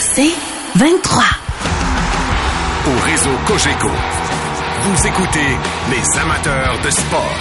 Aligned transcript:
C'est 0.00 0.32
23. 0.76 1.22
Au 2.86 3.04
réseau 3.04 3.30
Cogeco, 3.46 3.88
vous 4.82 5.06
écoutez 5.06 5.56
les 5.90 6.20
amateurs 6.20 6.78
de 6.84 6.90
sport. 6.90 7.38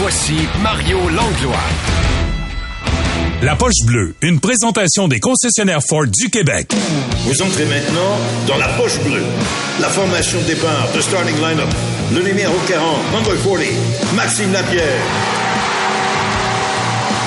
Voici 0.00 0.36
Mario 0.62 0.98
Langlois. 1.08 1.56
La 3.42 3.54
poche 3.54 3.84
bleue, 3.86 4.14
une 4.22 4.40
présentation 4.40 5.06
des 5.06 5.20
concessionnaires 5.20 5.82
Ford 5.88 6.06
du 6.06 6.28
Québec. 6.28 6.74
Vous 7.18 7.42
entrez 7.42 7.66
maintenant 7.66 8.18
dans 8.48 8.56
la 8.56 8.68
poche 8.68 8.98
bleue. 9.00 9.22
La 9.80 9.88
formation 9.88 10.40
de 10.40 10.44
départ 10.44 10.88
de 10.94 11.00
starting 11.00 11.36
lineup. 11.36 11.68
Le 12.12 12.22
numéro 12.22 12.54
40, 12.66 13.12
number 13.12 13.34
40, 13.44 14.14
Maxime 14.16 14.52
Lapierre. 14.52 15.02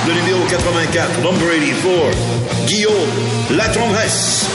Le 0.08 0.14
numéro 0.14 0.40
84, 0.50 1.22
number 1.22 1.48
84, 1.48 2.66
Guillaume 2.66 2.94
Latendresse. 3.52 4.48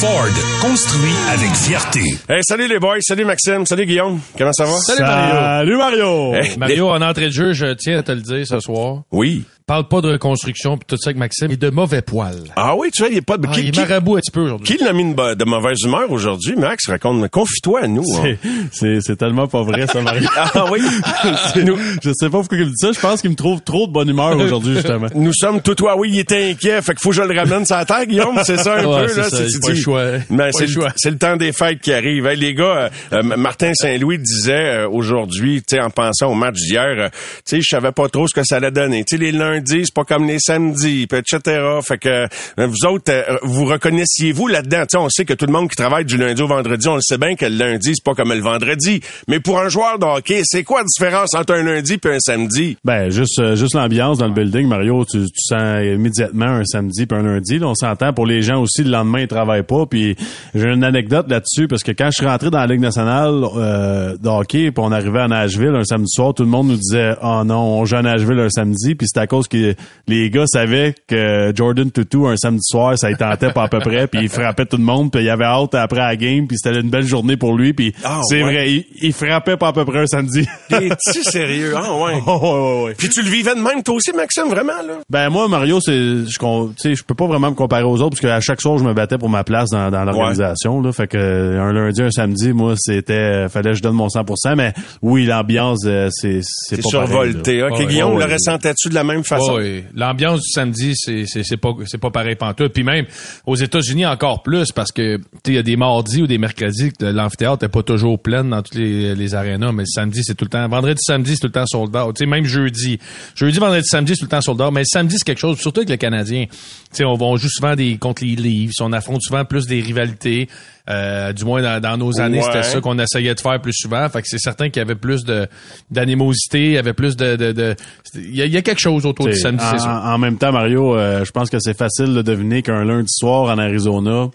Ford, 0.00 0.24
construit 0.62 1.12
avec 1.32 1.50
fierté. 1.54 2.00
Hey, 2.28 2.40
salut 2.42 2.68
les 2.68 2.78
boys, 2.78 3.00
salut 3.00 3.24
Maxime, 3.24 3.66
salut 3.66 3.84
Guillaume, 3.84 4.20
comment 4.38 4.52
ça 4.52 4.64
va? 4.64 4.76
Salut 4.78 5.02
Mario. 5.02 5.34
Salut 5.34 5.76
Mario. 5.76 6.34
Hey, 6.34 6.56
Mario, 6.56 6.88
en 6.88 7.02
entrée 7.02 7.26
de 7.26 7.32
jeu, 7.32 7.52
je 7.52 7.74
tiens 7.74 7.98
à 7.98 8.02
te 8.02 8.12
le 8.12 8.20
dire 8.20 8.46
ce 8.46 8.60
soir. 8.60 9.02
Oui. 9.10 9.44
Parle 9.70 9.86
pas 9.86 10.00
de 10.00 10.08
reconstruction 10.10 10.76
pis 10.78 10.84
tout 10.84 10.96
ça 10.98 11.10
avec 11.10 11.18
Maxime. 11.18 11.46
Il 11.48 11.52
est 11.54 11.56
de 11.56 11.70
mauvais 11.70 12.02
poil. 12.02 12.34
Ah 12.56 12.74
oui, 12.74 12.90
tu 12.92 13.02
vois, 13.02 13.08
il 13.12 13.18
est 13.18 13.20
pas 13.20 13.36
de... 13.38 13.46
Ah, 13.48 13.52
qui, 13.54 13.60
il 13.60 13.68
est 13.68 13.70
qui- 13.70 13.78
marabout 13.78 14.16
un 14.16 14.18
petit 14.18 14.32
peu 14.32 14.40
aujourd'hui. 14.40 14.66
qui 14.76 14.82
l'a 14.82 14.92
mis 14.92 15.14
de, 15.14 15.34
de 15.34 15.44
mauvaise 15.44 15.78
humeur 15.84 16.10
aujourd'hui, 16.10 16.56
Max? 16.56 16.88
Raconte, 16.88 17.28
confie-toi 17.30 17.82
à 17.84 17.86
nous. 17.86 18.02
hein. 18.16 18.34
C'est, 18.34 18.38
c'est, 18.72 19.00
c'est 19.00 19.16
tellement 19.16 19.46
pas 19.46 19.62
vrai, 19.62 19.86
ça, 19.86 20.00
Mario. 20.00 20.28
Ah 20.36 20.64
oui? 20.72 20.80
C'est- 21.54 21.64
je 22.02 22.10
sais 22.12 22.28
pas 22.28 22.38
pourquoi 22.38 22.58
il 22.58 22.64
me 22.64 22.70
dit 22.70 22.74
ça. 22.78 22.90
Je 22.90 22.98
pense 22.98 23.20
qu'il 23.20 23.30
me 23.30 23.36
trouve 23.36 23.60
trop 23.62 23.86
de 23.86 23.92
bonne 23.92 24.08
humeur 24.08 24.36
aujourd'hui, 24.36 24.74
justement. 24.74 25.06
Nous 25.14 25.32
sommes 25.32 25.62
tout 25.62 25.76
toi, 25.76 25.96
oui, 25.96 26.10
il 26.14 26.18
était 26.18 26.50
inquiet, 26.50 26.82
fait 26.82 26.94
qu'il 26.94 27.00
faut 27.02 27.10
que 27.10 27.14
je 27.16 27.22
le 27.22 27.38
ramène 27.38 27.64
sur 27.64 27.76
la 27.76 27.84
terre, 27.84 28.06
Guillaume, 28.06 28.40
c'est 28.42 28.56
ça 28.58 28.74
un 28.78 28.84
Ouais, 28.84 29.02
peu, 29.02 29.08
c'est 29.08 29.16
là. 29.20 29.30
ça, 29.30 29.36
c'est- 29.48 29.60
pas 29.60 29.68
le 29.68 29.74
choix. 29.76 30.04
Mais 30.30 30.50
c'est 30.96 31.10
le 31.12 31.16
temps 31.18 31.36
des 31.36 31.52
fêtes 31.52 31.78
qui 31.80 31.92
arrive. 31.92 32.26
Hey, 32.26 32.36
les 32.36 32.54
gars, 32.54 32.90
euh, 33.12 33.18
euh, 33.18 33.22
Martin 33.36 33.72
Saint-Louis 33.74 34.18
disait 34.18 34.80
euh, 34.80 34.88
aujourd'hui, 34.88 35.62
tu 35.62 35.76
sais, 35.76 35.80
en 35.80 35.90
pensant 35.90 36.26
au 36.26 36.34
match 36.34 36.56
d'hier, 36.56 36.82
euh, 36.98 37.08
tu 37.46 37.56
sais, 37.56 37.60
je 37.60 37.68
savais 37.68 37.92
pas 37.92 38.08
trop 38.08 38.26
ce 38.26 38.34
que 38.34 38.42
ça 38.44 38.56
allait 38.56 38.72
donner. 38.72 39.04
Tu 39.04 39.16
sais, 39.16 39.22
les 39.22 39.30
lundis, 39.30 39.59
c'est 39.66 39.94
pas 39.94 40.04
comme 40.04 40.26
les 40.26 40.38
samedis, 40.38 41.06
puis 41.06 41.18
etc. 41.18 41.60
Fait 41.86 41.98
que 41.98 42.08
euh, 42.08 42.66
vous 42.66 42.86
autres, 42.86 43.10
euh, 43.12 43.38
vous 43.42 43.64
reconnaissiez-vous 43.64 44.48
là-dedans? 44.48 44.82
Tu 44.82 44.86
sais, 44.90 44.98
on 44.98 45.08
sait 45.08 45.24
que 45.24 45.34
tout 45.34 45.46
le 45.46 45.52
monde 45.52 45.68
qui 45.68 45.76
travaille 45.76 46.04
du 46.04 46.16
lundi 46.16 46.42
au 46.42 46.46
vendredi, 46.46 46.88
on 46.88 46.96
le 46.96 47.02
sait 47.02 47.18
bien 47.18 47.34
que 47.34 47.44
le 47.44 47.56
lundi, 47.56 47.92
c'est 47.94 48.04
pas 48.04 48.14
comme 48.14 48.32
le 48.32 48.40
vendredi. 48.40 49.00
Mais 49.28 49.40
pour 49.40 49.60
un 49.60 49.68
joueur 49.68 49.98
de 49.98 50.06
hockey, 50.06 50.42
c'est 50.44 50.64
quoi 50.64 50.80
la 50.80 50.86
différence 50.86 51.34
entre 51.34 51.54
un 51.54 51.62
lundi 51.62 51.94
et 51.94 52.08
un 52.08 52.18
samedi? 52.18 52.76
Ben, 52.84 53.10
juste, 53.10 53.38
euh, 53.38 53.56
juste 53.56 53.74
l'ambiance 53.74 54.18
dans 54.18 54.26
le 54.26 54.34
building, 54.34 54.66
Mario, 54.66 55.04
tu, 55.04 55.18
tu 55.18 55.40
sens 55.40 55.84
immédiatement 55.84 56.46
un 56.46 56.64
samedi 56.64 57.06
puis 57.06 57.18
un 57.18 57.22
lundi. 57.22 57.58
Là, 57.58 57.68
on 57.68 57.74
s'entend 57.74 58.12
pour 58.12 58.26
les 58.26 58.42
gens 58.42 58.60
aussi, 58.60 58.82
le 58.84 58.90
lendemain, 58.90 59.20
ils 59.20 59.28
travaillent 59.28 59.62
pas. 59.62 59.86
Puis 59.86 60.16
j'ai 60.54 60.68
une 60.68 60.84
anecdote 60.84 61.26
là-dessus 61.28 61.68
parce 61.68 61.82
que 61.82 61.92
quand 61.92 62.06
je 62.06 62.18
suis 62.18 62.26
rentré 62.26 62.50
dans 62.50 62.58
la 62.58 62.66
Ligue 62.66 62.80
nationale 62.80 63.44
euh, 63.56 64.16
de 64.16 64.28
hockey, 64.28 64.70
puis 64.70 64.84
on 64.84 64.92
arrivait 64.92 65.20
à 65.20 65.28
Nashville 65.28 65.74
un 65.74 65.84
samedi 65.84 66.10
soir, 66.10 66.34
tout 66.34 66.42
le 66.42 66.48
monde 66.48 66.68
nous 66.68 66.76
disait 66.76 67.14
«Oh 67.22 67.42
non, 67.44 67.80
on 67.80 67.84
joue 67.84 67.96
à 67.96 68.02
Nashville 68.02 68.38
un 68.38 68.50
samedi.» 68.50 68.94
Puis 68.96 69.06
c'était 69.08 69.20
à 69.20 69.26
cause 69.26 69.39
que 69.48 69.74
les 70.08 70.30
gars 70.30 70.46
savaient 70.46 70.94
que 71.06 71.52
Jordan 71.54 71.90
Tutu, 71.90 72.26
un 72.26 72.36
samedi 72.36 72.62
soir, 72.62 72.96
ça 72.98 73.10
y 73.10 73.16
tentait 73.16 73.52
pas 73.52 73.64
à 73.64 73.68
peu 73.68 73.78
près, 73.80 74.06
puis 74.06 74.20
il 74.22 74.28
frappait 74.28 74.66
tout 74.66 74.76
le 74.76 74.82
monde, 74.84 75.10
puis 75.12 75.22
il 75.22 75.30
avait 75.30 75.44
hâte 75.44 75.74
après 75.74 76.00
la 76.00 76.16
game, 76.16 76.46
puis 76.46 76.56
c'était 76.58 76.78
une 76.80 76.90
belle 76.90 77.06
journée 77.06 77.36
pour 77.36 77.56
lui. 77.56 77.72
Puis 77.72 77.94
Ah, 78.04 78.20
c'est 78.28 78.42
ouais. 78.42 78.52
vrai, 78.52 78.70
il, 78.72 78.84
il 79.02 79.12
frappait 79.12 79.56
pas 79.56 79.68
à 79.68 79.72
peu 79.72 79.84
près 79.84 80.00
un 80.00 80.06
samedi. 80.06 80.46
Es-tu 80.70 81.22
sérieux? 81.22 81.74
Ah 81.76 81.92
ouais. 81.94 82.14
Oh, 82.26 82.38
ouais, 82.42 82.48
ouais, 82.50 82.84
ouais. 82.88 82.94
Puis 82.96 83.08
tu 83.08 83.22
le 83.22 83.28
vivais 83.30 83.54
de 83.54 83.60
même, 83.60 83.82
toi 83.82 83.94
aussi, 83.96 84.12
Maxime, 84.12 84.48
vraiment, 84.48 84.72
là? 84.86 84.94
Ben 85.08 85.28
moi 85.30 85.48
Mario 85.48 85.78
c'est 85.80 85.92
je 86.26 86.38
con- 86.38 86.68
tu 86.76 86.90
sais 86.90 86.94
je 86.94 87.02
peux 87.02 87.14
pas 87.14 87.26
vraiment 87.26 87.50
me 87.50 87.54
comparer 87.54 87.82
aux 87.84 87.96
autres 88.00 88.10
parce 88.10 88.20
qu'à 88.20 88.40
chaque 88.40 88.60
soir 88.60 88.78
je 88.78 88.84
me 88.84 88.92
battais 88.94 89.18
pour 89.18 89.28
ma 89.28 89.44
place 89.44 89.68
dans, 89.70 89.90
dans 89.90 90.04
l'organisation 90.04 90.80
là 90.80 90.92
fait 90.92 91.06
que 91.08 91.16
un 91.18 91.72
lundi 91.72 92.02
un 92.02 92.10
samedi 92.10 92.52
moi 92.52 92.74
c'était 92.76 93.48
fallait 93.48 93.70
que 93.70 93.76
je 93.76 93.82
donne 93.82 93.94
mon 93.96 94.06
100% 94.08 94.54
mais 94.56 94.72
oui 95.02 95.24
l'ambiance 95.26 95.80
euh, 95.86 96.08
c'est 96.12 96.40
c'est 96.42 96.76
C'est 96.76 96.82
pas 96.82 96.88
survolté. 96.88 97.60
pareil. 97.60 97.82
OK, 97.82 97.88
Guillaume, 97.88 98.14
ouais, 98.16 98.26
le 98.26 98.32
ressentais-tu 98.32 98.88
de 98.88 98.94
la 98.94 99.04
même 99.04 99.24
ouais. 99.38 99.84
L'ambiance 99.94 100.40
du 100.40 100.50
samedi, 100.50 100.92
c'est 100.94 101.24
c'est 101.26 101.56
pas 101.56 101.74
c'est 101.86 101.98
pas 101.98 102.10
pareil 102.10 102.36
pantoute. 102.36 102.72
Puis 102.72 102.82
même 102.82 103.06
aux 103.46 103.56
États-Unis 103.56 104.06
encore 104.06 104.42
plus 104.42 104.72
parce 104.72 104.92
que 104.92 105.18
il 105.46 105.54
y 105.54 105.58
a 105.58 105.62
des 105.62 105.76
mardis 105.76 106.22
ou 106.22 106.26
des 106.26 106.38
mercredis 106.38 106.92
que 106.92 107.04
l'amphithéâtre 107.04 107.64
est 107.64 107.68
pas 107.68 107.82
toujours 107.82 108.18
plein 108.20 108.44
dans 108.44 108.62
toutes 108.62 108.76
les 108.76 109.14
les 109.14 109.34
arénas, 109.34 109.72
mais 109.72 109.82
le 109.82 109.86
samedi 109.86 110.22
c'est 110.24 110.34
tout 110.34 110.44
le 110.44 110.50
temps 110.50 110.68
vendredi 110.68 111.00
samedi 111.02 111.34
c'est 111.34 111.40
tout 111.40 111.46
le 111.46 111.52
temps 111.52 111.66
sold 111.66 111.94
out. 111.96 112.14
Tu 112.16 112.24
sais 112.24 112.26
même 112.26 112.44
jeudi, 112.44 112.98
jeudi 113.34 113.58
vendredi 113.58 113.86
samedi 113.86 114.12
c'est 114.14 114.20
tout 114.20 114.24
le 114.26 114.30
temps 114.30 114.40
sold 114.40 114.60
mais 114.72 114.80
le 114.80 114.86
samedi 114.86 115.16
c'est 115.18 115.24
quelque 115.24 115.40
chose 115.40 115.58
surtout 115.58 115.80
avec 115.80 115.90
le 115.90 115.96
Canadien. 115.96 116.46
Tu 116.46 116.56
sais 116.92 117.04
on, 117.04 117.20
on 117.20 117.36
joue 117.36 117.48
souvent 117.48 117.74
des 117.74 117.96
contre 117.98 118.24
les 118.24 118.68
on 118.80 118.92
affronte 118.92 119.22
souvent 119.22 119.44
plus 119.44 119.66
des 119.66 119.80
rivalités. 119.80 120.48
Euh, 120.90 121.32
du 121.32 121.44
moins 121.44 121.62
dans, 121.62 121.80
dans 121.80 121.96
nos 121.96 122.20
années, 122.20 122.38
Ouais. 122.38 122.44
c'était 122.44 122.62
ça 122.64 122.80
qu'on 122.80 122.98
essayait 122.98 123.32
de 123.34 123.38
faire 123.40 123.60
plus 123.60 123.72
souvent. 123.74 124.08
Fait 124.08 124.22
que 124.22 124.28
c'est 124.28 124.38
certain 124.38 124.70
qu'il 124.70 124.80
y 124.80 124.82
avait 124.84 124.96
plus 124.96 125.24
de 125.24 125.46
d'animosité, 125.90 126.64
il 126.66 126.72
y 126.72 126.78
avait 126.78 126.94
plus 126.94 127.16
de 127.16 127.36
de 127.36 127.52
de- 127.52 127.76
il 128.16 128.34
y, 128.34 128.42
a- 128.42 128.46
il 128.46 128.52
y 128.52 128.56
a 128.56 128.62
quelque 128.62 128.80
chose 128.80 129.06
autour 129.06 129.26
du 129.26 129.36
samedi, 129.36 129.62
en, 129.64 129.70
c'est 129.70 129.78
sûr. 129.78 129.88
en 129.88 130.18
même 130.18 130.36
temps 130.36 130.50
Mario 130.52 130.96
euh, 130.96 131.24
je 131.24 131.30
pense 131.30 131.48
que 131.48 131.58
c'est 131.60 131.76
facile 131.78 132.12
de 132.14 132.22
deviner 132.22 132.62
qu'un 132.62 132.84
lundi 132.84 133.06
soir 133.08 133.54
en 133.54 133.58
Arizona 133.58 134.30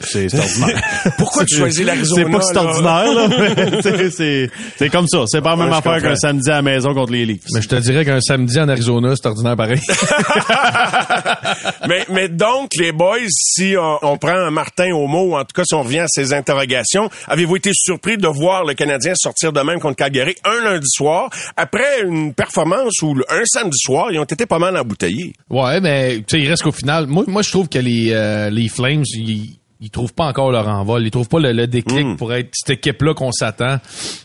c'est 0.00 0.32
ordinaire. 0.34 0.82
Pourquoi 1.18 1.44
tu 1.44 1.56
choisis 1.56 1.84
l'Arizona? 1.84 2.24
C'est 2.24 2.30
pas 2.32 2.38
que 2.38 2.44
c'est 2.44 2.54
là? 2.54 2.62
ordinaire, 2.62 3.14
là, 3.14 3.28
mais 3.28 3.82
c'est- 3.82 4.10
c'est 4.10 4.50
c'est 4.76 4.88
comme 4.90 5.06
ça. 5.08 5.24
C'est 5.26 5.40
pas 5.42 5.50
la 5.50 5.56
même 5.56 5.70
Ouais, 5.70 5.76
affaire 5.76 6.00
qu'un 6.02 6.16
samedi 6.16 6.50
à 6.50 6.54
la 6.56 6.62
maison 6.62 6.94
contre 6.94 7.12
les 7.12 7.24
Leafs. 7.26 7.42
Mais 7.54 7.62
je 7.62 7.68
te 7.68 7.76
dirais 7.76 8.04
qu'un 8.04 8.20
samedi 8.20 8.58
en 8.60 8.68
Arizona, 8.68 9.14
c'est 9.16 9.26
ordinaire 9.26 9.56
pareil. 9.56 9.80
mais, 11.88 12.04
mais 12.10 12.28
donc, 12.28 12.70
les 12.78 12.92
boys, 12.92 13.18
si 13.28 13.74
on, 13.78 13.98
on 14.02 14.18
prend 14.18 14.32
un 14.36 14.50
Martin 14.50 14.92
au 14.94 15.06
mot, 15.06 15.30
ou 15.32 15.36
en 15.36 15.40
tout 15.44 15.54
cas 15.54 15.62
si 15.64 15.74
on 15.74 15.82
revient 15.82 16.00
à 16.00 16.08
ses 16.08 16.32
interrogations, 16.32 17.08
avez-vous 17.28 17.56
été 17.56 17.70
surpris 17.74 18.16
de 18.16 18.28
voir 18.28 18.64
le 18.64 18.74
Canadien 18.74 19.12
sortir 19.16 19.52
de 19.52 19.60
même 19.60 19.80
contre 19.80 19.96
Calgary 19.96 20.34
un 20.44 20.62
lundi 20.64 20.86
soir, 20.88 21.30
après 21.56 22.02
une 22.04 22.34
performance 22.34 23.00
où 23.02 23.14
un 23.28 23.42
samedi 23.44 23.78
soir, 23.78 24.08
ils 24.12 24.18
ont 24.18 24.24
été 24.24 24.46
pas 24.46 24.58
mal 24.58 24.76
embouteillés? 24.76 25.32
ouais, 25.50 25.80
mais 25.80 26.16
tu 26.18 26.24
sais, 26.36 26.40
il 26.40 26.48
reste 26.48 26.62
qu'au 26.62 26.72
final, 26.72 27.06
moi, 27.06 27.24
moi 27.26 27.42
je 27.42 27.50
trouve 27.50 27.68
que 27.68 27.78
les, 27.78 28.10
euh, 28.12 28.50
les 28.50 28.68
Flames, 28.68 29.02
ils, 29.14 29.56
ils 29.80 29.90
trouvent 29.90 30.14
pas 30.14 30.26
encore 30.26 30.50
leur 30.50 30.68
envol, 30.68 31.04
ils 31.04 31.10
trouvent 31.10 31.28
pas 31.28 31.38
le, 31.38 31.52
le 31.52 31.66
déclic 31.66 32.16
pour 32.16 32.32
être 32.32 32.48
cette 32.52 32.78
équipe-là 32.78 33.14
qu'on 33.14 33.32
s'attend. 33.32 33.78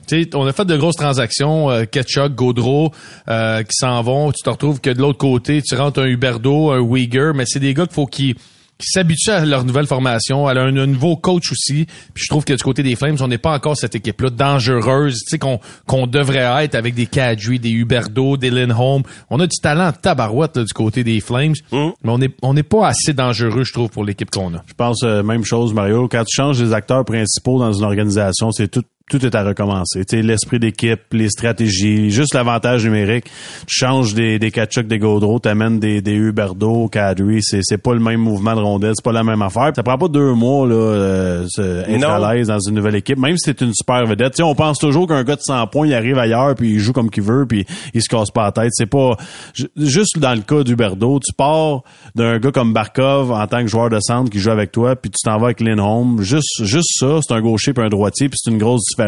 Tu 0.08 0.24
sais, 0.24 0.36
on 0.36 0.46
a 0.46 0.54
fait 0.54 0.66
de 0.66 0.78
grosses 0.78 0.96
transactions, 0.96 1.70
euh, 1.70 1.84
Ketchuk, 1.84 2.36
Gaudreau, 2.36 2.92
euh, 3.28 3.62
qui 3.64 3.74
s'en 3.74 4.02
vont. 4.02 4.32
Tu 4.32 4.44
te 4.44 4.50
retrouves 4.50 4.80
que 4.80 4.90
de 4.90 5.00
l'autre 5.00 5.18
côté, 5.18 5.62
tu 5.62 5.76
rentres 5.76 6.00
un 6.00 6.06
Huberdo, 6.06 6.72
un 6.72 6.80
Uyghur, 6.80 7.34
mais 7.34 7.44
c'est 7.46 7.60
des 7.60 7.74
gars 7.74 7.86
qu'il 7.86 7.94
faut 7.94 8.06
qu'ils 8.06 8.36
qui 8.82 8.88
s'habituent 8.88 9.30
à 9.30 9.46
leur 9.46 9.64
nouvelle 9.64 9.88
formation, 9.88 10.48
à 10.48 10.54
un, 10.54 10.76
un 10.76 10.88
nouveau 10.88 11.16
coach 11.16 11.52
aussi. 11.52 11.86
Puis 12.14 12.26
je 12.26 12.30
trouve 12.30 12.44
que 12.44 12.54
du 12.54 12.64
côté 12.64 12.84
des 12.84 12.96
Flames, 12.96 13.18
on 13.22 13.28
n'est 13.28 13.38
pas 13.38 13.54
encore 13.54 13.78
cette 13.78 13.96
équipe-là 13.96 14.30
dangereuse, 14.30 15.20
tu 15.20 15.30
sais 15.30 15.40
qu'on 15.40 15.60
qu'on 15.88 16.08
devrait 16.08 16.64
être 16.64 16.76
avec 16.76 16.96
des 16.96 17.06
Kadri, 17.06 17.60
des 17.60 17.72
Huberdo, 17.72 18.38
des 18.38 18.50
Lindholm. 18.50 19.04
On 19.30 19.40
a 19.40 19.48
du 19.48 19.58
talent 19.62 19.88
en 19.88 19.92
tabarouette 19.92 20.58
là, 20.58 20.64
du 20.64 20.74
côté 20.74 21.04
des 21.04 21.20
Flames, 21.20 21.54
mais 21.72 21.94
on 22.04 22.18
n'est 22.18 22.32
on 22.42 22.54
n'est 22.54 22.64
pas 22.64 22.88
assez 22.88 23.14
dangereux, 23.14 23.64
je 23.64 23.74
trouve, 23.74 23.90
pour 23.90 24.04
l'équipe 24.04 24.30
qu'on 24.30 24.54
a. 24.56 24.64
Je 24.68 24.74
pense 24.74 25.04
euh, 25.04 25.24
même 25.24 25.46
chose, 25.46 25.74
Mario. 25.74 26.08
Quand 26.08 26.24
tu 26.24 26.36
changes 26.36 26.62
les 26.62 26.74
acteurs 26.74 27.06
principaux 27.06 27.60
dans 27.60 27.74
une 27.74 27.86
organisation, 27.86 28.52
c'est 28.52 28.70
tout 28.70 28.84
tout 29.12 29.26
est 29.26 29.36
à 29.36 29.44
recommencer. 29.44 30.06
Tu 30.06 30.18
sais, 30.18 30.22
l'esprit 30.24 30.58
d'équipe, 30.60 31.02
les 31.12 31.30
stratégies, 31.30 32.10
juste 32.12 32.34
l'avantage 32.34 32.86
numérique. 32.86 33.26
Tu 33.68 33.76
changes 33.76 34.14
des, 34.14 34.40
des 34.40 34.52
Kachuk, 34.52 34.88
des 34.88 35.00
Gaudreau, 35.00 35.40
t'amènes 35.40 35.80
des, 35.80 36.02
des 36.02 36.14
Huberdo, 36.14 36.88
Kadri, 36.88 37.42
c'est, 37.44 37.60
c'est 37.64 37.78
pas 37.78 37.94
le 37.94 38.00
même 38.00 38.20
mouvement 38.22 38.56
de 38.56 38.62
rondelle, 38.62 38.94
c'est 38.96 39.04
pas 39.04 39.12
la 39.12 39.24
même 39.24 39.42
affaire. 39.42 39.72
Ça 39.76 39.84
prend 39.84 39.98
pas 39.98 40.08
deux 40.08 40.34
mois, 40.34 40.66
là, 40.68 40.74
euh, 40.76 41.46
être 41.60 42.00
Non. 42.00 42.10
à 42.24 42.34
l'aise 42.34 42.48
dans 42.48 42.60
une 42.60 42.76
nouvelle 42.76 42.96
équipe, 42.96 43.18
même 43.20 43.38
si 43.38 43.44
c'est 43.52 43.62
une 43.62 43.74
super 43.74 44.06
vedette. 44.06 44.32
Tu 44.34 44.38
sais, 44.38 44.44
on 44.44 44.56
pense 44.56 44.78
toujours 44.80 45.08
qu'un 45.08 45.24
gars 45.24 45.36
de 45.36 45.42
100 45.42 45.68
points, 45.68 45.88
il 45.88 45.94
arrive 45.94 46.18
ailleurs, 46.18 46.56
puis 46.56 46.72
il 46.72 46.80
joue 46.80 46.94
comme 46.94 47.10
qu'il 47.10 47.24
veut, 47.24 47.46
puis 47.46 47.66
il 47.94 48.02
se 48.02 48.08
casse 48.10 48.32
pas 48.32 48.44
la 48.46 48.52
tête. 48.52 48.72
C'est 48.72 48.86
pas... 48.86 49.18
ju- 49.54 49.68
Juste 49.76 50.18
dans 50.20 50.34
le 50.34 50.42
cas 50.42 50.64
d'Huberdo, 50.64 51.20
tu 51.20 51.34
pars 51.34 51.82
d'un 52.16 52.40
gars 52.40 52.52
comme 52.52 52.72
Barkov 52.74 53.32
en 53.32 53.46
tant 53.48 53.62
que 53.62 53.68
joueur 53.68 53.90
de 53.90 53.98
centre 54.00 54.30
qui 54.30 54.40
joue 54.40 54.52
avec 54.52 54.72
toi, 54.72 54.96
puis 54.96 55.12
tu 55.12 55.18
t'en 55.24 55.38
vas 55.38 55.48
avec 55.48 55.60
Lindholm. 55.60 56.22
Juste, 56.22 56.64
juste 56.64 56.90
ça, 57.00 57.20
c'est 57.22 57.34
un 57.34 57.42
gaucher 57.42 57.74
puis 57.74 57.84
un 57.84 57.90
droitier, 57.90 58.30
puis 58.30 58.38
c'est 58.42 58.52
une 58.52 58.58
grosse 58.58 58.82
différence 58.90 59.01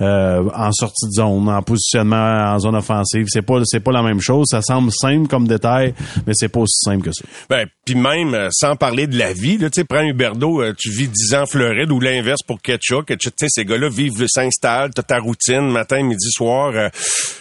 euh, 0.00 0.42
en 0.54 0.72
sortie 0.72 1.06
de 1.06 1.12
zone, 1.12 1.48
en 1.48 1.62
positionnement 1.62 2.52
en 2.54 2.58
zone 2.58 2.76
offensive. 2.76 3.26
C'est 3.28 3.42
pas, 3.42 3.60
c'est 3.64 3.80
pas 3.80 3.92
la 3.92 4.02
même 4.02 4.20
chose. 4.20 4.46
Ça 4.50 4.62
semble 4.62 4.90
simple 4.92 5.28
comme 5.28 5.46
détail, 5.48 5.94
mais 6.26 6.32
c'est 6.34 6.48
pas 6.48 6.60
aussi 6.60 6.78
simple 6.84 7.04
que 7.04 7.12
ça. 7.12 7.24
Ben, 7.48 7.66
puis 7.84 7.94
même, 7.94 8.34
euh, 8.34 8.48
sans 8.52 8.76
parler 8.76 9.06
de 9.06 9.18
la 9.18 9.32
vie, 9.32 9.58
là, 9.58 9.70
tu 9.70 9.80
sais, 9.80 9.84
prends 9.84 10.02
Huberdo, 10.02 10.62
euh, 10.62 10.74
tu 10.76 10.90
vis 10.90 11.08
10 11.08 11.34
ans 11.34 11.42
en 11.42 11.46
Floride, 11.46 11.90
ou 11.90 12.00
l'inverse 12.00 12.42
pour 12.46 12.60
Ketchuk. 12.60 13.06
Ketchuk, 13.06 13.34
Tu 13.36 13.46
sais, 13.46 13.50
ces 13.50 13.64
gars-là 13.64 13.88
vivent, 13.88 14.26
s'installent, 14.28 14.90
t'as 14.94 15.02
ta 15.02 15.18
routine, 15.18 15.70
matin, 15.70 16.02
midi, 16.02 16.30
soir. 16.30 16.72
euh, 16.74 16.88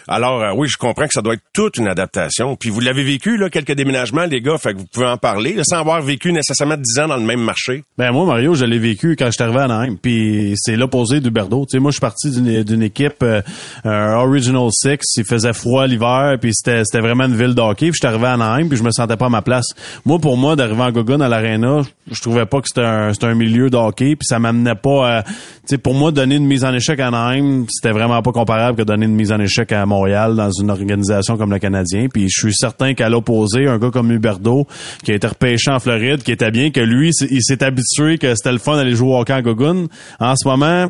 alors, 0.07 0.41
euh, 0.41 0.51
oui, 0.55 0.67
je 0.67 0.77
comprends 0.77 1.05
que 1.05 1.13
ça 1.13 1.21
doit 1.21 1.33
être 1.35 1.43
toute 1.53 1.77
une 1.77 1.87
adaptation. 1.87 2.55
Puis 2.55 2.69
vous 2.69 2.79
l'avez 2.79 3.03
vécu, 3.03 3.37
là, 3.37 3.49
quelques 3.49 3.73
déménagements, 3.73 4.25
les 4.25 4.41
gars, 4.41 4.57
fait 4.57 4.73
que 4.73 4.79
vous 4.79 4.85
pouvez 4.91 5.05
en 5.05 5.17
parler, 5.17 5.53
là, 5.53 5.63
sans 5.63 5.77
avoir 5.77 6.01
vécu 6.01 6.31
nécessairement 6.31 6.77
10 6.77 6.99
ans 6.99 7.07
dans 7.07 7.17
le 7.17 7.23
même 7.25 7.41
marché. 7.41 7.83
Ben 7.97 8.11
moi, 8.11 8.25
Mario, 8.25 8.53
je 8.55 8.65
l'ai 8.65 8.79
vécu 8.79 9.15
quand 9.17 9.27
je 9.27 9.31
suis 9.31 9.43
arrivé 9.43 9.59
à 9.59 9.63
Anaheim. 9.63 9.97
Puis 10.01 10.53
c'est 10.57 10.75
l'opposé 10.75 11.19
d'Huberdo. 11.19 11.65
Tu 11.69 11.77
sais, 11.77 11.79
moi, 11.79 11.91
je 11.91 11.95
suis 11.95 12.01
parti 12.01 12.31
d'une 12.63 12.81
équipe 12.81 13.23
euh, 13.23 13.41
Original 13.85 14.69
Six. 14.71 14.97
Il 15.17 15.25
faisait 15.25 15.53
froid 15.53 15.87
l'hiver, 15.87 16.37
puis 16.41 16.51
c'était 16.53 16.83
c'était 16.83 17.01
vraiment 17.01 17.25
une 17.25 17.35
ville 17.35 17.53
d'hockey. 17.53 17.91
Puis 17.91 17.99
je 18.01 18.07
suis 18.07 18.07
arrivé 18.07 18.25
à 18.25 18.33
Anaheim, 18.33 18.67
puis 18.67 18.77
je 18.77 18.83
me 18.83 18.91
sentais 18.91 19.17
pas 19.17 19.27
à 19.27 19.29
ma 19.29 19.41
place. 19.41 19.67
Moi, 20.05 20.19
pour 20.19 20.37
moi, 20.37 20.55
d'arriver 20.55 20.81
en 20.81 20.91
Gogun 20.91 21.21
à 21.21 21.29
l'arena, 21.29 21.81
je 22.11 22.21
trouvais 22.21 22.45
pas 22.45 22.61
que 22.61 22.67
c'était 22.67 22.85
un 22.85 23.11
un 23.29 23.35
milieu 23.35 23.69
d'hockey, 23.69 24.15
puis 24.15 24.25
ça 24.25 24.39
m'amenait 24.39 24.75
pas 24.75 25.17
à... 25.17 25.23
Tu 25.23 25.31
sais, 25.65 25.77
pour 25.77 25.93
moi, 25.93 26.11
donner 26.11 26.35
une 26.35 26.45
mise 26.45 26.63
en 26.65 26.73
échec 26.73 26.99
à 26.99 27.07
Anaheim, 27.07 27.65
c'était 27.69 27.91
vraiment 27.93 28.21
pas 28.21 28.31
comparable 28.31 28.77
que 28.77 28.83
donner 28.83 29.05
une 29.05 29.15
mise 29.15 29.31
en 29.31 29.39
échec 29.39 29.71
à 29.71 29.85
Montréal 29.85 30.35
dans 30.35 30.51
une 30.51 30.71
organisation 30.71 31.37
comme 31.37 31.51
le 31.51 31.59
Canadien. 31.59 32.07
Puis 32.11 32.27
je 32.29 32.39
suis 32.39 32.53
certain 32.53 32.93
qu'à 32.93 33.09
l'opposé, 33.09 33.67
un 33.67 33.77
gars 33.77 33.91
comme 33.91 34.11
Huberdo, 34.11 34.67
qui 35.03 35.11
a 35.11 35.15
été 35.15 35.27
repêché 35.27 35.69
en 35.71 35.79
Floride, 35.79 36.23
qui 36.23 36.31
était 36.31 36.51
bien, 36.51 36.71
que 36.71 36.79
lui, 36.79 37.11
il 37.29 37.43
s'est 37.43 37.63
habitué 37.63 38.17
que 38.17 38.33
c'était 38.35 38.51
le 38.51 38.57
fun 38.57 38.75
d'aller 38.75 38.95
jouer 38.95 39.09
au 39.09 39.19
hockey 39.19 39.33
en 39.33 39.41
Gogun. 39.41 39.85
En 40.19 40.35
ce 40.35 40.47
moment, 40.47 40.87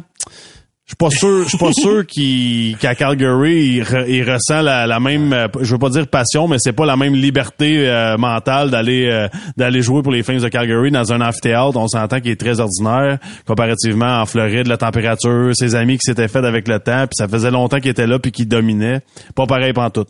je 0.90 0.94
suis 0.94 0.98
pas 0.98 1.10
sûr, 1.12 1.44
je 1.44 1.50
suis 1.50 1.58
pas 1.60 1.72
sûr 1.80 2.08
qu'il 2.08 2.76
qu'à 2.78 2.96
Calgary 2.96 3.76
il, 3.76 3.84
re- 3.84 4.06
il 4.08 4.24
ressent 4.28 4.64
la, 4.64 4.88
la 4.88 5.00
même, 5.00 5.32
euh, 5.34 5.48
je 5.62 5.72
veux 5.72 5.78
pas 5.78 5.90
dire 5.90 6.08
passion, 6.08 6.48
mais 6.48 6.56
c'est 6.58 6.74
pas 6.74 6.88
la 6.88 6.98
même 6.98 7.14
liberté 7.14 7.88
euh, 7.88 8.18
mentale 8.18 8.72
d'aller 8.72 9.06
euh, 9.06 9.28
d'aller 9.56 9.84
jouer 9.84 10.02
pour 10.02 10.12
les 10.12 10.24
Flames 10.24 10.40
de 10.40 10.48
Calgary 10.50 10.90
dans 10.90 11.14
un 11.14 11.22
amphithéâtre. 11.22 11.78
On 11.78 11.88
s'entend 11.88 12.20
qu'il 12.20 12.32
est 12.32 12.40
très 12.40 12.60
ordinaire 12.60 13.20
comparativement 13.46 14.20
en 14.22 14.26
Floride, 14.26 14.66
la 14.66 14.78
température, 14.78 15.52
ses 15.54 15.76
amis 15.76 16.00
qui 16.00 16.06
s'étaient 16.08 16.28
fait 16.28 16.44
avec 16.44 16.68
le 16.68 16.80
temps, 16.80 17.06
puis 17.06 17.14
ça 17.14 17.28
faisait 17.28 17.52
longtemps 17.52 17.80
qu'il 17.80 17.92
était 17.92 18.08
là 18.08 18.18
puis 18.18 18.32
qu'il 18.32 18.48
dominait. 18.48 19.02
Pas 19.36 19.46
pareil 19.46 19.74
tout. 19.94 20.06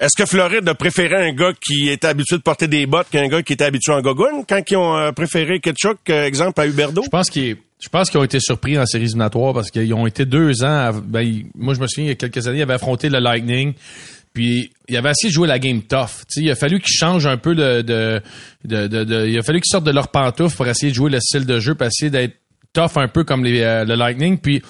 Est-ce 0.00 0.20
que 0.20 0.26
Floride 0.26 0.68
a 0.68 0.74
préféré 0.74 1.28
un 1.28 1.32
gars 1.32 1.52
qui 1.60 1.88
était 1.90 2.08
habitué 2.08 2.36
de 2.38 2.42
porter 2.42 2.66
des 2.66 2.86
bottes 2.86 3.06
qu'un 3.08 3.28
gars 3.28 3.42
qui 3.42 3.52
était 3.52 3.64
habitué 3.64 3.92
en 3.92 4.00
gogun 4.00 4.42
quand 4.48 4.60
ils 4.68 4.76
ont 4.76 4.96
euh, 4.96 5.12
préféré 5.12 5.60
Ketchuk, 5.60 5.98
euh, 6.10 6.26
exemple, 6.26 6.60
à 6.60 6.66
Huberdo? 6.66 7.02
Je 7.04 7.08
pense 7.08 7.30
qu'ils 7.30 7.56
je 7.84 7.88
pense 7.90 8.08
qu'ils 8.08 8.18
ont 8.18 8.24
été 8.24 8.38
surpris 8.40 8.78
en 8.78 8.86
séries 8.86 9.04
éliminatoires 9.04 9.52
parce 9.52 9.70
qu'ils 9.70 9.92
ont 9.92 10.06
été 10.06 10.24
deux 10.24 10.64
ans. 10.64 10.66
à- 10.88 10.92
ben, 10.92 11.20
ils- 11.20 11.46
moi, 11.54 11.74
je 11.74 11.80
me 11.80 11.86
souviens, 11.86 12.06
il 12.06 12.08
y 12.08 12.12
a 12.12 12.14
quelques 12.14 12.46
années, 12.48 12.58
ils 12.58 12.62
avaient 12.62 12.72
affronté 12.74 13.10
le 13.10 13.18
Lightning. 13.18 13.74
Puis, 14.32 14.70
il 14.88 14.96
avait 14.96 15.10
essayé 15.10 15.28
de 15.30 15.34
jouer 15.34 15.46
la 15.46 15.58
game 15.58 15.82
tough. 15.82 16.24
Il 16.36 16.50
a 16.50 16.54
fallu 16.56 16.80
qu'ils 16.80 16.94
changent 16.94 17.26
un 17.26 17.36
peu 17.36 17.54
de, 17.54 17.82
de, 17.82 18.20
de, 18.64 18.86
de- 19.04 19.26
il 19.28 19.38
a 19.38 19.42
fallu 19.42 19.60
qu'ils 19.60 19.70
sortent 19.70 19.84
de 19.84 19.90
leur 19.92 20.08
pantoufle 20.08 20.56
pour 20.56 20.66
essayer 20.66 20.90
de 20.90 20.96
jouer 20.96 21.10
le 21.10 21.20
style 21.20 21.44
de 21.46 21.60
jeu, 21.60 21.74
pour 21.74 21.86
essayer 21.86 22.10
d'être 22.10 22.34
tough 22.72 22.96
un 22.96 23.06
peu 23.08 23.22
comme 23.24 23.44
euh, 23.44 23.84
le 23.84 23.94
Lightning. 23.94 24.38
Puis, 24.38 24.62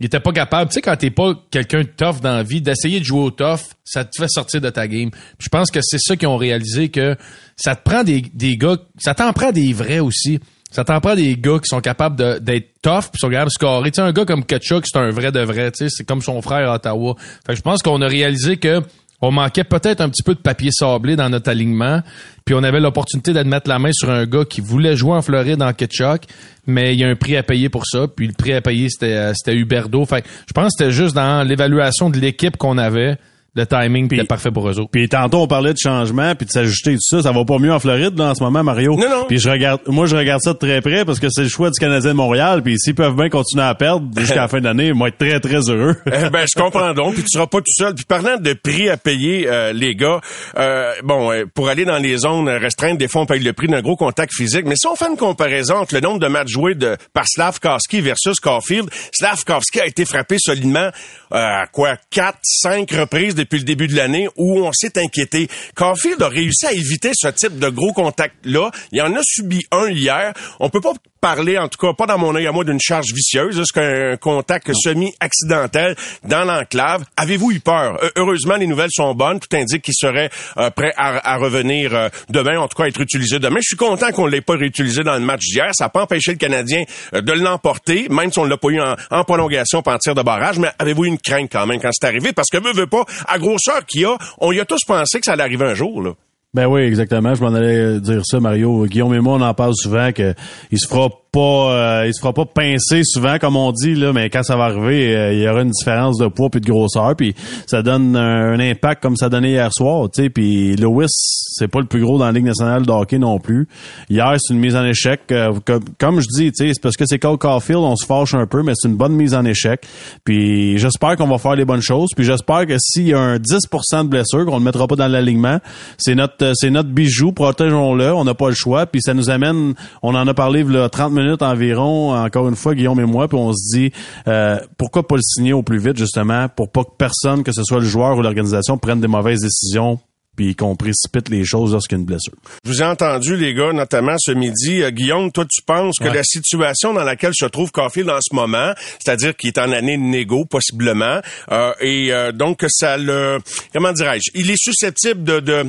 il 0.00 0.06
était 0.06 0.20
pas 0.20 0.32
capable. 0.32 0.70
Tu 0.70 0.74
sais, 0.74 0.82
quand 0.82 0.96
t'es 0.96 1.10
pas 1.10 1.32
quelqu'un 1.50 1.80
de 1.82 1.88
tough 1.96 2.20
dans 2.20 2.36
la 2.36 2.42
vie, 2.42 2.60
d'essayer 2.60 3.00
de 3.00 3.04
jouer 3.04 3.20
au 3.20 3.30
tough, 3.30 3.60
ça 3.84 4.04
te 4.04 4.10
fait 4.18 4.28
sortir 4.28 4.60
de 4.60 4.68
ta 4.68 4.86
game. 4.86 5.10
Puis 5.10 5.44
je 5.44 5.48
pense 5.48 5.70
que 5.70 5.78
c'est 5.82 5.98
ça 5.98 6.16
qu'ils 6.16 6.28
ont 6.28 6.36
réalisé 6.36 6.90
que 6.90 7.16
ça 7.56 7.74
te 7.76 7.82
prend 7.82 8.04
des, 8.04 8.20
des 8.34 8.58
gars, 8.58 8.76
ça 8.98 9.14
t'en 9.14 9.32
prend 9.32 9.52
des 9.52 9.72
vrais 9.72 10.00
aussi. 10.00 10.38
Ça 10.76 10.84
t'en 10.84 11.00
prend 11.00 11.14
des 11.14 11.38
gars 11.38 11.58
qui 11.58 11.68
sont 11.68 11.80
capables 11.80 12.42
d'être 12.42 12.82
tough 12.82 13.08
puis 13.10 13.18
sont 13.18 13.30
capables 13.30 13.48
de 13.48 13.54
scorer. 13.54 13.90
Tu 13.90 14.00
un 14.00 14.12
gars 14.12 14.26
comme 14.26 14.44
Kachuk, 14.44 14.84
c'est 14.86 14.98
un 14.98 15.08
vrai 15.08 15.32
de 15.32 15.40
vrai. 15.40 15.72
Tu 15.72 15.88
c'est 15.88 16.04
comme 16.04 16.20
son 16.20 16.42
frère 16.42 16.70
à 16.70 16.74
Ottawa. 16.74 17.14
Fait 17.46 17.54
que 17.54 17.56
je 17.56 17.62
pense 17.62 17.82
qu'on 17.82 18.02
a 18.02 18.06
réalisé 18.06 18.58
que 18.58 18.82
on 19.22 19.30
manquait 19.30 19.64
peut-être 19.64 20.02
un 20.02 20.10
petit 20.10 20.22
peu 20.22 20.34
de 20.34 20.40
papier 20.40 20.68
sablé 20.70 21.16
dans 21.16 21.30
notre 21.30 21.48
alignement, 21.48 22.02
puis 22.44 22.54
on 22.54 22.62
avait 22.62 22.80
l'opportunité 22.80 23.32
de 23.32 23.42
mettre 23.44 23.70
la 23.70 23.78
main 23.78 23.90
sur 23.90 24.10
un 24.10 24.26
gars 24.26 24.44
qui 24.44 24.60
voulait 24.60 24.96
jouer 24.96 25.12
en 25.12 25.22
Floride 25.22 25.62
en 25.62 25.72
Ketchuk, 25.72 26.24
mais 26.66 26.92
il 26.92 27.00
y 27.00 27.04
a 27.04 27.08
un 27.08 27.16
prix 27.16 27.38
à 27.38 27.42
payer 27.42 27.70
pour 27.70 27.86
ça, 27.86 28.08
puis 28.14 28.26
le 28.26 28.34
prix 28.34 28.52
à 28.52 28.60
payer 28.60 28.90
c'était 28.90 29.14
euh, 29.14 29.32
c'était 29.32 29.56
Huberdo. 29.56 30.04
Fait 30.04 30.20
que 30.20 30.28
je 30.46 30.52
pense 30.52 30.74
que 30.74 30.84
c'était 30.84 30.92
juste 30.92 31.14
dans 31.14 31.42
l'évaluation 31.48 32.10
de 32.10 32.18
l'équipe 32.18 32.58
qu'on 32.58 32.76
avait, 32.76 33.16
le 33.56 33.66
timing 33.66 34.08
Puis- 34.08 34.18
était 34.18 34.26
parfait 34.26 34.50
pour 34.50 34.68
eux 34.68 34.78
autres. 34.78 34.90
Puis 34.90 35.08
tantôt 35.08 35.38
on 35.38 35.46
parlait 35.48 35.72
de 35.72 35.78
changement 35.78 36.34
puis 36.34 36.46
de 36.46 36.50
s'ajuster 36.52 36.92
et 36.92 36.94
tout 36.96 37.00
ça, 37.02 37.22
ça 37.22 37.32
va 37.32 37.44
pas 37.44 37.58
mieux 37.58 37.72
en 37.72 37.78
Floride 37.78 38.18
là, 38.18 38.30
en 38.30 38.34
ce 38.34 38.42
moment 38.42 38.62
Mario. 38.62 38.96
Non, 38.96 39.08
non. 39.08 39.24
Puis 39.26 39.38
je 39.38 39.48
regarde 39.48 39.80
moi 39.86 40.06
je 40.06 40.16
regarde 40.16 40.40
ça 40.42 40.52
de 40.52 40.58
très 40.58 40.80
près 40.80 41.04
parce 41.04 41.18
que 41.18 41.28
c'est 41.30 41.42
le 41.42 41.48
choix 41.48 41.70
du 41.70 41.78
Canadien 41.78 42.10
de 42.10 42.16
Montréal 42.16 42.62
puis 42.62 42.78
s'ils 42.78 42.94
peuvent 42.94 43.16
bien 43.16 43.28
continuer 43.28 43.64
à 43.64 43.74
perdre 43.74 44.06
jusqu'à 44.18 44.36
la 44.42 44.48
fin 44.48 44.58
de 44.58 44.64
l'année, 44.64 44.88
ils 44.88 44.94
vont 44.94 45.06
être 45.06 45.18
très 45.18 45.40
très 45.40 45.68
heureux. 45.70 45.96
Eh 46.06 46.30
ben, 46.30 46.44
je 46.46 46.60
comprends 46.60 46.92
donc. 46.94 47.14
Puis 47.14 47.22
tu 47.22 47.28
seras 47.32 47.46
pas 47.46 47.58
tout 47.58 47.72
seul. 47.72 47.94
Puis 47.94 48.04
parlant 48.04 48.36
de 48.38 48.52
prix 48.52 48.88
à 48.88 48.96
payer, 48.96 49.46
euh, 49.48 49.72
les 49.72 49.94
gars, 49.94 50.20
euh, 50.58 50.92
bon, 51.04 51.30
euh, 51.32 51.44
pour 51.54 51.68
aller 51.68 51.84
dans 51.84 51.98
les 51.98 52.16
zones 52.18 52.48
restreintes, 52.48 52.98
des 52.98 53.08
fois 53.08 53.22
on 53.22 53.26
paye 53.26 53.40
le 53.40 53.52
prix 53.52 53.68
d'un 53.68 53.80
gros 53.80 53.96
contact 53.96 54.32
physique. 54.34 54.64
Mais 54.66 54.76
si 54.76 54.86
on 54.86 54.96
fait 54.96 55.08
une 55.08 55.16
comparaison 55.16 55.76
entre 55.76 55.94
le 55.94 56.00
nombre 56.00 56.18
de 56.20 56.26
matchs 56.26 56.48
joués 56.48 56.74
de, 56.74 56.96
par 57.12 57.24
Slavkovski 57.26 58.00
versus 58.00 58.40
Caulfield, 58.40 58.88
Slavkovski 59.12 59.80
a 59.80 59.86
été 59.86 60.04
frappé 60.04 60.36
solidement 60.38 60.90
euh, 61.32 61.36
à 61.62 61.66
quoi? 61.70 61.96
Quatre, 62.10 62.38
cinq 62.42 62.90
reprises 62.92 63.34
depuis 63.34 63.45
le 63.52 63.62
début 63.64 63.86
de 63.86 63.96
l'année 63.96 64.28
où 64.36 64.60
on 64.60 64.72
s'est 64.72 64.98
inquiété. 64.98 65.48
Caulfield 65.74 66.22
a 66.22 66.28
réussi 66.28 66.66
à 66.66 66.72
éviter 66.72 67.10
ce 67.14 67.28
type 67.28 67.58
de 67.58 67.68
gros 67.68 67.92
contact-là. 67.92 68.70
Il 68.92 69.02
en 69.02 69.14
a 69.14 69.20
subi 69.22 69.64
un 69.70 69.88
hier. 69.88 70.32
On 70.60 70.68
peut 70.68 70.80
pas 70.80 70.92
parler, 71.20 71.58
en 71.58 71.68
tout 71.68 71.78
cas 71.78 71.92
pas 71.92 72.06
dans 72.06 72.18
mon 72.18 72.34
œil 72.36 72.46
à 72.46 72.52
moi, 72.52 72.62
d'une 72.64 72.80
charge 72.80 73.12
vicieuse. 73.12 73.62
C'est 73.72 74.12
un 74.12 74.16
contact 74.16 74.72
semi-accidentel 74.72 75.96
dans 76.24 76.44
l'enclave. 76.44 77.04
Avez-vous 77.16 77.52
eu 77.52 77.60
peur? 77.60 77.98
Euh, 78.02 78.10
heureusement, 78.16 78.56
les 78.56 78.66
nouvelles 78.66 78.90
sont 78.92 79.14
bonnes. 79.14 79.40
Tout 79.40 79.56
indique 79.56 79.82
qu'il 79.82 79.94
serait 79.94 80.30
euh, 80.56 80.70
prêt 80.70 80.92
à, 80.96 81.32
à 81.32 81.36
revenir 81.36 81.94
euh, 81.94 82.08
demain, 82.28 82.58
en 82.58 82.68
tout 82.68 82.80
cas 82.80 82.88
être 82.88 83.00
utilisé 83.00 83.38
demain. 83.38 83.56
Je 83.60 83.68
suis 83.68 83.76
content 83.76 84.12
qu'on 84.12 84.26
l'ait 84.26 84.40
pas 84.40 84.56
réutilisé 84.56 85.02
dans 85.02 85.14
le 85.14 85.20
match 85.20 85.40
d'hier. 85.40 85.70
Ça 85.74 85.86
n'a 85.86 85.88
pas 85.88 86.02
empêché 86.02 86.32
le 86.32 86.38
Canadien 86.38 86.84
de 87.12 87.32
l'emporter, 87.32 88.08
même 88.08 88.32
si 88.32 88.38
on 88.38 88.44
l'a 88.44 88.56
pas 88.56 88.68
eu 88.68 88.80
en, 88.80 88.94
en 89.10 89.24
prolongation 89.24 89.82
par 89.82 89.98
tir 89.98 90.14
de 90.14 90.22
barrage. 90.22 90.58
Mais 90.58 90.68
avez-vous 90.78 91.06
eu 91.06 91.08
une 91.08 91.18
crainte 91.18 91.50
quand 91.50 91.66
même 91.66 91.80
quand 91.80 91.90
c'est 91.92 92.06
arrivé? 92.06 92.32
Parce 92.32 92.48
que 92.50 92.58
veut, 92.58 92.72
veut 92.72 92.86
pas, 92.86 93.04
à 93.26 93.35
grosseur 93.38 93.84
qu'il 93.86 94.02
y 94.02 94.04
a, 94.04 94.16
on 94.38 94.52
y 94.52 94.60
a 94.60 94.64
tous 94.64 94.84
pensé 94.86 95.18
que 95.18 95.24
ça 95.24 95.32
allait 95.32 95.42
arriver 95.42 95.64
un 95.64 95.74
jour. 95.74 96.02
Là. 96.02 96.12
Ben 96.54 96.66
oui, 96.66 96.82
exactement. 96.82 97.34
Je 97.34 97.42
m'en 97.42 97.52
allais 97.52 98.00
dire 98.00 98.22
ça, 98.24 98.40
Mario. 98.40 98.86
Guillaume 98.86 99.14
et 99.14 99.20
moi, 99.20 99.34
on 99.34 99.42
en 99.42 99.52
parle 99.52 99.74
souvent 99.74 100.10
que 100.12 100.34
il 100.70 100.78
se 100.78 100.88
fera 100.88 101.10
pas, 101.36 102.00
euh, 102.00 102.06
il 102.06 102.14
se 102.14 102.20
fera 102.20 102.32
pas 102.32 102.46
pincer 102.46 103.02
souvent, 103.04 103.36
comme 103.38 103.56
on 103.56 103.70
dit 103.70 103.94
là, 103.94 104.14
mais 104.14 104.30
quand 104.30 104.42
ça 104.42 104.56
va 104.56 104.64
arriver, 104.64 105.14
euh, 105.14 105.34
il 105.34 105.40
y 105.40 105.48
aura 105.48 105.60
une 105.60 105.70
différence 105.70 106.16
de 106.16 106.28
poids 106.28 106.48
puis 106.48 106.62
de 106.62 106.66
grosseur, 106.66 107.14
puis 107.14 107.34
ça 107.66 107.82
donne 107.82 108.16
un, 108.16 108.58
impact 108.58 109.02
comme 109.02 109.16
ça 109.16 109.28
donnait 109.28 109.50
hier 109.50 109.70
soir, 109.70 110.08
tu 110.10 110.22
sais. 110.22 110.30
Puis 110.30 110.76
Lewis, 110.76 111.10
c'est 111.10 111.68
pas 111.68 111.80
le 111.80 111.86
plus 111.86 112.00
gros 112.00 112.18
dans 112.18 112.24
la 112.24 112.32
Ligue 112.32 112.46
nationale 112.46 112.86
de 112.86 112.90
hockey 112.90 113.18
non 113.18 113.38
plus. 113.38 113.68
Hier, 114.08 114.34
c'est 114.38 114.54
une 114.54 114.60
mise 114.60 114.74
en 114.74 114.84
échec. 114.86 115.20
euh, 115.30 115.52
comme, 115.66 115.84
comme 115.98 116.20
je 116.20 116.26
dis, 116.26 116.52
tu 116.52 116.66
sais, 116.66 116.72
c'est 116.72 116.82
parce 116.82 116.96
que 116.96 117.04
c'est 117.06 117.18
Cole 117.18 117.36
Caulfield, 117.36 117.80
on 117.80 117.96
se 117.96 118.06
fâche 118.06 118.32
un 118.32 118.46
peu, 118.46 118.62
mais 118.62 118.72
c'est 118.74 118.88
une 118.88 118.96
bonne 118.96 119.12
mise 119.12 119.34
en 119.34 119.44
échec. 119.44 119.86
Puis 120.24 120.78
j'espère 120.78 121.16
qu'on 121.16 121.28
va 121.28 121.36
faire 121.36 121.54
les 121.54 121.66
bonnes 121.66 121.82
choses. 121.82 122.08
Puis 122.16 122.24
j'espère 122.24 122.66
que 122.66 122.76
s'il 122.78 123.08
y 123.08 123.14
a 123.14 123.20
un 123.20 123.36
10% 123.36 124.04
de 124.04 124.08
blessure, 124.08 124.46
qu'on 124.46 124.58
ne 124.58 124.64
mettra 124.64 124.86
pas 124.86 124.96
dans 124.96 125.08
l'alignement, 125.08 125.58
c'est 125.98 126.14
notre, 126.14 126.52
c'est 126.54 126.70
notre 126.70 126.88
bijou, 126.88 127.32
protégeons-le. 127.32 128.14
On 128.14 128.24
n'a 128.24 128.32
pas 128.32 128.48
le 128.48 128.54
choix. 128.54 128.86
Puis 128.86 129.02
ça 129.02 129.12
nous 129.12 129.28
amène, 129.28 129.74
on 130.02 130.14
en 130.14 130.26
a 130.26 130.32
parlé 130.32 130.64
là, 130.64 130.88
30 130.88 131.12
minutes 131.12 131.25
environ, 131.40 132.14
encore 132.14 132.48
une 132.48 132.56
fois, 132.56 132.74
Guillaume 132.74 133.00
et 133.00 133.04
moi, 133.04 133.28
puis 133.28 133.38
on 133.38 133.52
se 133.52 133.76
dit 133.76 133.92
euh, 134.28 134.58
pourquoi 134.78 135.06
pas 135.06 135.16
le 135.16 135.22
signer 135.22 135.52
au 135.52 135.62
plus 135.62 135.78
vite, 135.78 135.96
justement, 135.96 136.48
pour 136.48 136.70
pas 136.70 136.84
que 136.84 136.96
personne, 136.96 137.42
que 137.42 137.52
ce 137.52 137.62
soit 137.64 137.80
le 137.80 137.86
joueur 137.86 138.16
ou 138.16 138.22
l'organisation, 138.22 138.78
prenne 138.78 139.00
des 139.00 139.08
mauvaises 139.08 139.40
décisions 139.40 139.98
puis 140.36 140.54
qu'on 140.54 140.76
précipite 140.76 141.30
les 141.30 141.44
choses 141.44 141.72
lorsqu'il 141.72 141.96
y 141.96 141.98
a 141.98 142.00
une 142.00 142.06
blessure. 142.06 142.34
Je 142.64 142.70
vous 142.70 142.82
ai 142.82 142.84
entendu, 142.84 143.36
les 143.36 143.54
gars, 143.54 143.72
notamment 143.72 144.16
ce 144.18 144.32
midi. 144.32 144.82
Euh, 144.82 144.90
Guillaume, 144.90 145.32
toi, 145.32 145.46
tu 145.50 145.62
penses 145.62 145.96
que 145.98 146.08
la 146.08 146.22
situation 146.22 146.92
dans 146.92 147.04
laquelle 147.04 147.32
se 147.34 147.46
trouve 147.46 147.72
Caulfield 147.72 148.10
en 148.10 148.18
ce 148.20 148.34
moment, 148.34 148.72
c'est-à-dire 148.98 149.34
qu'il 149.34 149.48
est 149.48 149.58
en 149.58 149.72
année 149.72 149.96
de 149.96 150.02
négo, 150.02 150.44
possiblement, 150.44 151.20
euh, 151.50 151.72
et 151.80 152.12
euh, 152.12 152.32
donc 152.32 152.58
que 152.58 152.66
ça 152.68 152.98
le... 152.98 153.38
Comment 153.72 153.92
dirais-je? 153.92 154.30
Il 154.34 154.50
est 154.50 154.62
susceptible 154.62 155.24
de, 155.24 155.40
de 155.40 155.64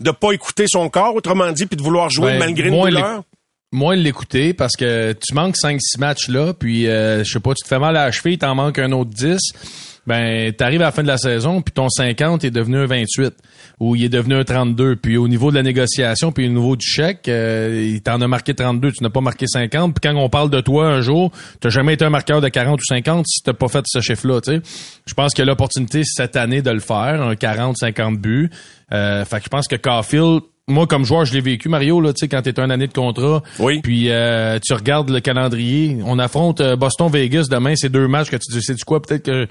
de 0.00 0.10
pas 0.10 0.32
écouter 0.32 0.66
son 0.68 0.88
corps, 0.88 1.14
autrement 1.16 1.50
dit, 1.50 1.66
puis 1.66 1.76
de 1.76 1.82
vouloir 1.82 2.08
jouer 2.08 2.34
Ben, 2.34 2.38
malgré 2.38 2.68
une 2.68 2.80
douleur? 2.80 3.24
Moins 3.72 3.96
l'écouter 3.96 4.52
parce 4.52 4.76
que 4.76 5.12
tu 5.14 5.34
manques 5.34 5.56
5-6 5.56 5.98
matchs 5.98 6.28
là, 6.28 6.52
puis 6.52 6.86
euh, 6.88 7.24
je 7.24 7.32
sais 7.32 7.40
pas, 7.40 7.54
tu 7.54 7.62
te 7.62 7.68
fais 7.68 7.78
mal 7.78 7.96
à 7.96 8.04
la 8.04 8.12
cheville, 8.12 8.38
t'en 8.38 8.54
manques 8.54 8.78
un 8.78 8.92
autre 8.92 9.10
10. 9.10 9.38
Ben, 10.04 10.52
t'arrives 10.52 10.82
à 10.82 10.86
la 10.86 10.92
fin 10.92 11.02
de 11.02 11.08
la 11.08 11.16
saison, 11.16 11.62
puis 11.62 11.72
ton 11.72 11.88
50 11.88 12.42
est 12.42 12.50
devenu 12.50 12.78
un 12.78 12.86
28, 12.86 13.34
ou 13.78 13.94
il 13.94 14.04
est 14.04 14.08
devenu 14.08 14.34
un 14.34 14.42
32. 14.42 14.96
Puis 14.96 15.16
au 15.16 15.28
niveau 15.28 15.50
de 15.50 15.56
la 15.56 15.62
négociation, 15.62 16.32
puis 16.32 16.46
au 16.46 16.50
niveau 16.50 16.74
du 16.74 16.84
chèque, 16.84 17.28
euh, 17.28 17.90
il 17.94 18.02
t'en 18.02 18.20
a 18.20 18.26
marqué 18.26 18.52
32, 18.52 18.90
tu 18.92 19.02
n'as 19.04 19.10
pas 19.10 19.20
marqué 19.20 19.46
50. 19.46 19.94
Puis 19.94 20.00
quand 20.10 20.16
on 20.16 20.28
parle 20.28 20.50
de 20.50 20.60
toi 20.60 20.86
un 20.88 21.02
jour, 21.02 21.30
t'as 21.60 21.68
jamais 21.68 21.94
été 21.94 22.04
un 22.04 22.10
marqueur 22.10 22.40
de 22.40 22.48
40 22.48 22.80
ou 22.80 22.84
50 22.84 23.26
si 23.28 23.42
t'as 23.44 23.52
pas 23.52 23.68
fait 23.68 23.84
ce 23.86 24.00
chiffre-là. 24.00 24.40
Je 25.06 25.14
pense 25.14 25.38
a 25.38 25.44
l'opportunité 25.44 26.02
cette 26.04 26.34
année 26.34 26.62
de 26.62 26.70
le 26.70 26.80
faire, 26.80 27.22
un 27.22 27.34
40-50 27.34 28.16
buts. 28.16 28.50
Euh, 28.92 29.24
fait 29.24 29.38
que 29.38 29.44
je 29.44 29.48
pense 29.48 29.68
que 29.68 29.76
Caulfield, 29.76 30.42
moi, 30.68 30.86
comme 30.86 31.04
joueur, 31.04 31.24
je 31.24 31.34
l'ai 31.34 31.40
vécu, 31.40 31.68
Mario, 31.68 32.00
là, 32.00 32.12
tu 32.12 32.20
sais, 32.20 32.28
quand 32.28 32.40
t'es 32.42 32.58
une 32.60 32.70
année 32.70 32.86
de 32.86 32.92
contrat. 32.92 33.42
Oui. 33.58 33.80
Puis 33.82 34.10
euh, 34.10 34.58
tu 34.64 34.72
regardes 34.74 35.10
le 35.10 35.20
calendrier. 35.20 35.98
On 36.04 36.18
affronte 36.18 36.60
euh, 36.60 36.76
Boston-Vegas 36.76 37.46
demain, 37.50 37.74
c'est 37.74 37.88
deux 37.88 38.06
matchs 38.06 38.30
que 38.30 38.36
tu 38.36 38.52
dis, 38.52 38.62
c'est 38.62 38.74
du 38.74 38.84
quoi? 38.84 39.02
Peut-être 39.02 39.24
que 39.24 39.48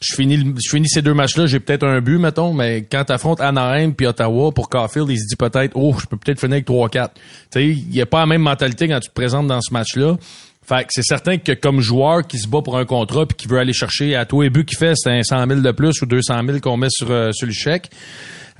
je 0.00 0.14
finis, 0.14 0.36
je 0.36 0.70
finis 0.70 0.88
ces 0.88 1.02
deux 1.02 1.14
matchs-là, 1.14 1.46
j'ai 1.46 1.60
peut-être 1.60 1.84
un 1.84 2.00
but, 2.00 2.18
mettons, 2.18 2.52
mais 2.52 2.82
quand 2.90 3.04
t'affrontes 3.04 3.40
Anaheim 3.40 3.92
puis 3.92 4.06
Ottawa 4.06 4.52
pour 4.52 4.68
Caulfield, 4.68 5.08
il 5.10 5.18
se 5.18 5.26
dit 5.28 5.36
peut-être, 5.36 5.72
oh, 5.74 5.94
je 5.98 6.06
peux 6.06 6.16
peut-être 6.16 6.40
finir 6.40 6.54
avec 6.54 6.66
3-4. 6.66 7.08
Tu 7.08 7.20
sais, 7.50 7.66
il 7.66 7.88
n'y 7.88 8.00
a 8.00 8.06
pas 8.06 8.20
la 8.20 8.26
même 8.26 8.42
mentalité 8.42 8.88
quand 8.88 9.00
tu 9.00 9.08
te 9.08 9.14
présentes 9.14 9.46
dans 9.46 9.60
ce 9.60 9.72
match-là. 9.72 10.16
Fait 10.68 10.82
que 10.82 10.90
c'est 10.90 11.02
certain 11.02 11.38
que 11.38 11.52
comme 11.52 11.80
joueur 11.80 12.26
qui 12.26 12.38
se 12.38 12.46
bat 12.46 12.60
pour 12.62 12.76
un 12.76 12.84
contrat 12.84 13.24
puis 13.24 13.36
qui 13.36 13.48
veut 13.48 13.58
aller 13.58 13.72
chercher 13.72 14.14
à 14.14 14.26
tous 14.26 14.42
les 14.42 14.50
buts 14.50 14.66
qu'il 14.66 14.76
fait, 14.76 14.92
c'est 14.96 15.10
un 15.10 15.22
100 15.22 15.46
000 15.46 15.60
de 15.60 15.70
plus 15.70 16.02
ou 16.02 16.06
200 16.06 16.42
000 16.46 16.58
qu'on 16.60 16.76
met 16.76 16.90
sur, 16.90 17.10
euh, 17.10 17.32
sur 17.32 17.46
le 17.46 17.52
chèque. 17.52 17.90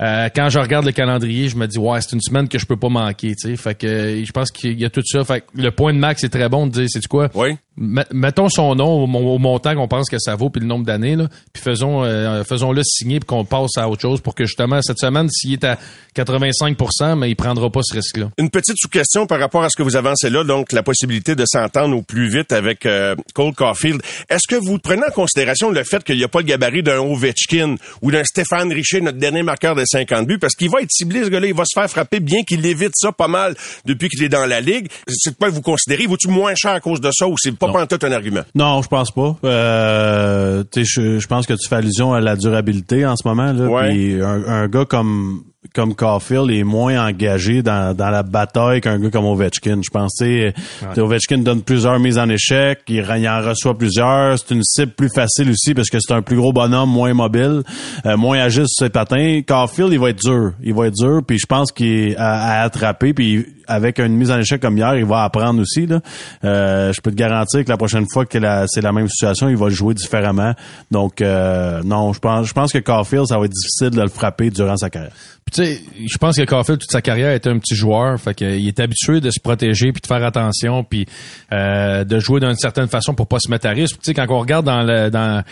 Euh, 0.01 0.29
quand 0.33 0.49
je 0.49 0.59
regarde 0.59 0.85
le 0.85 0.91
calendrier, 0.93 1.49
je 1.49 1.57
me 1.57 1.67
dis 1.67 1.77
ouais, 1.77 1.99
c'est 2.01 2.13
une 2.13 2.21
semaine 2.21 2.47
que 2.47 2.57
je 2.57 2.65
peux 2.65 2.77
pas 2.77 2.87
manquer, 2.89 3.35
tu 3.35 3.49
sais. 3.49 3.55
Fait 3.57 3.75
que 3.75 3.87
euh, 3.87 4.25
je 4.25 4.31
pense 4.31 4.49
qu'il 4.51 4.79
y 4.79 4.85
a 4.85 4.89
tout 4.89 5.01
ça. 5.03 5.25
Fait 5.25 5.41
que 5.41 5.47
le 5.55 5.71
point 5.71 5.93
de 5.93 5.99
max 5.99 6.23
est 6.23 6.29
très 6.29 6.47
bon 6.47 6.67
de 6.67 6.71
dire, 6.71 6.87
c'est 6.89 7.05
quoi? 7.07 7.29
Oui. 7.33 7.57
Mettons 7.79 8.49
son 8.49 8.75
nom 8.75 9.03
au, 9.03 9.37
montant 9.37 9.73
qu'on 9.73 9.87
pense 9.87 10.09
que 10.09 10.19
ça 10.19 10.35
vaut 10.35 10.49
puis 10.49 10.61
le 10.61 10.67
nombre 10.67 10.85
d'années 10.85 11.15
là, 11.15 11.27
puis 11.53 11.63
faisons 11.63 12.03
euh, 12.03 12.43
faisons-le 12.43 12.81
signer 12.83 13.19
puis 13.19 13.27
qu'on 13.27 13.45
passe 13.45 13.77
à 13.77 13.89
autre 13.89 14.01
chose 14.01 14.21
pour 14.21 14.35
que 14.35 14.45
justement 14.45 14.81
cette 14.81 14.99
semaine 14.99 15.29
s'il 15.29 15.53
est 15.53 15.63
à 15.63 15.77
85 16.13 16.77
mais 17.17 17.29
il 17.29 17.35
prendra 17.35 17.69
pas 17.69 17.81
ce 17.83 17.95
risque-là. 17.95 18.29
Une 18.37 18.49
petite 18.49 18.75
sous-question 18.77 19.27
par 19.27 19.39
rapport 19.39 19.63
à 19.63 19.69
ce 19.69 19.77
que 19.77 19.83
vous 19.83 19.95
avancez 19.95 20.29
là, 20.29 20.43
donc 20.43 20.71
la 20.73 20.83
possibilité 20.83 21.35
de 21.35 21.45
s'entendre 21.45 21.95
au 21.95 22.01
plus 22.01 22.29
vite 22.29 22.51
avec 22.51 22.85
euh, 22.85 23.15
Cole 23.33 23.53
Caulfield. 23.53 24.01
Est-ce 24.29 24.47
que 24.47 24.55
vous 24.55 24.77
prenez 24.79 25.03
en 25.07 25.11
considération 25.11 25.69
le 25.69 25.83
fait 25.83 26.03
qu'il 26.03 26.17
n'y 26.17 26.23
a 26.23 26.27
pas 26.27 26.39
le 26.39 26.45
gabarit 26.45 26.83
d'un 26.83 26.99
Ovechkin 26.99 27.75
ou 28.01 28.11
d'un 28.11 28.23
Stéphane 28.23 28.71
Richer, 28.73 29.01
notre 29.01 29.17
dernier 29.17 29.43
marqueur 29.43 29.75
de 29.75 29.83
50 29.85 30.27
buts, 30.27 30.39
parce 30.39 30.55
qu'il 30.55 30.69
va 30.69 30.81
être 30.81 30.91
ciblé, 30.91 31.23
ce 31.23 31.29
gars-là, 31.29 31.47
il 31.47 31.53
va 31.53 31.63
se 31.65 31.79
faire 31.79 31.89
frapper, 31.89 32.19
bien 32.19 32.43
qu'il 32.43 32.65
évite 32.65 32.93
ça 32.95 33.11
pas 33.11 33.27
mal 33.27 33.55
depuis 33.85 34.09
qu'il 34.09 34.23
est 34.23 34.29
dans 34.29 34.45
la 34.45 34.61
ligue. 34.61 34.87
C'est 35.07 35.37
quoi 35.37 35.49
vous 35.49 35.61
considérez? 35.61 36.05
Vaut-tu 36.07 36.27
moins 36.27 36.55
cher 36.55 36.71
à 36.71 36.79
cause 36.79 37.01
de 37.01 37.09
ça 37.11 37.27
ou 37.27 37.35
c'est 37.37 37.55
pas 37.55 37.68
pas 37.71 37.87
tout 37.87 38.05
un 38.05 38.11
argument? 38.11 38.41
Non, 38.55 38.81
je 38.81 38.87
pense 38.87 39.11
pas. 39.11 39.35
Euh, 39.43 40.63
je, 40.75 41.19
je 41.19 41.27
pense 41.27 41.45
que 41.45 41.53
tu 41.53 41.67
fais 41.67 41.75
allusion 41.75 42.13
à 42.13 42.21
la 42.21 42.35
durabilité 42.35 43.05
en 43.05 43.15
ce 43.15 43.27
moment. 43.27 43.51
Là, 43.51 43.65
ouais. 43.65 44.21
un, 44.21 44.43
un 44.47 44.67
gars 44.67 44.85
comme 44.85 45.43
comme 45.75 45.93
Caulfield 45.93 46.49
est 46.51 46.63
moins 46.63 47.05
engagé 47.05 47.61
dans, 47.61 47.95
dans 47.95 48.09
la 48.09 48.23
bataille 48.23 48.81
qu'un 48.81 48.97
gars 48.97 49.09
comme 49.11 49.25
Ovechkin. 49.25 49.81
Je 49.83 49.89
pense, 49.89 50.19
ouais. 50.21 50.53
Ovechkin 50.97 51.39
donne 51.39 51.61
plusieurs 51.61 51.99
mises 51.99 52.17
en 52.17 52.29
échec, 52.29 52.79
il, 52.87 53.05
il 53.17 53.29
en 53.29 53.41
reçoit 53.41 53.77
plusieurs. 53.77 54.39
C'est 54.39 54.55
une 54.55 54.63
cible 54.63 54.93
plus 54.93 55.09
facile 55.09 55.49
aussi 55.49 55.73
parce 55.73 55.89
que 55.89 55.97
c'est 55.99 56.13
un 56.13 56.21
plus 56.21 56.37
gros 56.37 56.53
bonhomme, 56.53 56.89
moins 56.89 57.13
mobile, 57.13 57.63
euh, 58.05 58.17
moins 58.17 58.39
agile 58.39 58.65
sur 58.67 58.85
ses 58.85 58.89
patins. 58.89 59.41
Caulfield, 59.45 59.91
il 59.91 59.99
va 59.99 60.09
être 60.09 60.19
dur. 60.19 60.53
Il 60.63 60.73
va 60.73 60.87
être 60.87 60.95
dur, 60.95 61.21
puis 61.25 61.37
je 61.37 61.45
pense 61.45 61.71
qu'il 61.71 61.87
est 61.87 62.15
à, 62.17 62.61
attraper, 62.63 63.13
puis 63.13 63.45
avec 63.69 63.99
une 63.99 64.15
mise 64.15 64.31
en 64.31 64.39
échec 64.39 64.61
comme 64.61 64.77
hier, 64.77 64.95
il 64.95 65.05
va 65.05 65.23
apprendre 65.23 65.61
aussi. 65.61 65.85
Là. 65.85 66.01
Euh, 66.43 66.91
je 66.91 66.99
peux 67.01 67.11
te 67.11 67.15
garantir 67.15 67.63
que 67.63 67.69
la 67.69 67.77
prochaine 67.77 68.05
fois 68.11 68.25
que 68.25 68.37
c'est 68.67 68.81
la 68.81 68.91
même 68.91 69.07
situation, 69.07 69.47
il 69.47 69.57
va 69.57 69.69
jouer 69.69 69.93
différemment. 69.93 70.53
Donc, 70.91 71.21
euh, 71.21 71.81
non, 71.83 72.11
je 72.13 72.19
pense, 72.19 72.47
je 72.47 72.53
pense 72.53 72.73
que 72.73 72.79
Caulfield, 72.79 73.27
ça 73.27 73.37
va 73.37 73.45
être 73.45 73.51
difficile 73.51 73.91
de 73.91 74.01
le 74.01 74.09
frapper 74.09 74.49
durant 74.49 74.75
sa 74.75 74.89
carrière 74.89 75.13
tu 75.51 75.63
sais, 75.63 75.81
je 76.05 76.17
pense 76.17 76.37
que 76.37 76.43
Caulfield 76.43 76.79
toute 76.79 76.91
sa 76.91 77.01
carrière 77.01 77.33
était 77.33 77.49
un 77.49 77.57
petit 77.57 77.75
joueur, 77.75 78.19
fait 78.19 78.33
qu'il 78.33 78.67
est 78.67 78.79
habitué 78.79 79.19
de 79.19 79.31
se 79.31 79.39
protéger 79.39 79.91
puis 79.91 80.01
de 80.01 80.07
faire 80.07 80.23
attention 80.23 80.83
puis 80.83 81.05
euh, 81.51 82.03
de 82.03 82.19
jouer 82.19 82.39
d'une 82.39 82.55
certaine 82.55 82.87
façon 82.87 83.13
pour 83.13 83.27
pas 83.27 83.39
se 83.39 83.49
mettre 83.49 83.67
à 83.67 83.71
risque. 83.71 83.95
Tu 83.95 84.05
sais, 84.05 84.13
quand 84.13 84.25
on 84.29 84.39
regarde 84.39 84.65
dans 84.65 84.83
le 84.83 85.09
dans 85.09 85.43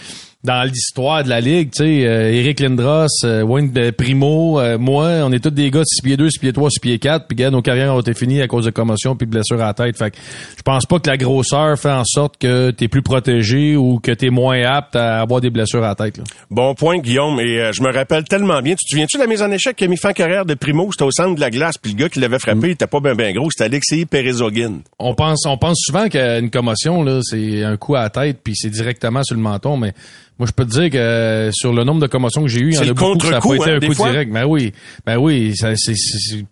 dans 0.47 0.63
l'histoire 0.63 1.25
de 1.25 1.29
la 1.29 1.41
ligue, 1.41 1.71
tu 1.71 1.83
sais, 1.83 2.07
euh, 2.07 2.31
Eric 2.31 2.61
Lindros, 2.61 3.07
euh, 3.25 3.41
Wayne 3.43 3.69
Primo, 3.91 4.61
euh, 4.61 4.77
moi, 4.77 5.07
on 5.25 5.33
est 5.33 5.43
tous 5.43 5.49
des 5.49 5.69
gars 5.69 5.81
de 5.81 5.85
6 5.85 6.01
pieds 6.01 6.15
2, 6.15 6.29
6 6.29 6.39
pieds 6.39 6.53
3, 6.53 6.69
6 6.69 6.79
pieds 6.79 6.99
4, 6.99 7.27
puis 7.27 7.35
gars, 7.35 7.51
nos 7.51 7.61
carrières 7.61 7.93
ont 7.93 7.99
été 7.99 8.13
finies 8.13 8.41
à 8.41 8.47
cause 8.47 8.63
de 8.63 8.69
commotion 8.69 9.17
puis 9.17 9.27
de 9.27 9.31
blessures 9.31 9.61
à 9.61 9.65
la 9.65 9.73
tête. 9.73 9.97
Fait 9.97 10.11
que 10.11 10.17
je 10.55 10.61
pense 10.61 10.85
pas 10.85 10.99
que 10.99 11.09
la 11.09 11.17
grosseur 11.17 11.77
fait 11.77 11.91
en 11.91 12.05
sorte 12.05 12.37
que 12.37 12.71
tu 12.71 12.85
es 12.85 12.87
plus 12.87 13.01
protégé 13.01 13.75
ou 13.75 13.99
que 13.99 14.13
tu 14.13 14.27
es 14.27 14.29
moins 14.29 14.63
apte 14.63 14.95
à 14.95 15.19
avoir 15.19 15.41
des 15.41 15.49
blessures 15.49 15.83
à 15.83 15.89
la 15.89 15.95
tête. 15.95 16.17
Là. 16.17 16.23
Bon 16.49 16.73
point, 16.75 16.99
Guillaume, 16.99 17.41
et 17.41 17.73
je 17.73 17.83
me 17.83 17.91
rappelle 17.91 18.23
tellement 18.23 18.61
bien. 18.61 18.75
Tu 18.75 18.85
te 18.85 18.89
souviens-tu 18.91 19.17
de 19.17 19.23
la 19.23 19.27
mise 19.27 19.41
en 19.41 19.51
échec 19.51 19.75
qui 19.75 19.83
a 19.83 19.87
mis 19.89 19.97
fin 19.97 20.13
carrière 20.13 20.45
de 20.45 20.53
Primo? 20.53 20.87
C'était 20.93 21.03
au 21.03 21.11
centre 21.11 21.35
de 21.35 21.41
la 21.41 21.49
glace, 21.49 21.77
puis 21.77 21.91
le 21.91 21.97
gars 21.97 22.07
qui 22.07 22.21
l'avait 22.21 22.39
frappé, 22.39 22.59
mm. 22.59 22.65
il 22.67 22.71
était 22.71 22.87
pas 22.87 23.01
bien 23.01 23.15
ben 23.15 23.35
gros, 23.35 23.49
c'était 23.51 23.65
Alexei 23.65 24.05
Perezogin. 24.05 24.79
On 24.97 25.13
pense, 25.13 25.45
on 25.45 25.57
pense 25.57 25.77
souvent 25.85 26.07
qu'une 26.07 26.49
commotion, 26.49 27.03
là, 27.03 27.19
c'est 27.21 27.65
un 27.65 27.75
coup 27.75 27.95
à 27.95 28.03
la 28.03 28.09
tête, 28.09 28.39
puis 28.41 28.53
c'est 28.55 28.69
directement 28.69 29.23
sur 29.23 29.35
le 29.35 29.41
menton, 29.41 29.75
mais 29.75 29.93
moi, 30.39 30.45
je 30.47 30.51
peux 30.51 30.65
te 30.65 30.69
dire 30.69 30.91
que 30.91 30.97
euh, 30.97 31.51
sur 31.51 31.73
le 31.73 31.83
nombre 31.83 31.99
de 31.99 32.05
commotions 32.05 32.43
que 32.43 32.47
j'ai 32.47 32.59
eu, 32.59 32.69
il 32.69 32.75
y 32.75 32.77
en 32.77 32.81
a 32.83 32.93
beaucoup 32.93 33.19
ça 33.21 33.31
n'a 33.31 33.41
pas 33.41 33.55
été 33.55 33.71
hein, 33.71 33.79
un 33.81 33.87
coup 33.87 33.93
direct. 33.93 34.31
Ben 34.31 34.45
oui, 34.45 34.71
ben 35.03 35.17
oui. 35.17 35.55
Ça, 35.55 35.69
c'est, 35.75 35.93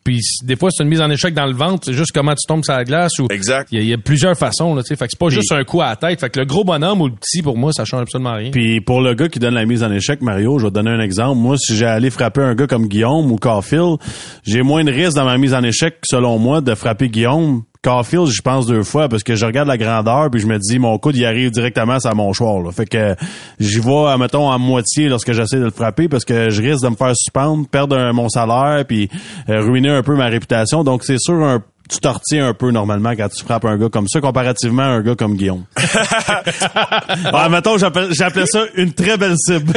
puis 0.03 0.19
des 0.43 0.55
fois, 0.55 0.69
c'est 0.71 0.83
une 0.83 0.89
mise 0.89 1.01
en 1.01 1.09
échec 1.11 1.35
dans 1.35 1.45
le 1.45 1.53
ventre. 1.53 1.85
C'est 1.85 1.93
juste 1.93 2.11
comment 2.11 2.33
tu 2.33 2.47
tombes 2.47 2.63
sur 2.63 2.73
la 2.73 2.83
glace. 2.83 3.19
Ou, 3.19 3.27
exact. 3.29 3.67
Il 3.71 3.83
y, 3.83 3.93
a 3.93 3.97
plusieurs 3.99 4.35
façons. 4.35 4.73
Là, 4.73 4.81
fait 4.81 4.95
que 4.95 5.05
c'est 5.09 5.19
pas 5.19 5.29
juste 5.29 5.51
un 5.51 5.63
coup 5.63 5.81
à 5.81 5.89
la 5.89 5.95
tête. 5.97 6.19
Fait 6.19 6.31
que 6.31 6.39
le 6.39 6.47
gros 6.47 6.63
bonhomme 6.63 7.01
ou 7.01 7.07
le 7.07 7.13
petit, 7.13 7.43
pour 7.43 7.57
moi, 7.57 7.71
ça 7.73 7.85
change 7.85 8.01
absolument 8.01 8.33
rien. 8.33 8.49
Puis 8.49 8.81
pour 8.81 9.01
le 9.01 9.13
gars 9.13 9.29
qui 9.29 9.37
donne 9.37 9.53
la 9.53 9.65
mise 9.65 9.83
en 9.83 9.91
échec, 9.91 10.19
Mario, 10.21 10.57
je 10.57 10.65
vais 10.65 10.71
te 10.71 10.75
donner 10.75 10.91
un 10.91 10.99
exemple. 10.99 11.37
Moi, 11.37 11.55
si 11.57 11.75
j'ai 11.75 11.85
allé 11.85 12.09
frapper 12.09 12.41
un 12.41 12.55
gars 12.55 12.65
comme 12.65 12.87
Guillaume 12.87 13.31
ou 13.31 13.35
Carfield, 13.35 13.97
j'ai 14.43 14.63
moins 14.63 14.83
de 14.83 14.91
risque 14.91 15.15
dans 15.15 15.25
ma 15.25 15.37
mise 15.37 15.53
en 15.53 15.63
échec, 15.63 15.97
selon 16.03 16.39
moi, 16.39 16.61
de 16.61 16.73
frapper 16.73 17.09
Guillaume 17.09 17.61
Caulfield, 17.85 18.25
je 18.25 18.41
pense 18.41 18.65
deux 18.65 18.81
fois 18.81 19.07
parce 19.07 19.21
que 19.21 19.35
je 19.35 19.45
regarde 19.45 19.67
la 19.67 19.77
grandeur 19.77 20.31
puis 20.31 20.41
je 20.41 20.47
me 20.47 20.57
dis 20.57 20.79
mon 20.79 20.97
coude 20.97 21.15
il 21.15 21.23
arrive 21.23 21.51
directement 21.51 21.99
sur 21.99 22.15
mon 22.15 22.33
choix. 22.33 22.59
Là. 22.63 22.71
Fait 22.71 22.87
que 22.87 23.15
j'y 23.59 23.79
vais 23.79 24.17
mettons 24.17 24.49
à 24.49 24.57
moitié 24.57 25.07
lorsque 25.07 25.33
j'essaie 25.33 25.59
de 25.59 25.65
le 25.65 25.69
frapper 25.69 26.07
parce 26.07 26.25
que 26.25 26.49
je 26.49 26.63
risque 26.63 26.83
de 26.83 26.89
me 26.89 26.95
faire 26.95 27.15
suspendre, 27.15 27.67
perdre 27.67 28.11
mon 28.11 28.27
salaire 28.27 28.85
puis 28.87 29.07
euh, 29.49 29.61
ruiner 29.61 29.89
un 29.89 30.01
peu 30.01 30.15
ma 30.15 30.25
réputation. 30.25 30.83
Donc 30.83 31.03
c'est 31.03 31.19
sûr 31.19 31.35
un 31.35 31.61
tu 31.89 31.99
tortilles 31.99 32.39
un 32.39 32.53
peu 32.53 32.71
normalement 32.71 33.11
quand 33.11 33.29
tu 33.29 33.43
frappes 33.43 33.65
un 33.65 33.77
gars 33.77 33.89
comme 33.89 34.07
ça, 34.07 34.21
comparativement 34.21 34.83
à 34.83 34.87
un 34.87 35.01
gars 35.01 35.15
comme 35.15 35.35
Guillaume. 35.35 35.65
ah, 37.33 37.49
mettons, 37.49 37.77
j'appelais 37.77 38.45
ça 38.45 38.63
une 38.75 38.93
très 38.93 39.17
belle 39.17 39.35
cible. 39.37 39.73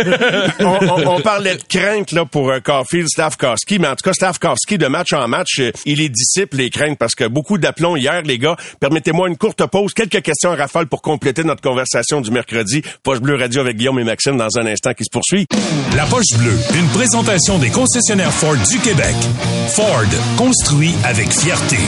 on, 0.60 1.20
parlait 1.20 1.56
de 1.56 1.62
crainte 1.68 2.12
là 2.12 2.24
pour 2.24 2.50
euh, 2.50 2.60
Caulfield, 2.60 3.08
Slavkowski, 3.08 3.78
mais 3.78 3.88
en 3.88 3.96
tout 3.96 4.04
cas, 4.04 4.12
Slavkowski, 4.12 4.78
de 4.78 4.86
match 4.86 5.12
en 5.12 5.28
match, 5.28 5.60
euh, 5.60 5.72
il 5.84 6.00
est 6.00 6.08
dissipe 6.08 6.54
les 6.54 6.70
craintes 6.70 6.98
parce 6.98 7.14
que 7.14 7.24
beaucoup 7.24 7.58
d'aplomb 7.58 7.96
hier, 7.96 8.22
les 8.22 8.38
gars. 8.38 8.56
Permettez-moi 8.80 9.28
une 9.28 9.36
courte 9.36 9.64
pause, 9.66 9.92
quelques 9.92 10.22
questions 10.22 10.52
à 10.52 10.56
rafale 10.56 10.86
pour 10.86 11.02
compléter 11.02 11.44
notre 11.44 11.62
conversation 11.62 12.20
du 12.20 12.30
mercredi. 12.30 12.82
Poche 13.02 13.20
Bleue 13.20 13.36
Radio 13.36 13.60
avec 13.60 13.76
Guillaume 13.76 13.98
et 13.98 14.04
Maxime 14.04 14.36
dans 14.36 14.58
un 14.58 14.66
instant 14.66 14.94
qui 14.94 15.04
se 15.04 15.10
poursuit. 15.10 15.46
La 15.96 16.04
Poche 16.06 16.36
Bleue, 16.38 16.58
une 16.78 16.88
présentation 16.88 17.58
des 17.58 17.70
concessionnaires 17.70 18.32
Ford 18.32 18.56
du 18.56 18.78
Québec. 18.78 19.14
Ford, 19.68 20.04
construit 20.36 20.94
avec 21.04 21.30
fierté. 21.30 21.78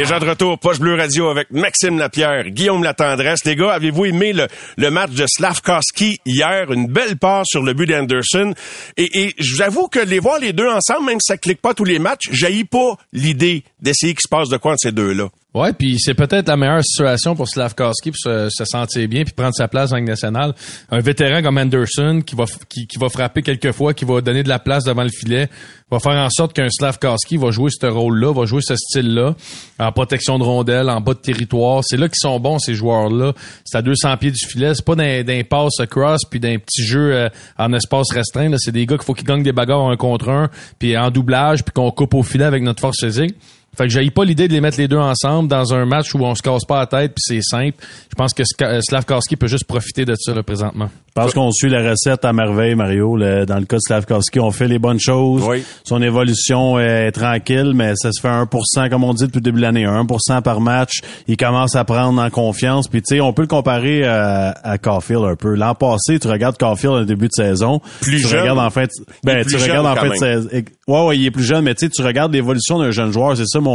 Déjà 0.00 0.18
de 0.18 0.24
retour, 0.24 0.58
Poche 0.58 0.78
Bleu 0.78 0.94
Radio 0.94 1.28
avec 1.28 1.50
Maxime 1.50 1.98
Lapierre, 1.98 2.48
Guillaume 2.48 2.82
Latendresse. 2.82 3.44
Les 3.44 3.54
gars, 3.54 3.72
avez-vous 3.72 4.06
aimé 4.06 4.32
le, 4.32 4.90
match 4.90 5.10
de 5.10 5.26
Slavkowski 5.26 6.20
hier? 6.24 6.72
Une 6.72 6.86
belle 6.86 7.18
passe 7.18 7.48
sur 7.50 7.62
le 7.62 7.74
but 7.74 7.84
d'Anderson. 7.84 8.54
Et, 8.96 9.08
et 9.12 9.34
je 9.38 9.56
vous 9.56 9.62
avoue 9.62 9.88
que 9.88 10.00
les 10.00 10.18
voir 10.18 10.38
les 10.38 10.54
deux 10.54 10.68
ensemble, 10.68 11.04
même 11.04 11.20
si 11.20 11.26
ça 11.26 11.36
clique 11.36 11.60
pas 11.60 11.74
tous 11.74 11.84
les 11.84 11.98
matchs, 11.98 12.30
jaillit 12.32 12.64
pas 12.64 12.96
l'idée 13.12 13.62
d'essayer 13.82 14.14
qu'il 14.14 14.22
se 14.22 14.28
passe 14.28 14.48
de 14.48 14.56
quoi 14.56 14.72
entre 14.72 14.80
ces 14.80 14.92
deux-là. 14.92 15.28
Ouais, 15.52 15.72
puis 15.72 15.98
c'est 15.98 16.14
peut-être 16.14 16.46
la 16.46 16.56
meilleure 16.56 16.84
situation 16.84 17.34
pour 17.34 17.48
Slavkowski 17.48 18.12
pour 18.12 18.18
se, 18.18 18.48
se, 18.50 18.64
sentir 18.64 19.08
bien 19.08 19.24
puis 19.24 19.32
prendre 19.32 19.52
sa 19.52 19.66
place 19.66 19.90
dans 19.90 19.96
le 19.96 20.04
national. 20.04 20.54
Un 20.92 21.00
vétéran 21.00 21.42
comme 21.42 21.58
Anderson 21.58 22.22
qui 22.24 22.36
va 22.36 22.44
qui, 22.68 22.86
va 23.00 23.08
frapper 23.08 23.42
quelques 23.42 23.72
fois, 23.72 23.92
qui 23.92 24.04
va 24.04 24.20
donner 24.20 24.44
de 24.44 24.48
la 24.48 24.60
place 24.60 24.84
devant 24.84 25.02
le 25.02 25.08
filet, 25.08 25.48
va 25.90 25.98
faire 25.98 26.12
en 26.12 26.30
sorte 26.30 26.52
qu'un 26.52 26.68
Slavkowski 26.70 27.36
va 27.36 27.50
jouer 27.50 27.70
ce 27.72 27.84
rôle-là, 27.86 28.32
va 28.32 28.44
jouer 28.44 28.60
ce 28.62 28.76
style-là, 28.76 29.34
en 29.80 29.90
protection 29.90 30.38
de 30.38 30.44
rondelle, 30.44 30.88
en 30.88 31.00
bas 31.00 31.14
de 31.14 31.18
territoire. 31.18 31.82
C'est 31.84 31.96
là 31.96 32.06
qu'ils 32.08 32.20
sont 32.20 32.38
bons 32.38 32.60
ces 32.60 32.74
joueurs-là. 32.74 33.32
C'est 33.64 33.76
à 33.76 33.82
200 33.82 34.18
pieds 34.18 34.30
du 34.30 34.46
filet, 34.46 34.72
c'est 34.74 34.84
pas 34.84 34.94
d'un 34.94 35.42
pass 35.42 35.72
cross 35.90 36.20
puis 36.30 36.38
d'un 36.38 36.58
petit 36.58 36.84
jeu 36.84 37.12
euh, 37.12 37.28
en 37.58 37.72
espace 37.72 38.12
restreint. 38.12 38.54
C'est 38.58 38.70
des 38.70 38.86
gars 38.86 38.96
qu'il 38.96 39.04
faut 39.04 39.14
qu'ils 39.14 39.26
gagnent 39.26 39.42
des 39.42 39.52
bagarres 39.52 39.90
un 39.90 39.96
contre 39.96 40.28
un, 40.28 40.48
puis 40.78 40.96
en 40.96 41.10
doublage, 41.10 41.64
puis 41.64 41.72
qu'on 41.72 41.90
coupe 41.90 42.14
au 42.14 42.22
filet 42.22 42.44
avec 42.44 42.62
notre 42.62 42.80
force 42.80 43.00
physique. 43.00 43.34
Fait 43.80 43.86
que 43.86 43.92
j'ai 43.94 44.10
pas 44.10 44.26
l'idée 44.26 44.46
de 44.46 44.52
les 44.52 44.60
mettre 44.60 44.76
les 44.76 44.88
deux 44.88 44.98
ensemble 44.98 45.48
dans 45.48 45.72
un 45.72 45.86
match 45.86 46.14
où 46.14 46.18
on 46.22 46.34
se 46.34 46.42
casse 46.42 46.66
pas 46.66 46.80
la 46.80 46.86
tête 46.86 47.12
puis 47.14 47.22
c'est 47.22 47.40
simple. 47.40 47.78
Je 48.10 48.14
pense 48.14 48.34
que 48.34 48.42
Slavkowski 48.44 49.36
peut 49.36 49.46
juste 49.46 49.64
profiter 49.64 50.04
de 50.04 50.14
ça 50.18 50.34
là, 50.34 50.42
présentement. 50.42 50.90
Je 51.16 51.22
pense 51.22 51.34
qu'on 51.34 51.50
suit 51.50 51.68
la 51.68 51.90
recette 51.90 52.24
à 52.24 52.32
merveille, 52.32 52.76
Mario. 52.76 53.18
dans 53.18 53.58
le 53.58 53.64
cas 53.64 53.76
de 53.76 53.80
Slavkovski, 53.80 54.38
on 54.38 54.52
fait 54.52 54.68
les 54.68 54.78
bonnes 54.78 55.00
choses. 55.00 55.42
Son 55.82 56.00
évolution 56.02 56.78
est 56.78 57.10
tranquille, 57.10 57.72
mais 57.74 57.94
ça 57.96 58.12
se 58.12 58.20
fait 58.20 58.28
1%, 58.28 58.90
comme 58.90 59.02
on 59.02 59.12
dit 59.12 59.24
depuis 59.24 59.38
le 59.38 59.42
début 59.42 59.56
de 59.56 59.62
l'année. 59.62 59.86
1% 59.86 60.42
par 60.42 60.60
match. 60.60 61.00
Il 61.26 61.36
commence 61.36 61.74
à 61.74 61.84
prendre 61.84 62.22
en 62.22 62.30
confiance. 62.30 62.86
Puis, 62.86 63.02
tu 63.02 63.16
sais, 63.16 63.20
on 63.20 63.32
peut 63.32 63.42
le 63.42 63.48
comparer 63.48 64.04
à, 64.04 64.54
à 64.62 64.78
Caulfield 64.78 65.24
un 65.24 65.34
peu. 65.34 65.54
L'an 65.54 65.74
passé, 65.74 66.20
tu 66.20 66.28
regardes 66.28 66.56
Caulfield 66.56 66.94
au 66.94 67.04
début 67.04 67.26
de 67.26 67.32
saison. 67.34 67.80
Plus 68.02 68.22
tu 68.22 68.28
jeune. 68.28 68.42
Regardes 68.42 68.58
en 68.60 68.70
fait, 68.70 68.90
ben, 69.24 69.44
tu 69.44 69.56
regardes 69.56 69.86
en 69.86 69.96
fait 69.96 70.16
saison. 70.16 70.48
Ouais, 70.86 71.06
ouais, 71.06 71.16
il 71.18 71.26
est 71.26 71.30
plus 71.30 71.44
jeune, 71.44 71.64
mais 71.64 71.74
tu 71.74 71.86
sais, 71.86 71.90
tu 71.90 72.02
regardes 72.02 72.32
l'évolution 72.32 72.78
d'un 72.78 72.90
jeune 72.90 73.12
joueur. 73.12 73.36
C'est 73.36 73.46
ça 73.46 73.60
mon 73.60 73.69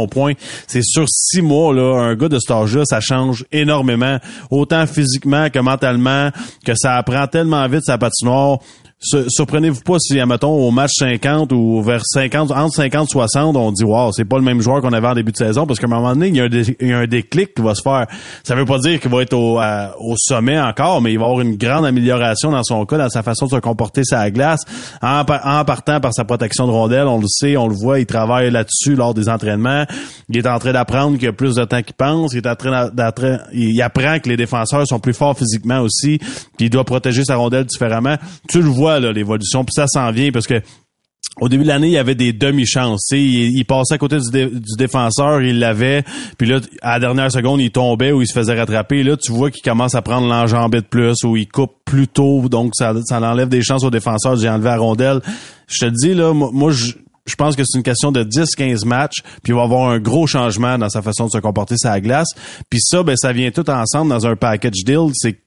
C'est 0.66 0.82
sur 0.82 1.04
six 1.08 1.42
mois, 1.42 1.72
là, 1.72 2.00
un 2.00 2.14
gars 2.14 2.28
de 2.28 2.38
cet 2.38 2.50
âge-là, 2.50 2.84
ça 2.84 3.00
change 3.00 3.44
énormément. 3.52 4.18
Autant 4.50 4.86
physiquement 4.86 5.48
que 5.50 5.58
mentalement, 5.58 6.30
que 6.64 6.74
ça 6.74 6.96
apprend 6.96 7.26
tellement 7.26 7.66
vite 7.68 7.84
sa 7.84 7.98
patinoire 7.98 8.58
surprenez-vous 8.98 9.82
pas 9.82 9.98
si, 9.98 10.18
admettons, 10.18 10.52
au 10.52 10.70
match 10.70 10.92
50 10.98 11.52
ou 11.52 11.82
vers 11.82 12.00
50, 12.04 12.50
entre 12.50 12.74
50 12.74 13.10
60, 13.10 13.56
on 13.56 13.70
dit, 13.70 13.84
wow, 13.84 14.10
c'est 14.12 14.24
pas 14.24 14.38
le 14.38 14.42
même 14.42 14.60
joueur 14.60 14.80
qu'on 14.80 14.92
avait 14.92 15.06
en 15.06 15.14
début 15.14 15.32
de 15.32 15.36
saison, 15.36 15.66
parce 15.66 15.78
qu'à 15.78 15.86
un 15.86 15.90
moment 15.90 16.14
donné, 16.14 16.28
il 16.28 16.36
y, 16.36 16.92
a 16.92 16.98
un 16.98 17.06
déclic 17.06 17.54
qui 17.54 17.62
va 17.62 17.74
se 17.74 17.82
faire. 17.82 18.06
Ça 18.42 18.54
veut 18.54 18.64
pas 18.64 18.78
dire 18.78 18.98
qu'il 18.98 19.10
va 19.10 19.22
être 19.22 19.34
au, 19.34 19.60
au 19.60 20.14
sommet 20.16 20.58
encore, 20.58 21.02
mais 21.02 21.12
il 21.12 21.18
va 21.18 21.26
avoir 21.26 21.40
une 21.40 21.56
grande 21.56 21.84
amélioration 21.84 22.50
dans 22.50 22.62
son 22.62 22.84
cas, 22.86 22.96
dans 22.96 23.10
sa 23.10 23.22
façon 23.22 23.46
de 23.46 23.50
se 23.50 23.56
comporter 23.56 24.02
sa 24.02 24.30
glace, 24.30 24.62
en, 25.02 25.20
en 25.20 25.64
partant 25.64 26.00
par 26.00 26.14
sa 26.14 26.24
protection 26.24 26.66
de 26.66 26.72
rondelle, 26.72 27.06
on 27.06 27.18
le 27.18 27.28
sait, 27.28 27.56
on 27.56 27.68
le 27.68 27.74
voit, 27.74 28.00
il 28.00 28.06
travaille 28.06 28.50
là-dessus 28.50 28.94
lors 28.94 29.12
des 29.12 29.28
entraînements. 29.28 29.84
Il 30.30 30.38
est 30.38 30.48
en 30.48 30.58
train 30.58 30.72
d'apprendre 30.72 31.14
qu'il 31.16 31.24
y 31.24 31.28
a 31.28 31.32
plus 31.32 31.56
de 31.56 31.64
temps 31.64 31.82
qu'il 31.82 31.94
pense, 31.94 32.32
il 32.32 32.38
est 32.38 32.48
en 32.48 32.56
train 32.56 32.88
d'apprendre, 32.88 33.40
il 33.52 33.80
apprend 33.82 34.18
que 34.20 34.28
les 34.28 34.36
défenseurs 34.36 34.86
sont 34.86 35.00
plus 35.00 35.14
forts 35.14 35.36
physiquement 35.36 35.80
aussi, 35.80 36.18
qu'il 36.56 36.70
doit 36.70 36.84
protéger 36.84 37.24
sa 37.24 37.36
rondelle 37.36 37.64
différemment. 37.64 38.16
Tu 38.48 38.62
le 38.62 38.68
vois 38.68 38.85
l'évolution. 38.88 39.64
Puis 39.64 39.74
ça 39.74 39.86
s'en 39.86 40.10
vient 40.10 40.30
parce 40.32 40.46
que 40.46 40.60
au 41.40 41.50
début 41.50 41.64
de 41.64 41.68
l'année, 41.68 41.88
il 41.88 41.92
y 41.92 41.98
avait 41.98 42.14
des 42.14 42.32
demi-chances. 42.32 43.10
Il, 43.10 43.56
il 43.56 43.64
passait 43.64 43.94
à 43.94 43.98
côté 43.98 44.16
du, 44.16 44.76
défenseur, 44.78 45.42
il 45.42 45.58
l'avait, 45.58 46.02
puis 46.38 46.48
là, 46.48 46.60
à 46.80 46.92
la 46.92 47.00
dernière 47.00 47.30
seconde, 47.30 47.60
il 47.60 47.70
tombait 47.70 48.10
ou 48.10 48.22
il 48.22 48.26
se 48.26 48.32
faisait 48.32 48.58
rattraper. 48.58 49.02
Là, 49.02 49.16
tu 49.18 49.32
vois 49.32 49.50
qu'il 49.50 49.62
commence 49.62 49.94
à 49.94 50.00
prendre 50.00 50.26
l'enjambée 50.28 50.80
de 50.80 50.86
plus 50.86 51.24
ou 51.24 51.36
il 51.36 51.46
coupe 51.46 51.74
plus 51.84 52.08
tôt, 52.08 52.48
donc 52.48 52.72
ça, 52.74 52.94
ça 53.04 53.20
enlève 53.20 53.48
des 53.48 53.62
chances 53.62 53.84
au 53.84 53.90
défenseur. 53.90 54.36
J'ai 54.36 54.48
enlevé 54.48 54.68
la 54.68 54.78
rondelle. 54.78 55.20
Je 55.68 55.86
te 55.86 55.90
dis, 55.90 56.14
là, 56.14 56.32
moi, 56.32 56.70
je, 56.72 56.92
je 57.26 57.34
pense 57.34 57.54
que 57.54 57.62
c'est 57.66 57.76
une 57.76 57.84
question 57.84 58.12
de 58.12 58.24
10-15 58.24 58.86
matchs, 58.86 59.22
puis 59.42 59.52
il 59.52 59.54
va 59.54 59.62
avoir 59.62 59.90
un 59.90 59.98
gros 59.98 60.26
changement 60.26 60.78
dans 60.78 60.88
sa 60.88 61.02
façon 61.02 61.26
de 61.26 61.32
se 61.32 61.38
comporter 61.38 61.76
sur 61.76 61.90
la 61.90 62.00
glace. 62.00 62.28
Puis 62.70 62.80
ça, 62.80 63.02
ben, 63.02 63.16
ça 63.16 63.32
vient 63.32 63.50
tout 63.50 63.68
ensemble 63.68 64.08
dans 64.08 64.26
un 64.26 64.36
package 64.36 64.84
deal. 64.84 65.10
C'est 65.12 65.38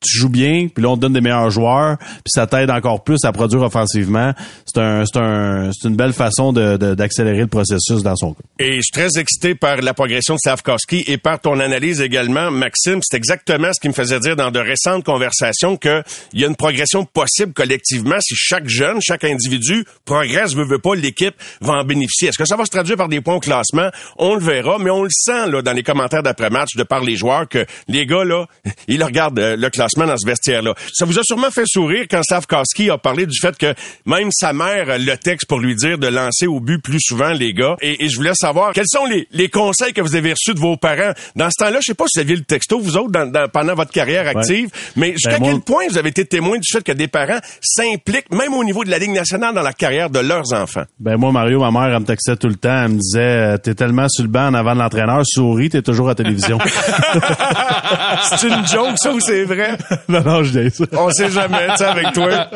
tu 0.00 0.18
joues 0.18 0.28
bien, 0.28 0.68
puis 0.72 0.82
là 0.82 0.90
on 0.90 0.96
te 0.96 1.00
donne 1.00 1.12
des 1.12 1.20
meilleurs 1.20 1.50
joueurs, 1.50 1.98
puis 1.98 2.28
ça 2.28 2.46
t'aide 2.46 2.70
encore 2.70 3.02
plus 3.02 3.24
à 3.24 3.32
produire 3.32 3.62
offensivement. 3.62 4.32
C'est 4.64 4.80
un, 4.80 5.04
c'est 5.04 5.18
un, 5.18 5.70
c'est 5.72 5.88
une 5.88 5.96
belle 5.96 6.12
façon 6.12 6.52
de, 6.52 6.76
d'accélérer 6.76 7.40
le 7.40 7.46
processus 7.46 8.02
dans 8.02 8.16
son 8.16 8.34
cas. 8.34 8.40
Et 8.58 8.76
je 8.76 8.82
suis 8.82 8.92
très 8.92 9.18
excité 9.18 9.54
par 9.54 9.78
la 9.78 9.94
progression 9.94 10.34
de 10.34 10.40
Slavkovski 10.40 11.04
et 11.06 11.18
par 11.18 11.40
ton 11.40 11.58
analyse 11.60 12.00
également, 12.00 12.50
Maxime. 12.50 13.00
C'est 13.02 13.16
exactement 13.16 13.72
ce 13.72 13.80
qui 13.80 13.88
me 13.88 13.92
faisait 13.92 14.20
dire 14.20 14.36
dans 14.36 14.50
de 14.50 14.60
récentes 14.60 15.04
conversations 15.04 15.76
que 15.76 16.02
il 16.32 16.40
y 16.40 16.44
a 16.44 16.48
une 16.48 16.56
progression 16.56 17.04
possible 17.04 17.52
collectivement 17.52 18.16
si 18.20 18.34
chaque 18.36 18.68
jeune, 18.68 19.00
chaque 19.00 19.24
individu 19.24 19.84
progresse, 20.04 20.54
veut, 20.54 20.64
veut 20.64 20.78
pas, 20.78 20.94
l'équipe 20.94 21.34
va 21.60 21.74
en 21.74 21.84
bénéficier. 21.84 22.28
Est-ce 22.28 22.38
que 22.38 22.44
ça 22.44 22.56
va 22.56 22.64
se 22.64 22.70
traduire 22.70 22.96
par 22.96 23.08
des 23.08 23.20
points 23.20 23.36
au 23.36 23.40
classement? 23.40 23.88
On 24.16 24.34
le 24.34 24.40
verra, 24.40 24.78
mais 24.78 24.90
on 24.90 25.02
le 25.02 25.10
sent 25.10 25.48
là 25.50 25.62
dans 25.62 25.72
les 25.72 25.82
commentaires 25.82 26.22
d'après-match 26.22 26.76
de 26.76 26.82
par 26.82 27.00
les 27.00 27.16
joueurs 27.16 27.48
que 27.48 27.66
les 27.88 28.06
gars 28.06 28.24
là, 28.24 28.46
ils 28.86 29.02
regardent 29.02 29.38
euh, 29.38 29.56
le 29.56 29.70
classement 29.70 29.87
dans 29.96 30.16
ce 30.16 30.26
vestiaire-là. 30.26 30.74
Ça 30.92 31.04
vous 31.04 31.18
a 31.18 31.22
sûrement 31.22 31.50
fait 31.50 31.64
sourire 31.66 32.06
quand 32.10 32.22
Slavkowski 32.22 32.90
a 32.90 32.98
parlé 32.98 33.26
du 33.26 33.38
fait 33.38 33.56
que 33.56 33.74
même 34.06 34.28
sa 34.32 34.52
mère 34.52 34.98
le 34.98 35.16
texte 35.16 35.46
pour 35.46 35.60
lui 35.60 35.74
dire 35.74 35.98
de 35.98 36.06
lancer 36.06 36.46
au 36.46 36.60
but 36.60 36.78
plus 36.78 37.00
souvent, 37.00 37.30
les 37.30 37.52
gars. 37.52 37.76
Et, 37.80 38.08
je 38.08 38.16
voulais 38.16 38.34
savoir 38.34 38.72
quels 38.72 38.88
sont 38.88 39.04
les, 39.06 39.28
les, 39.32 39.48
conseils 39.48 39.92
que 39.92 40.00
vous 40.00 40.16
avez 40.16 40.32
reçus 40.32 40.54
de 40.54 40.60
vos 40.60 40.76
parents? 40.76 41.12
Dans 41.36 41.50
ce 41.50 41.64
temps-là, 41.64 41.78
je 41.80 41.86
sais 41.86 41.94
pas 41.94 42.04
si 42.08 42.18
vous 42.18 42.22
aviez 42.22 42.36
le 42.36 42.44
texto, 42.44 42.78
vous 42.80 42.96
autres, 42.96 43.10
dans, 43.10 43.48
pendant 43.48 43.74
votre 43.74 43.90
carrière 43.90 44.26
active, 44.28 44.70
mais 44.96 45.12
jusqu'à 45.12 45.38
ben, 45.38 45.44
quel 45.44 45.60
point 45.60 45.84
vous 45.88 45.98
avez 45.98 46.08
été 46.08 46.24
témoin 46.24 46.58
du 46.58 46.68
fait 46.70 46.82
que 46.82 46.92
des 46.92 47.08
parents 47.08 47.38
s'impliquent, 47.60 48.32
même 48.32 48.54
au 48.54 48.64
niveau 48.64 48.84
de 48.84 48.90
la 48.90 48.98
Ligue 48.98 49.12
nationale, 49.12 49.54
dans 49.54 49.62
la 49.62 49.72
carrière 49.72 50.10
de 50.10 50.20
leurs 50.20 50.52
enfants? 50.52 50.84
Ben 50.98 51.16
moi, 51.16 51.32
Mario, 51.32 51.60
ma 51.60 51.70
mère, 51.70 51.94
elle 51.94 52.00
me 52.00 52.06
textait 52.06 52.36
tout 52.36 52.48
le 52.48 52.56
temps. 52.56 52.84
Elle 52.84 52.92
me 52.92 52.98
disait, 52.98 53.20
euh, 53.20 53.56
t'es 53.56 53.74
tellement 53.74 54.08
sur 54.08 54.24
le 54.24 54.28
banc 54.28 54.48
en 54.48 54.54
avant 54.54 54.74
de 54.74 54.80
l'entraîneur, 54.80 55.22
souris, 55.24 55.70
t'es 55.70 55.82
toujours 55.82 56.08
à 56.08 56.10
la 56.10 56.14
télévision. 56.16 56.58
c'est 58.22 58.48
une 58.48 58.66
joke, 58.66 58.98
ça, 58.98 59.12
ou 59.12 59.20
c'est 59.20 59.44
vrai? 59.44 59.77
non, 60.08 60.22
non, 60.22 60.42
je 60.42 60.58
dis 60.58 60.70
ça. 60.70 60.84
On 60.92 61.10
sait 61.10 61.30
jamais, 61.30 61.66
tu 61.70 61.76
sais, 61.76 61.84
avec 61.84 62.12
toi. 62.12 62.48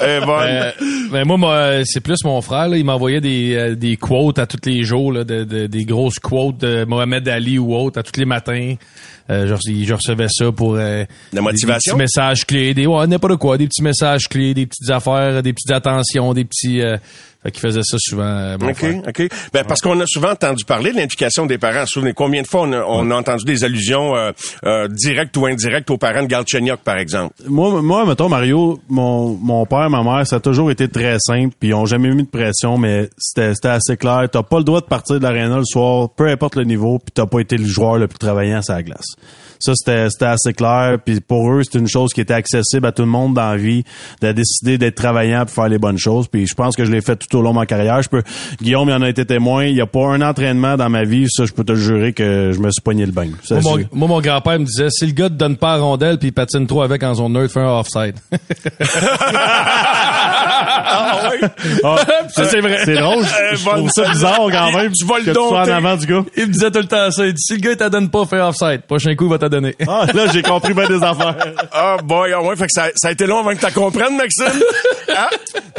Eh, 0.00 0.20
bon. 0.24 0.38
Euh, 0.40 0.70
ben, 1.10 1.24
moi, 1.24 1.84
c'est 1.84 2.00
plus 2.00 2.22
mon 2.24 2.40
frère, 2.40 2.68
là, 2.68 2.76
il 2.76 2.84
m'envoyait 2.84 3.20
des, 3.20 3.54
euh, 3.54 3.74
des 3.74 3.96
quotes 3.96 4.38
à 4.38 4.46
tous 4.46 4.68
les 4.68 4.82
jours, 4.82 5.12
là, 5.12 5.24
de, 5.24 5.44
de, 5.44 5.66
des 5.66 5.84
grosses 5.84 6.18
quotes 6.18 6.58
de 6.58 6.84
Mohamed 6.84 7.28
Ali 7.28 7.58
ou 7.58 7.74
autre, 7.74 7.98
à 8.00 8.02
tous 8.02 8.18
les 8.18 8.26
matins. 8.26 8.74
Euh, 9.28 9.46
je, 9.46 9.84
je, 9.84 9.94
recevais 9.94 10.28
ça 10.28 10.52
pour 10.52 10.76
euh, 10.76 11.04
la 11.32 11.40
motivation, 11.40 11.96
des 11.96 12.04
petits 12.04 12.16
messages 12.16 12.46
clés, 12.46 12.74
des 12.74 12.86
ouais, 12.86 13.06
n'importe 13.08 13.36
quoi, 13.38 13.58
des 13.58 13.66
petits 13.66 13.82
messages 13.82 14.28
clés, 14.28 14.54
des 14.54 14.66
petites 14.66 14.88
affaires, 14.90 15.42
des 15.42 15.52
petites 15.52 15.72
attentions, 15.72 16.32
des 16.32 16.44
petits 16.44 16.80
euh, 16.80 16.96
qui 17.50 17.60
faisait 17.60 17.82
ça 17.82 17.96
souvent. 17.98 18.24
Euh, 18.24 18.56
OK, 18.56 18.84
OK. 19.08 19.28
Ben, 19.52 19.64
parce 19.64 19.80
qu'on 19.80 19.98
a 20.00 20.06
souvent 20.06 20.30
entendu 20.30 20.64
parler 20.64 20.92
de 20.92 20.96
l'implication 20.96 21.46
des 21.46 21.58
parents. 21.58 21.84
Souvenez 21.86 22.12
combien 22.12 22.42
de 22.42 22.46
fois 22.46 22.62
on 22.62 22.72
a, 22.72 22.82
on 22.82 23.10
a 23.10 23.14
entendu 23.14 23.44
des 23.44 23.64
allusions 23.64 24.16
euh, 24.16 24.32
euh, 24.64 24.88
directes 24.88 25.36
ou 25.36 25.46
indirectes 25.46 25.90
aux 25.90 25.98
parents 25.98 26.22
de 26.22 26.26
Galchenyuk, 26.26 26.80
par 26.80 26.98
exemple? 26.98 27.34
Moi, 27.46 27.82
moi, 27.82 28.04
mettons, 28.04 28.28
Mario, 28.28 28.80
mon, 28.88 29.34
mon 29.34 29.66
père, 29.66 29.90
ma 29.90 30.02
mère, 30.02 30.26
ça 30.26 30.36
a 30.36 30.40
toujours 30.40 30.70
été 30.70 30.88
très 30.88 31.18
simple, 31.18 31.54
puis 31.58 31.70
ils 31.70 31.74
ont 31.74 31.86
jamais 31.86 32.10
mis 32.10 32.24
de 32.24 32.28
pression, 32.28 32.78
mais 32.78 33.08
c'était 33.18 33.68
assez 33.68 33.96
clair. 33.96 34.28
T'as 34.30 34.42
pas 34.42 34.58
le 34.58 34.64
droit 34.64 34.80
de 34.80 34.86
partir 34.86 35.18
de 35.18 35.22
l'aréna 35.22 35.58
le 35.58 35.64
soir, 35.64 36.10
peu 36.10 36.28
importe 36.28 36.56
le 36.56 36.64
niveau, 36.64 36.98
puis 36.98 37.12
t'as 37.14 37.26
pas 37.26 37.40
été 37.40 37.56
le 37.56 37.66
joueur 37.66 37.98
le 37.98 38.08
plus 38.08 38.18
travaillant 38.18 38.60
à 38.68 38.72
la 38.72 38.82
glace. 38.82 39.16
Ça, 39.58 39.72
c'était 39.74 40.26
assez 40.26 40.52
clair. 40.52 40.98
Puis 41.04 41.20
pour 41.20 41.50
eux, 41.52 41.62
c'est 41.62 41.78
une 41.78 41.88
chose 41.88 42.12
qui 42.12 42.20
était 42.20 42.34
accessible 42.34 42.86
à 42.86 42.92
tout 42.92 43.02
le 43.02 43.08
monde 43.08 43.34
dans 43.34 43.50
la 43.50 43.56
vie, 43.56 43.84
de 44.22 44.32
décider 44.32 44.78
d'être 44.78 44.94
travaillant 44.94 45.44
pour 45.44 45.54
faire 45.54 45.68
les 45.68 45.78
bonnes 45.78 45.98
choses. 45.98 46.28
Puis 46.28 46.46
je 46.46 46.54
pense 46.54 46.76
que 46.76 46.84
je 46.84 46.92
l'ai 46.92 47.00
fait 47.00 47.16
tout 47.16 47.36
au 47.36 47.42
long 47.42 47.50
de 47.50 47.56
ma 47.56 47.66
carrière. 47.66 48.02
Je 48.02 48.08
peux, 48.08 48.22
Guillaume, 48.60 48.88
il 48.88 48.94
en 48.94 49.02
a 49.02 49.08
été 49.08 49.24
témoin. 49.24 49.64
Il 49.64 49.74
n'y 49.74 49.80
a 49.80 49.86
pas 49.86 50.06
un 50.06 50.20
entraînement 50.20 50.76
dans 50.76 50.88
ma 50.88 51.04
vie, 51.04 51.26
ça, 51.28 51.44
je 51.44 51.52
peux 51.52 51.64
te 51.64 51.74
jurer 51.74 52.12
que 52.12 52.52
je 52.52 52.58
me 52.58 52.70
suis 52.70 52.82
pogné 52.82 53.06
le 53.06 53.12
bain. 53.12 53.28
moi, 53.50 53.78
mon, 53.92 54.20
grand-père 54.20 54.58
me 54.58 54.64
disait, 54.64 54.88
si 54.90 55.06
le 55.06 55.12
gars 55.12 55.28
te 55.28 55.34
donne 55.34 55.56
pas 55.56 55.76
la 55.76 55.82
rondelle 55.82 56.18
puis 56.18 56.28
il 56.28 56.32
patine 56.32 56.66
trop 56.66 56.82
avec 56.82 57.02
en 57.02 57.14
zone 57.14 57.32
neutre, 57.32 57.52
fais 57.52 57.60
un 57.60 57.78
offside. 57.78 58.16
ah 60.86 61.30
oui? 61.30 61.48
Ah, 61.84 61.96
c'est 62.28 62.60
vrai. 62.60 62.78
C'est 62.84 62.94
drôle. 62.94 63.24
Je, 63.52 63.64
trouve 63.64 63.90
ça 63.94 64.10
bizarre 64.10 64.46
quand 64.50 64.72
même. 64.72 64.92
Tu 64.92 65.04
vas 65.04 65.18
le 65.18 65.24
que 65.24 65.30
tu 65.30 65.34
sois 65.34 65.62
en 65.62 65.68
avant 65.68 65.96
du 65.96 66.06
gars. 66.06 66.24
Il 66.36 66.46
me 66.46 66.52
disait 66.52 66.70
tout 66.70 66.78
le 66.78 66.86
temps 66.86 67.10
ça. 67.10 67.26
Il 67.26 67.34
dit, 67.34 67.42
si 67.42 67.54
le 67.54 67.60
gars 67.60 67.72
il 67.72 67.76
te 67.76 67.88
donne 67.88 68.08
pas, 68.08 68.24
fais 68.24 68.40
offside. 68.40 68.82
Prochain 68.86 69.14
coup, 69.14 69.26
il 69.26 69.30
va 69.30 69.38
donner. 69.48 69.74
Ah, 69.86 70.06
là, 70.12 70.26
j'ai 70.32 70.42
compris 70.42 70.74
bien 70.74 70.88
des 70.88 71.02
affaires. 71.02 71.36
Ah, 71.72 71.96
boy, 72.02 72.32
ah 72.32 72.42
ouais, 72.42 72.56
fait 72.56 72.66
que 72.66 72.72
ça, 72.72 72.88
ça 72.96 73.08
a 73.08 73.12
été 73.12 73.26
long 73.26 73.38
avant 73.38 73.54
que 73.54 73.64
tu 73.64 73.72
comprennes, 73.72 74.16
Maxime. 74.16 74.62
Hein? 75.08 75.28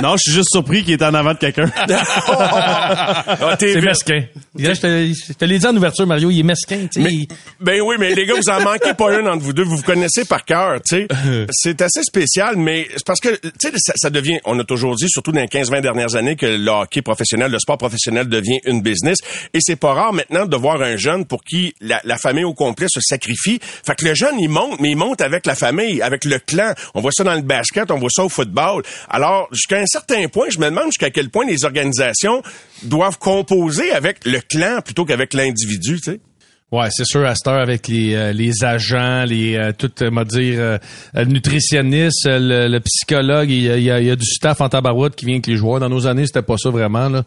Non, 0.02 0.14
je 0.16 0.22
suis 0.30 0.32
juste 0.32 0.50
surpris 0.52 0.84
qu'il 0.84 0.94
est 0.94 1.04
en 1.04 1.14
avant 1.14 1.34
de 1.34 1.40
quelqu'un. 1.40 1.70
Ah, 2.30 3.56
c'est 3.60 3.82
mesquin. 3.82 4.24
je 4.58 4.72
te, 4.72 5.34
te 5.34 5.46
l'ai 5.46 5.60
dit 5.60 5.66
en 5.66 5.76
ouverture, 5.76 6.06
Mario, 6.06 6.30
il 6.30 6.40
est 6.40 6.44
mesquin, 6.44 6.88
tu 6.92 7.02
sais. 7.04 7.28
Ben 7.60 7.82
oui, 7.82 7.96
mais 8.00 8.14
les 8.14 8.26
gars, 8.26 8.36
vous 8.36 8.50
en 8.50 8.62
manquez 8.62 8.94
pas 8.94 9.12
un 9.12 9.26
entre 9.28 9.44
vous 9.44 9.54
deux. 9.54 9.64
Vous 9.64 9.78
vous 9.78 9.84
connaissez 9.84 10.26
par 10.26 10.46
cœur, 10.46 10.80
tu 10.82 11.08
sais. 11.08 11.08
C'est 11.52 11.82
assez 11.82 12.04
spécial, 12.04 12.56
mais 12.58 12.88
c'est 12.92 13.06
parce 13.06 13.20
que, 13.20 13.30
tu 13.30 13.50
sais, 13.60 13.72
ça, 13.78 13.94
ça, 13.96 14.10
devient, 14.10 14.40
on 14.46 14.58
a 14.60 14.64
toujours 14.64 14.96
dit, 14.96 15.08
surtout 15.10 15.32
dans 15.32 15.42
les 15.42 15.48
15-20 15.48 15.82
dernières 15.82 16.16
années, 16.16 16.36
que 16.36 16.46
le 16.46 16.70
hockey 16.70 17.02
professionnel, 17.02 17.52
le 17.52 17.60
sport 17.60 17.78
professionnel 17.78 18.28
devient 18.28 18.60
une 18.66 18.82
business. 18.82 19.18
Et 19.54 19.60
c'est 19.62 19.76
pas 19.76 19.94
rare 19.94 20.14
maintenant 20.14 20.46
de 20.46 20.56
voir 20.56 20.82
un 20.82 20.98
jeune 20.98 21.26
pour 21.26 21.44
qui 21.44 21.74
la, 21.82 22.02
la 22.04 22.18
famille 22.18 22.44
au 22.44 22.54
complet 22.54 22.88
se 22.90 23.00
sacrifie. 23.02 23.57
Fait 23.62 23.96
que 23.96 24.06
le 24.06 24.16
jeune, 24.16 24.40
il 24.40 24.50
monte, 24.50 24.80
mais 24.80 24.92
il 24.92 24.98
monte 24.98 25.22
avec 25.22 25.46
la 25.46 25.56
famille, 25.56 26.02
avec 26.02 26.26
le 26.26 26.40
clan. 26.40 26.74
On 26.94 27.02
voit 27.02 27.12
ça 27.12 27.24
dans 27.24 27.36
le 27.36 27.42
basket, 27.42 27.92
on 27.92 27.98
voit 27.98 28.10
ça 28.12 28.24
au 28.24 28.30
football. 28.30 28.84
Alors, 29.10 29.48
jusqu'à 29.52 29.80
un 29.80 29.86
certain 29.86 30.28
point, 30.28 30.48
je 30.50 30.60
me 30.60 30.66
demande 30.66 30.88
jusqu'à 30.88 31.10
quel 31.10 31.30
point 31.30 31.46
les 31.46 31.66
organisations 31.66 32.42
doivent 32.84 33.18
composer 33.18 33.92
avec 33.92 34.26
le 34.26 34.40
clan 34.42 34.80
plutôt 34.84 35.06
qu'avec 35.06 35.34
l'individu, 35.34 36.00
tu 36.02 36.12
sais. 36.12 36.20
Ouais, 36.70 36.90
c'est 36.92 37.06
sûr, 37.06 37.26
à 37.26 37.34
cette 37.34 37.48
heure, 37.48 37.62
avec 37.62 37.88
les, 37.88 38.14
euh, 38.14 38.34
les 38.34 38.66
agents, 38.66 39.24
les 39.24 39.56
euh, 39.56 39.72
tout, 39.72 39.90
euh, 40.04 40.24
dire, 40.26 40.60
euh, 40.60 40.78
le 41.14 41.24
nutritionniste, 41.24 42.28
le, 42.28 42.80
psychologue, 42.80 43.50
il 43.50 43.62
y, 43.62 43.90
a, 43.90 44.02
il 44.02 44.06
y, 44.06 44.12
a, 44.12 44.16
du 44.18 44.26
staff 44.26 44.60
en 44.60 44.68
tabarouette 44.68 45.16
qui 45.16 45.24
vient 45.24 45.36
avec 45.36 45.48
les 45.48 45.56
joueurs. 45.56 45.80
Dans 45.80 45.88
nos 45.88 46.08
années, 46.08 46.26
c'était 46.26 46.42
pas 46.42 46.58
ça 46.58 46.70
vraiment. 46.70 47.08
Là. 47.08 47.24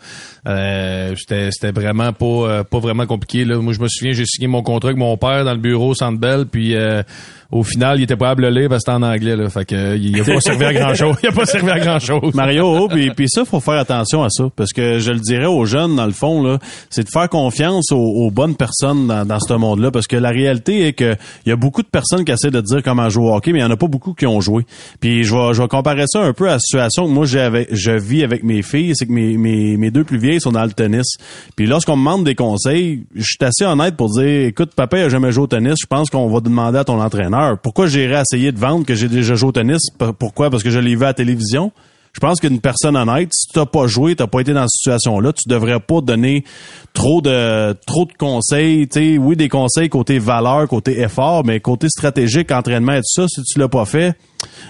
c'était, 1.17 1.49
c'était 1.53 1.73
vraiment 1.73 2.13
pas, 2.13 2.65
pas 2.65 2.81
vraiment 2.81 3.07
compliqué. 3.07 3.47
Là. 3.47 3.57
Moi, 3.57 3.73
je 3.73 3.81
me 3.81 3.89
souviens, 3.89 4.13
j'ai 4.13 4.27
signé 4.27 4.47
mon 4.47 4.63
contrat 4.63 4.91
avec 4.91 4.99
mon 4.99 5.17
père 5.17 5.47
dans 5.47 5.55
le 5.55 5.59
bureau 5.61 5.95
Sandbell, 5.95 6.45
puis 6.45 6.75
au 7.53 7.65
final, 7.65 7.99
il 7.99 8.05
était 8.05 8.17
pas 8.17 8.31
à 8.31 8.35
le 8.35 8.49
lire 8.49 8.69
parce 8.69 8.85
que 8.85 8.93
c'était 8.93 9.05
en 9.05 9.09
anglais. 9.09 9.35
Là. 9.35 9.49
Fait 9.51 9.65
que, 9.65 9.97
il 9.97 10.21
a 10.21 10.25
pas 10.25 10.41
servi 10.41 10.65
à 10.65 10.73
grand 10.73 10.95
chose. 10.95 11.17
Il 11.23 11.29
a 11.29 11.33
pas 11.33 11.47
servi 11.47 11.71
à 11.71 11.79
grand 11.81 11.99
chose. 11.99 12.33
Mario, 12.35 12.65
oh, 12.65 12.89
puis, 12.89 13.11
puis 13.11 13.29
ça, 13.29 13.45
faut 13.45 13.59
faire 13.61 13.75
attention 13.75 14.23
à 14.23 14.31
ça. 14.31 14.45
Parce 14.55 14.73
que 14.73 15.01
je 15.01 15.11
le 15.11 15.19
dirais 15.19 15.47
aux 15.47 15.65
jeunes, 15.65 15.97
dans 15.97 16.07
le 16.07 16.13
fond, 16.13 16.43
là, 16.43 16.59
c'est 16.91 17.05
de 17.05 17.09
faire 17.09 17.29
confiance 17.29 17.91
aux, 17.91 18.31
bonnes 18.31 18.55
personnes 18.55 19.09
dans, 19.09 19.27
dans 19.27 19.41
ce 19.41 19.53
monde-là. 19.53 19.91
Parce 19.91 20.07
que 20.07 20.17
la 20.17 20.31
réalité 20.31 20.87
est 20.87 20.93
que 20.93 21.17
il 21.45 21.49
y 21.49 21.53
a 21.53 21.57
beaucoup 21.57 21.83
de 21.83 21.89
personnes 21.89 22.25
qui 22.25 22.31
essaient 22.31 22.53
de 22.53 22.61
dire 22.61 22.83
comment 22.85 23.09
jouer 23.09 23.25
au 23.25 23.35
hockey, 23.35 23.53
mais 23.53 23.59
il 23.59 23.63
y 23.63 23.65
en 23.65 23.71
a 23.71 23.77
pas 23.77 23.89
beaucoup 23.89 24.15
qui 24.15 24.27
ont 24.27 24.41
joué. 24.41 24.65
Puis 25.01 25.25
je 25.25 25.35
vais, 25.35 25.53
je 25.55 25.63
vais 25.63 25.69
comparer 25.69 26.05
ça 26.07 26.21
un 26.21 26.33
peu 26.33 26.49
à 26.49 26.53
la 26.53 26.59
situation 26.61 27.07
que 27.07 27.11
moi 27.11 27.27
j'avais 27.27 27.67
je 27.73 27.91
vis 27.91 28.23
avec 28.23 28.45
mes 28.45 28.63
filles, 28.63 28.93
c'est 28.95 29.07
que 29.07 29.13
mes, 29.13 29.37
mes, 29.37 29.77
mes 29.77 29.91
deux 29.91 30.05
plus 30.05 30.19
vieilles 30.19 30.41
sont 30.41 30.53
dans 30.53 30.65
le 30.65 30.73
tennis. 30.73 31.17
Puis 31.57 31.67
lorsqu'on 31.67 31.97
me 31.97 32.03
demande 32.03 32.25
des 32.25 32.35
conseils, 32.35 33.05
je 33.15 33.25
suis 33.25 33.39
assez 33.41 33.65
honnête 33.65 33.97
pour 33.97 34.11
dire 34.11 34.47
écoute, 34.47 34.71
papa 34.77 34.99
a 34.99 35.09
jamais 35.09 35.33
joué 35.33 35.45
au 35.45 35.47
tennis, 35.49 35.75
je 35.81 35.87
pense 35.87 36.11
qu'on 36.11 36.29
va 36.29 36.41
demander 36.41 36.79
à 36.79 36.85
ton 36.85 37.01
entraîneur 37.01 37.40
pourquoi 37.63 37.87
j'irais 37.87 38.23
essayer 38.23 38.53
de 38.53 38.59
vendre 38.59 38.85
que 38.85 38.95
j'ai 38.95 39.09
déjà 39.09 39.35
joué 39.35 39.49
au 39.49 39.53
tennis? 39.53 39.83
Pourquoi? 40.19 40.51
Parce 40.51 40.63
que 40.63 40.71
je 40.71 40.79
l'ai 40.79 40.95
vu 40.95 41.05
à 41.05 41.09
la 41.09 41.15
télévision. 41.15 41.73
Je 42.13 42.19
pense 42.19 42.41
qu'une 42.41 42.61
personne 42.61 42.97
honnête, 42.97 43.29
si 43.33 43.53
tu 43.53 43.59
n'as 43.59 43.67
pas 43.67 43.87
joué, 43.87 44.17
tu 44.17 44.23
n'as 44.23 44.27
pas 44.27 44.41
été 44.41 44.53
dans 44.53 44.63
cette 44.63 44.81
situation-là, 44.81 45.33
tu 45.33 45.49
devrais 45.49 45.79
pas 45.79 46.01
donner 46.01 46.45
trop 46.93 47.21
de 47.21 47.73
trop 47.87 48.05
de 48.05 48.13
conseils. 48.19 48.89
oui, 49.19 49.37
des 49.37 49.49
conseils 49.49 49.89
côté 49.89 50.19
valeur, 50.19 50.67
côté 50.67 51.01
effort, 51.01 51.45
mais 51.45 51.61
côté 51.61 51.89
stratégique, 51.89 52.51
entraînement 52.51 52.95
et 52.95 53.01
tout 53.01 53.23
ça, 53.23 53.27
si 53.29 53.43
tu 53.45 53.61
l'as 53.61 53.69
pas 53.69 53.85
fait, 53.85 54.17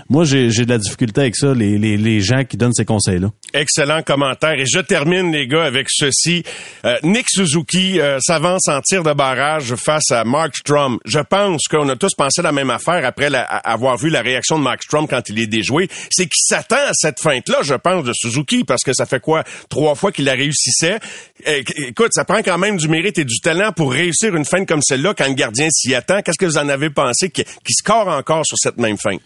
moi, 0.09 0.25
j'ai 0.25 0.49
de 0.49 0.69
la 0.69 0.79
difficulté 0.79 1.21
avec 1.21 1.37
ça, 1.37 1.55
les, 1.55 1.79
les, 1.79 1.97
les 1.97 2.21
gens 2.21 2.45
qui 2.45 2.57
donnent 2.57 2.75
ces 2.75 2.85
conseils-là. 2.85 3.31
Excellent 3.55 4.03
commentaire. 4.03 4.59
Et 4.59 4.67
je 4.67 4.81
termine, 4.81 5.31
les 5.31 5.47
gars, 5.47 5.63
avec 5.63 5.87
ceci. 5.89 6.43
Euh, 6.85 6.97
Nick 7.05 7.27
Suzuki 7.29 8.01
euh, 8.01 8.19
s'avance 8.21 8.67
en 8.67 8.81
tir 8.81 9.05
de 9.05 9.13
barrage 9.13 9.75
face 9.77 10.11
à 10.11 10.25
Mark 10.25 10.57
Strom. 10.57 10.99
Je 11.05 11.21
pense 11.21 11.69
qu'on 11.69 11.89
a 11.89 11.95
tous 11.95 12.15
pensé 12.15 12.43
la 12.43 12.51
même 12.51 12.71
affaire 12.71 13.07
après 13.07 13.29
avoir 13.65 13.97
vu 13.97 14.11
la 14.11 14.21
réaction 14.21 14.59
de 14.59 14.65
Mark 14.65 14.83
Strom 14.83 15.07
quand 15.07 15.29
il 15.29 15.39
est 15.39 15.47
déjoué. 15.47 15.89
C'est 16.11 16.25
qu'il 16.25 16.43
s'attend 16.45 16.89
à 16.89 16.93
cette 16.93 17.21
feinte-là, 17.21 17.59
je 17.63 17.75
pense, 17.75 18.03
de 18.05 18.13
Suzuki, 18.13 18.65
parce 18.65 18.83
que 18.83 18.93
ça 18.93 19.07
fait 19.07 19.21
quoi? 19.21 19.45
Trois 19.69 19.95
fois 19.95 20.11
qu'il 20.11 20.25
la 20.25 20.33
réussissait. 20.33 20.99
écoute, 21.47 22.11
ça 22.13 22.25
prend 22.25 22.43
quand 22.43 22.59
même 22.59 22.77
du 22.79 22.89
mérite 22.89 23.19
et 23.19 23.25
du 23.25 23.39
talent 23.41 23.71
pour 23.71 23.93
réussir 23.93 24.35
une 24.35 24.45
feinte 24.45 24.67
comme 24.67 24.83
celle-là 24.83 25.15
quand 25.17 25.29
le 25.29 25.35
gardien 25.35 25.69
s'y 25.71 25.95
attend. 25.95 26.21
Qu'est-ce 26.23 26.39
que 26.39 26.47
vous 26.47 26.59
en 26.59 26.69
avez 26.69 26.91
pensé 26.91 27.31
qui, 27.31 27.45
qui 27.45 27.73
score 27.75 28.09
encore 28.09 28.45
sur 28.45 28.59
cette 28.59 28.79
même 28.79 28.99
feinte? 28.99 29.21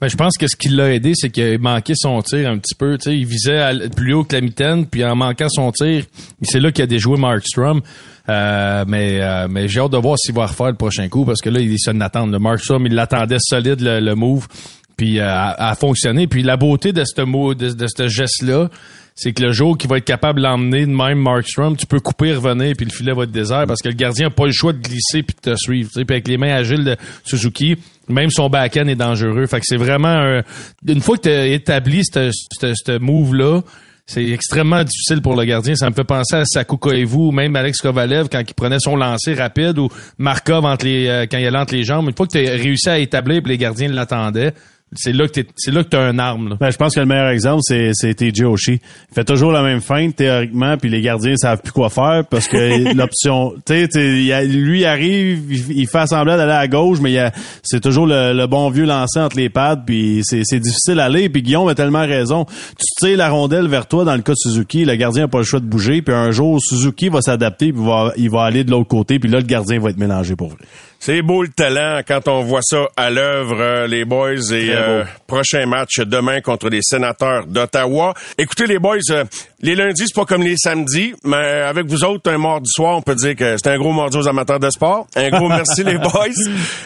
Ben, 0.00 0.08
je 0.08 0.16
pense 0.16 0.36
que 0.36 0.46
ce 0.48 0.56
qui 0.56 0.68
l'a 0.68 0.92
aidé, 0.92 1.12
c'est 1.14 1.30
qu'il 1.30 1.58
manquait 1.60 1.94
son 1.96 2.20
tir 2.20 2.50
un 2.50 2.58
petit 2.58 2.74
peu. 2.74 2.98
il 3.06 3.26
visait 3.26 3.88
plus 3.94 4.12
haut 4.12 4.24
que 4.24 4.34
la 4.34 4.40
mitaine, 4.40 4.86
puis 4.86 5.04
en 5.04 5.14
manquant 5.14 5.48
son 5.48 5.70
tir, 5.70 6.04
c'est 6.42 6.60
là 6.60 6.72
qu'il 6.72 6.82
a 6.82 6.86
déjoué 6.86 7.16
Markstrom. 7.16 7.80
Euh, 8.28 8.84
mais 8.88 9.20
euh, 9.20 9.48
mais 9.50 9.68
j'ai 9.68 9.80
hâte 9.80 9.92
de 9.92 9.98
voir 9.98 10.18
s'il 10.18 10.34
va 10.34 10.46
refaire 10.46 10.68
le 10.68 10.76
prochain 10.76 11.06
coup 11.08 11.26
parce 11.26 11.42
que 11.42 11.50
là, 11.50 11.60
il 11.60 11.72
est 11.72 11.78
seul 11.78 11.98
d'attendre. 11.98 12.32
Le 12.32 12.38
Markstrom, 12.38 12.86
il 12.86 12.94
l'attendait 12.94 13.36
solide, 13.38 13.80
le, 13.80 14.14
move, 14.14 14.48
puis 14.96 15.20
euh, 15.20 15.26
a, 15.28 15.74
fonctionné. 15.74 16.26
Puis 16.26 16.42
la 16.42 16.56
beauté 16.56 16.92
de 16.92 17.04
ce 17.04 17.20
de, 17.20 17.72
de 17.72 17.86
ce 17.86 18.08
geste-là, 18.08 18.70
c'est 19.14 19.32
que 19.32 19.42
le 19.42 19.52
jour 19.52 19.78
qui 19.78 19.86
va 19.86 19.98
être 19.98 20.04
capable 20.04 20.42
d'emmener 20.42 20.86
de 20.86 20.92
même 20.92 21.18
Markstrom, 21.18 21.76
tu 21.76 21.86
peux 21.86 22.00
couper, 22.00 22.34
revenir, 22.34 22.74
puis 22.76 22.84
le 22.84 22.90
filet 22.90 23.12
va 23.12 23.22
être 23.22 23.30
désert 23.30 23.64
parce 23.66 23.80
que 23.80 23.88
le 23.88 23.94
gardien 23.94 24.26
n'a 24.26 24.30
pas 24.30 24.46
le 24.46 24.52
choix 24.52 24.72
de 24.72 24.78
glisser 24.78 25.22
puis 25.22 25.36
de 25.36 25.52
te 25.52 25.56
suivre. 25.56 25.90
Puis 25.94 26.04
avec 26.08 26.26
les 26.26 26.36
mains 26.36 26.54
agiles 26.54 26.84
de 26.84 26.96
Suzuki, 27.24 27.76
même 28.08 28.30
son 28.30 28.48
back-end 28.50 28.88
est 28.88 28.96
dangereux. 28.96 29.46
Fait 29.46 29.60
que 29.60 29.66
c'est 29.66 29.76
vraiment 29.76 30.40
une 30.86 31.00
fois 31.00 31.16
que 31.16 31.22
tu 31.22 31.52
établi 31.52 32.02
ce 32.04 32.98
move-là, 32.98 33.62
c'est 34.06 34.28
extrêmement 34.28 34.84
difficile 34.84 35.22
pour 35.22 35.34
le 35.34 35.44
gardien. 35.44 35.74
Ça 35.76 35.88
me 35.88 35.94
fait 35.94 36.04
penser 36.04 36.36
à 36.36 36.44
Sakou 36.44 36.78
ou 36.84 37.32
même 37.32 37.56
Alex 37.56 37.80
Kovalev 37.80 38.28
quand 38.30 38.42
il 38.46 38.54
prenait 38.54 38.78
son 38.78 38.96
lancer 38.96 39.32
rapide 39.32 39.78
ou 39.78 39.88
Markov 40.18 40.64
entre 40.66 40.84
les, 40.84 41.06
euh, 41.06 41.26
quand 41.30 41.38
il 41.38 41.46
allait 41.46 41.58
entre 41.58 41.74
les 41.74 41.84
jambes. 41.84 42.08
Une 42.08 42.14
fois 42.14 42.26
que 42.26 42.32
tu 42.32 42.46
as 42.46 42.50
réussi 42.50 42.88
à 42.90 42.98
établir 42.98 43.38
et 43.38 43.48
les 43.48 43.56
gardiens 43.56 43.88
l'attendaient, 43.88 44.52
c'est 44.94 45.12
là 45.12 45.26
que 45.28 45.40
c'est 45.56 45.70
là 45.70 45.84
que 45.84 45.88
tu 45.88 45.96
as 45.96 46.02
un 46.02 46.18
arme. 46.18 46.56
Ben, 46.60 46.70
je 46.70 46.76
pense 46.76 46.94
que 46.94 47.00
le 47.00 47.06
meilleur 47.06 47.28
exemple 47.28 47.60
c'est 47.62 47.90
c'est 47.94 48.14
TJ 48.14 48.42
Oshie. 48.42 48.80
Il 49.10 49.14
fait 49.14 49.24
toujours 49.24 49.52
la 49.52 49.62
même 49.62 49.80
feinte 49.80 50.16
théoriquement 50.16 50.76
puis 50.76 50.88
les 50.88 51.00
gardiens 51.00 51.36
savent 51.36 51.62
plus 51.62 51.72
quoi 51.72 51.90
faire 51.90 52.24
parce 52.28 52.48
que 52.48 52.94
l'option 52.96 53.54
tu 53.66 53.86
sais 53.90 54.44
lui 54.46 54.84
arrive, 54.84 55.52
il, 55.70 55.86
fait 55.88 56.06
semblant 56.06 56.36
d'aller 56.36 56.52
à 56.52 56.68
gauche 56.68 56.98
mais 57.00 57.30
c'est 57.62 57.80
toujours 57.80 58.06
le, 58.06 58.46
bon 58.46 58.70
vieux 58.70 58.84
lancer 58.84 59.20
entre 59.20 59.36
les 59.36 59.48
pattes 59.48 59.82
puis 59.86 60.20
c'est 60.22 60.42
c'est 60.44 60.60
difficile 60.60 61.00
à 61.00 61.04
aller 61.04 61.28
puis 61.28 61.42
Guillaume 61.42 61.68
a 61.68 61.74
tellement 61.74 62.06
raison. 62.06 62.44
Tu 62.44 62.86
tires 62.98 63.18
la 63.18 63.30
rondelle 63.30 63.68
vers 63.68 63.86
toi 63.86 64.04
dans 64.04 64.14
le 64.14 64.22
cas 64.22 64.32
de 64.32 64.38
Suzuki, 64.38 64.84
le 64.84 64.94
gardien 64.96 65.24
a 65.24 65.28
pas 65.28 65.38
le 65.38 65.44
choix 65.44 65.60
de 65.60 65.66
bouger 65.66 66.02
puis 66.02 66.14
un 66.14 66.30
jour 66.30 66.58
Suzuki 66.60 67.08
va 67.08 67.20
s'adapter 67.20 67.72
puis 67.72 67.84
va 67.84 68.12
il 68.16 68.30
va 68.30 68.42
aller 68.42 68.64
de 68.64 68.70
l'autre 68.70 68.88
côté 68.88 69.18
puis 69.18 69.30
là 69.30 69.38
le 69.38 69.46
gardien 69.46 69.78
va 69.80 69.90
être 69.90 69.98
mélangé 69.98 70.36
pour 70.36 70.48
vrai. 70.48 70.58
C'est 71.06 71.20
beau 71.20 71.42
le 71.42 71.50
talent 71.50 72.00
quand 72.08 72.28
on 72.28 72.40
voit 72.44 72.62
ça 72.62 72.88
à 72.96 73.10
l'œuvre, 73.10 73.60
euh, 73.60 73.86
les 73.86 74.06
boys. 74.06 74.52
Et 74.52 74.70
euh, 74.88 75.04
prochain 75.26 75.66
match 75.66 75.98
demain 76.00 76.40
contre 76.40 76.68
les 76.68 76.80
sénateurs 76.82 77.46
d'Ottawa. 77.46 78.14
Écoutez, 78.38 78.66
les 78.66 78.78
boys, 78.78 78.98
euh, 79.10 79.24
les 79.60 79.74
lundis, 79.74 80.04
c'est 80.06 80.14
pas 80.14 80.24
comme 80.24 80.42
les 80.42 80.56
samedis, 80.56 81.14
mais 81.24 81.36
avec 81.36 81.86
vous 81.86 82.04
autres, 82.04 82.30
un 82.30 82.38
mardi 82.38 82.70
soir, 82.70 82.96
on 82.96 83.02
peut 83.02 83.14
dire 83.14 83.36
que 83.36 83.56
c'est 83.56 83.70
un 83.70 83.78
gros 83.78 83.92
mardi 83.92 84.16
aux 84.16 84.28
amateurs 84.28 84.60
de 84.60 84.70
sport. 84.70 85.06
Un 85.16 85.30
gros 85.30 85.48
merci, 85.48 85.84
les 85.84 85.98
boys. 85.98 86.10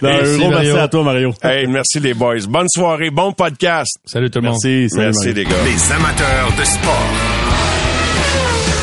un 0.03 0.37
gros 0.39 0.51
merci 0.51 0.71
à 0.71 0.89
toi, 0.89 1.03
Mario. 1.03 1.35
Hey, 1.43 1.67
merci, 1.67 2.01
les 2.01 2.15
boys. 2.15 2.47
Bonne 2.49 2.69
soirée, 2.69 3.11
bon 3.11 3.33
podcast. 3.33 3.99
Salut 4.05 4.31
tout 4.31 4.41
le 4.41 4.49
monde. 4.49 4.59
Merci, 4.65 4.95
merci, 4.97 5.33
les 5.33 5.45
gars. 5.45 5.51
Les 5.65 5.93
amateurs 5.93 6.53
de 6.59 6.65
sport. 6.65 7.09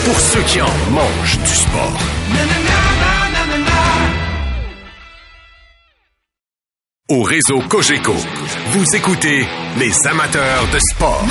Pour 0.06 0.20
ceux 0.20 0.42
qui 0.42 0.62
en 0.62 0.92
mangent 0.92 1.40
du 1.40 1.56
sport. 1.56 2.85
Au 7.08 7.22
réseau 7.22 7.60
Cogeco, 7.70 8.16
vous 8.70 8.96
écoutez 8.96 9.46
les 9.78 10.08
amateurs 10.08 10.64
de 10.74 10.80
sport. 10.80 11.24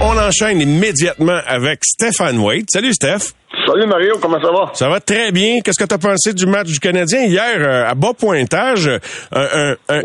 On 0.00 0.18
enchaîne 0.18 0.60
immédiatement 0.60 1.38
avec 1.46 1.78
Stéphane 1.84 2.38
Waite. 2.38 2.66
Salut 2.68 2.92
Steph. 2.92 3.32
Salut 3.64 3.86
Mario, 3.86 4.16
comment 4.20 4.40
ça 4.42 4.50
va? 4.50 4.72
Ça 4.74 4.88
va 4.88 4.98
très 4.98 5.30
bien. 5.30 5.58
Qu'est-ce 5.62 5.78
que 5.78 5.86
tu 5.86 5.94
as 5.94 5.98
pensé 5.98 6.34
du 6.34 6.46
match 6.46 6.66
du 6.66 6.80
Canadien 6.80 7.22
hier 7.26 7.58
euh, 7.58 7.88
à 7.88 7.94
bas 7.94 8.12
pointage? 8.12 8.90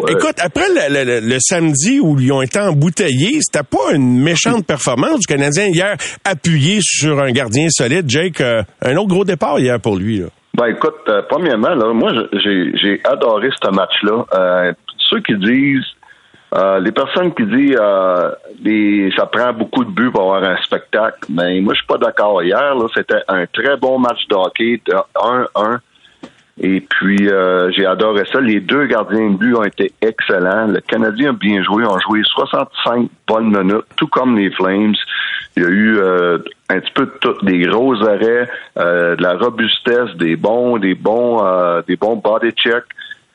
Écoute, 0.09 0.35
après 0.37 0.67
le, 0.69 1.37
samedi 1.39 1.99
où 1.99 2.19
ils 2.19 2.31
ont 2.31 2.43
été 2.43 2.59
embouteillés, 2.59 3.39
c'était 3.41 3.63
pas 3.63 3.95
une 3.95 4.19
méchante 4.19 4.63
performance 4.67 5.21
du 5.21 5.25
Canadien 5.25 5.69
hier, 5.73 5.97
appuyé 6.23 6.81
sur 6.83 7.19
un 7.19 7.31
gardien 7.31 7.65
solide. 7.71 8.05
Jake, 8.07 8.41
euh, 8.41 8.61
un 8.83 8.95
autre 8.97 9.07
gros 9.07 9.25
départ 9.25 9.59
hier 9.59 9.79
pour 9.79 9.95
lui. 9.95 10.19
Là. 10.19 10.27
Ben 10.55 10.67
écoute, 10.67 11.01
euh, 11.09 11.21
premièrement, 11.27 11.75
là, 11.75 11.91
moi 11.91 12.13
j'ai 12.31 13.01
adoré 13.03 13.49
ce 13.61 13.69
match-là. 13.71 14.25
Euh, 14.33 14.73
ceux 15.09 15.19
qui 15.19 15.35
disent 15.35 15.83
euh, 16.53 16.79
les 16.79 16.93
personnes 16.93 17.33
qui 17.33 17.43
disent 17.45 17.77
euh, 17.77 18.31
ça 19.17 19.25
prend 19.25 19.51
beaucoup 19.51 19.83
de 19.83 19.89
buts 19.89 20.11
pour 20.11 20.33
avoir 20.33 20.49
un 20.49 20.55
spectacle, 20.63 21.17
mais 21.27 21.55
ben, 21.55 21.63
moi 21.65 21.73
je 21.73 21.79
suis 21.79 21.87
pas 21.87 21.97
d'accord. 21.97 22.41
Hier, 22.41 22.73
c'était 22.93 23.21
un 23.27 23.45
très 23.47 23.75
bon 23.75 23.99
match 23.99 24.25
de 24.29 24.35
hockey 24.35 24.81
de 24.85 24.93
1-1. 25.15 25.79
Et 26.61 26.79
puis 26.79 27.29
j'ai 27.75 27.85
adoré 27.85 28.23
ça. 28.31 28.39
Les 28.39 28.61
deux 28.61 28.85
gardiens 28.85 29.31
de 29.31 29.35
but 29.35 29.55
ont 29.55 29.63
été 29.65 29.91
excellents. 30.01 30.67
Le 30.67 30.79
Canadien 30.79 31.31
a 31.31 31.33
bien 31.33 31.61
joué, 31.63 31.83
ont 31.85 31.99
joué 31.99 32.21
65 32.23 33.09
bonnes 33.27 33.49
minutes, 33.49 33.87
tout 33.97 34.07
comme 34.07 34.37
les 34.37 34.51
Flames. 34.51 34.95
Il 35.57 35.63
y 35.63 35.65
a 35.65 35.69
eu 35.69 35.97
euh, 35.97 36.37
un 36.69 36.79
petit 36.79 36.91
peu 36.93 37.05
de 37.05 37.13
tout, 37.21 37.45
des 37.45 37.59
gros 37.59 37.95
arrêts, 38.03 38.49
euh, 38.77 39.15
de 39.15 39.23
la 39.23 39.37
robustesse, 39.37 40.15
des 40.17 40.35
bons, 40.35 40.77
des 40.77 40.95
bons, 40.95 41.45
euh, 41.45 41.81
des 41.87 41.95
bons 41.95 42.17
body 42.17 42.51
checks. 42.51 42.83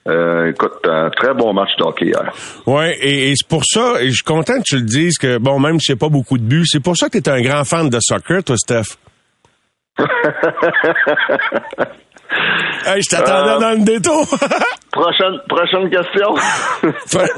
écoute, 0.06 0.72
un 0.84 1.08
très 1.10 1.32
bon 1.32 1.54
match 1.54 1.70
d'hockey 1.78 2.06
hier. 2.06 2.32
Oui, 2.66 2.92
et, 3.00 3.32
c'est 3.34 3.48
pour 3.48 3.64
ça, 3.64 4.02
et 4.02 4.08
je 4.08 4.14
suis 4.14 4.24
content 4.24 4.58
que 4.58 4.64
tu 4.64 4.76
le 4.76 4.82
dises, 4.82 5.16
que 5.16 5.38
bon, 5.38 5.58
même 5.58 5.80
si 5.80 5.92
c'est 5.92 5.98
pas 5.98 6.10
beaucoup 6.10 6.36
de 6.36 6.42
buts, 6.42 6.66
c'est 6.66 6.82
pour 6.82 6.96
ça 6.96 7.08
que 7.08 7.18
tu 7.18 7.30
es 7.30 7.32
un 7.32 7.40
grand 7.40 7.64
fan 7.64 7.88
de 7.88 7.98
soccer, 8.00 8.44
toi, 8.44 8.56
Steph. 8.56 8.96
Hey, 12.86 13.02
je 13.02 13.08
t'attendais 13.10 13.50
euh, 13.50 13.58
dans 13.58 13.70
le 13.72 13.84
détour. 13.84 14.26
prochaine, 14.92 15.38
prochaine 15.48 15.90
question. 15.90 16.34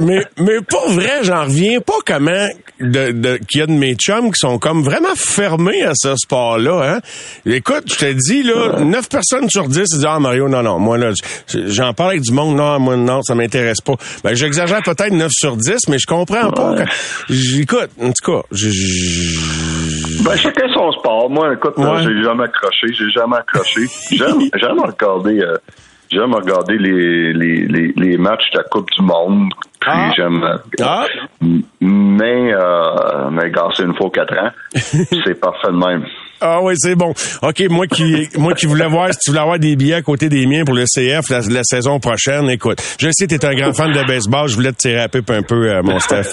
mais, 0.01 0.21
mais 0.38 0.61
pour 0.68 0.88
vrai, 0.90 1.23
j'en 1.23 1.45
reviens 1.45 1.81
pas 1.81 1.95
comment 2.07 2.49
de, 2.83 3.12
de, 3.12 3.37
qu'il 3.49 3.61
y 3.61 3.62
a 3.62 3.66
de 3.66 3.73
mes 3.73 3.95
chums 3.95 4.33
qui 4.33 4.38
sont 4.38 4.59
comme 4.59 4.83
vraiment 4.83 5.14
fermés 5.14 5.83
à 5.83 5.92
ce 5.95 6.14
sport-là. 6.16 6.95
Hein? 6.95 7.01
Écoute, 7.47 7.85
je 7.87 7.97
te 7.97 8.12
dis, 8.12 8.42
là, 8.42 8.81
9 8.81 9.09
personnes 9.09 9.49
sur 9.49 9.68
10 9.68 9.75
disent 9.75 10.07
Ah 10.09 10.18
Mario, 10.18 10.49
non, 10.49 10.62
non, 10.62 10.79
moi 10.79 10.99
là, 10.99 11.12
j'en 11.49 11.92
parle 11.95 12.11
avec 12.11 12.23
du 12.23 12.33
monde, 12.33 12.57
non, 12.57 12.79
moi 12.79 12.97
non, 12.97 13.23
ça 13.23 13.35
m'intéresse 13.35 13.81
pas. 13.81 13.95
Ben, 14.25 14.35
j'exagère 14.35 14.83
peut-être 14.83 15.12
9 15.12 15.31
sur 15.33 15.57
10, 15.57 15.88
mais 15.88 15.99
je 15.99 16.07
comprends 16.07 16.51
pas. 16.51 16.75
Écoute, 17.31 17.90
en 18.01 18.12
tout 18.12 18.33
cas, 18.33 18.42
ben, 20.25 20.37
chacun 20.37 20.73
son 20.73 20.92
sport. 20.92 21.31
Moi, 21.31 21.55
écoute, 21.55 21.77
moi, 21.77 22.01
j'ai 22.03 22.23
jamais 22.23 22.45
accroché, 22.45 22.88
j'ai 22.92 23.11
jamais 23.11 23.37
accroché. 23.37 23.83
J'aime, 24.11 24.40
j'aime 24.55 24.81
regarder, 24.81 25.40
euh, 25.40 25.57
j'aime 26.12 26.35
regarder 26.35 26.79
les, 26.79 27.33
les, 27.33 27.66
les, 27.66 27.92
les, 27.96 28.16
matchs 28.18 28.51
de 28.53 28.59
la 28.59 28.64
Coupe 28.64 28.90
du 28.90 29.03
Monde. 29.03 29.53
Puis 29.81 29.90
ah. 29.92 30.11
j'aime. 30.16 30.42
Euh, 30.42 30.59
ah. 30.83 31.07
Mais, 31.81 32.53
euh, 32.53 33.31
mais 33.31 33.51
gars, 33.51 33.68
c'est 33.75 33.85
une 33.85 33.94
fois 33.94 34.11
quatre 34.11 34.37
ans. 34.38 34.51
c'est 34.75 35.40
parfait 35.40 35.68
de 35.68 35.77
même. 35.77 36.05
Ah 36.45 36.61
oui, 36.61 36.75
c'est 36.77 36.97
bon. 36.97 37.15
OK, 37.43 37.63
moi 37.71 37.87
qui 37.87 38.29
moi 38.37 38.55
qui 38.55 38.67
voulais 38.67 38.89
voir 38.89 39.13
si 39.13 39.19
tu 39.21 39.31
voulais 39.31 39.43
avoir 39.43 39.59
des 39.59 39.77
billets 39.77 39.95
à 39.95 40.03
côté 40.03 40.29
des 40.29 40.45
miens 40.47 40.65
pour 40.65 40.75
le 40.75 40.85
CF 40.85 41.31
la, 41.31 41.63
saison 41.63 42.01
prochaine, 42.01 42.51
écoute, 42.51 42.83
je 42.99 43.09
sais 43.13 43.27
que 43.27 43.35
tu 43.35 43.37
es 43.37 43.45
un 43.45 43.55
grand 43.55 43.73
fan 43.73 43.93
de 43.93 44.05
baseball, 44.05 44.49
je 44.49 44.55
voulais 44.57 44.73
te 44.73 44.79
tirer 44.79 45.03
un 45.03 45.09
peu 45.09 45.23
un 45.29 45.43
peu 45.43 45.71
euh, 45.71 45.83
mon 45.83 46.01
Steph. 46.01 46.33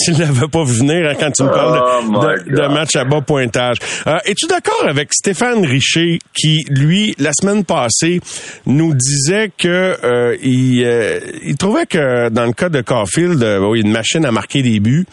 tu 0.00 0.12
ne 0.12 0.18
l'avais 0.18 0.48
pas 0.48 0.64
vu 0.64 0.74
venir 0.74 1.08
hein, 1.08 1.14
quand 1.18 1.30
tu 1.32 1.42
me 1.42 1.48
parles 1.48 2.44
de, 2.46 2.62
oh 2.62 2.72
match 2.72 2.94
à 2.94 3.04
bas 3.04 3.20
pointage. 3.20 3.78
Euh, 4.06 4.18
Es-tu 4.24 4.46
d'accord 4.46 4.86
avec 4.88 5.12
Stéphane 5.12 5.66
Richer 5.66 6.20
qui 6.32 6.64
lui 6.68 7.14
la 7.18 7.32
semaine 7.32 7.64
passée 7.64 8.20
nous 8.66 8.94
disait 8.94 9.50
que 9.56 9.96
euh, 10.04 10.36
il, 10.42 10.84
euh, 10.84 11.20
il 11.42 11.56
trouvait 11.56 11.86
que 11.86 12.28
dans 12.28 12.44
le 12.44 12.52
cas 12.52 12.68
de 12.68 12.80
Caulfield, 12.80 13.42
euh, 13.42 13.74
une 13.74 13.90
machine 13.90 14.24
à 14.24 14.30
marquer 14.30 14.62
des 14.62 14.80
buts 14.80 15.06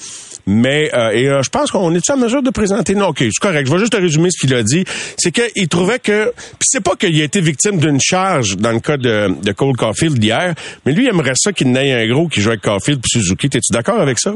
mais 0.45 0.89
euh, 0.93 1.11
et 1.11 1.29
euh, 1.29 1.41
je 1.41 1.49
pense 1.49 1.71
qu'on 1.71 1.93
est 1.93 2.09
en 2.09 2.17
mesure 2.17 2.41
de 2.41 2.49
présenter. 2.49 2.95
Non, 2.95 3.07
ok, 3.07 3.19
c'est 3.19 3.39
correct. 3.41 3.67
Je 3.67 3.73
vais 3.73 3.79
juste 3.79 3.95
résumer 3.95 4.29
ce 4.31 4.39
qu'il 4.39 4.55
a 4.55 4.63
dit. 4.63 4.83
C'est 5.17 5.31
qu'il 5.31 5.67
trouvait 5.67 5.99
que, 5.99 6.31
puis 6.35 6.67
c'est 6.67 6.83
pas 6.83 6.95
qu'il 6.95 7.19
a 7.21 7.23
été 7.23 7.41
victime 7.41 7.79
d'une 7.79 7.99
charge 8.01 8.57
dans 8.57 8.71
le 8.71 8.79
cas 8.79 8.97
de, 8.97 9.29
de 9.41 9.51
Cole 9.51 9.75
Caulfield 9.75 10.17
d'hier, 10.19 10.53
mais 10.85 10.91
lui 10.91 11.05
il 11.05 11.09
aimerait 11.09 11.35
ça 11.35 11.53
qu'il 11.53 11.71
n'ait 11.71 11.93
un 11.93 12.07
gros 12.07 12.27
qui 12.27 12.41
joue 12.41 12.49
avec 12.49 12.61
Caulfield 12.61 13.01
puis 13.01 13.19
Suzuki. 13.19 13.49
T'es-tu 13.49 13.73
d'accord 13.73 13.99
avec 13.99 14.19
ça? 14.19 14.33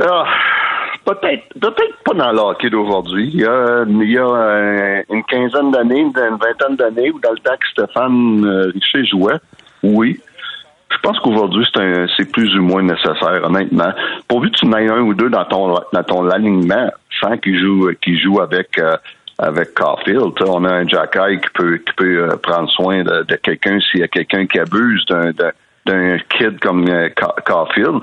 Ah, 0.00 0.24
peut-être, 1.04 1.48
peut-être 1.60 1.96
pas 2.04 2.14
dans 2.14 2.32
le 2.32 2.38
hockey 2.38 2.70
d'aujourd'hui. 2.70 3.30
Il 3.34 3.40
y 3.40 3.44
a, 3.44 3.84
une 5.10 5.24
quinzaine 5.24 5.70
d'années, 5.72 6.00
une 6.00 6.12
vingtaine 6.12 6.76
d'années, 6.76 7.10
où 7.10 7.18
dans 7.20 7.32
le 7.32 7.38
temps 7.38 7.56
que 7.56 7.68
Stéphane 7.72 8.44
euh, 8.44 8.72
Richer 8.72 9.04
jouait, 9.06 9.38
oui. 9.82 10.20
Je 10.90 10.96
pense 11.02 11.18
qu'aujourd'hui, 11.20 11.66
c'est 12.16 12.30
plus 12.32 12.56
ou 12.56 12.62
moins 12.62 12.82
nécessaire, 12.82 13.40
honnêtement. 13.44 13.92
Pourvu 14.26 14.50
que 14.50 14.56
tu 14.56 14.66
en 14.66 14.72
aies 14.72 14.88
un 14.88 15.00
ou 15.00 15.14
deux 15.14 15.28
dans 15.28 15.44
ton, 15.44 15.74
dans 15.92 16.02
ton 16.02 16.28
alignement, 16.30 16.90
sans 17.20 17.36
qu'il 17.36 17.60
joue, 17.60 17.90
qu'il 18.00 18.18
joue 18.18 18.40
avec, 18.40 18.78
euh, 18.78 18.96
avec 19.38 19.74
Caulfield. 19.74 20.32
On 20.46 20.64
a 20.64 20.72
un 20.72 20.88
Jacky 20.88 21.40
qui 21.42 21.50
peut, 21.54 21.76
qui 21.78 21.92
peut 21.94 22.18
euh, 22.22 22.36
prendre 22.36 22.70
soin 22.70 23.02
de, 23.02 23.36
quelqu'un 23.42 23.78
s'il 23.80 24.00
y 24.00 24.02
a 24.02 24.08
quelqu'un 24.08 24.46
qui 24.46 24.58
abuse 24.58 25.04
d'un, 25.06 25.30
d'un 25.84 26.18
kid 26.30 26.58
comme 26.60 26.88
euh, 26.88 27.10
Caulfield. 27.44 28.00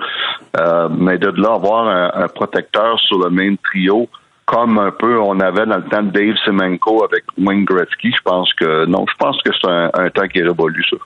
mais 0.91 1.17
de 1.17 1.41
là 1.41 1.55
avoir 1.55 1.87
un, 1.87 2.27
protecteur 2.27 2.99
sur 2.99 3.17
le 3.17 3.31
même 3.31 3.57
trio, 3.57 4.07
comme 4.45 4.77
un 4.77 4.91
peu 4.91 5.19
on 5.19 5.39
avait 5.39 5.65
dans 5.65 5.77
le 5.77 5.85
temps 5.85 6.03
de 6.03 6.11
Dave 6.11 6.35
Semenko 6.45 7.03
avec 7.03 7.23
Wayne 7.39 7.65
Gretzky, 7.65 8.11
je 8.11 8.21
pense 8.23 8.53
que 8.53 8.85
non, 8.85 9.05
je 9.09 9.15
pense 9.17 9.41
que 9.41 9.51
c'est 9.59 9.67
un, 9.67 9.89
un 9.95 10.09
temps 10.11 10.27
qui 10.27 10.37
est 10.37 10.43
révolu, 10.43 10.83
ça. 10.87 10.97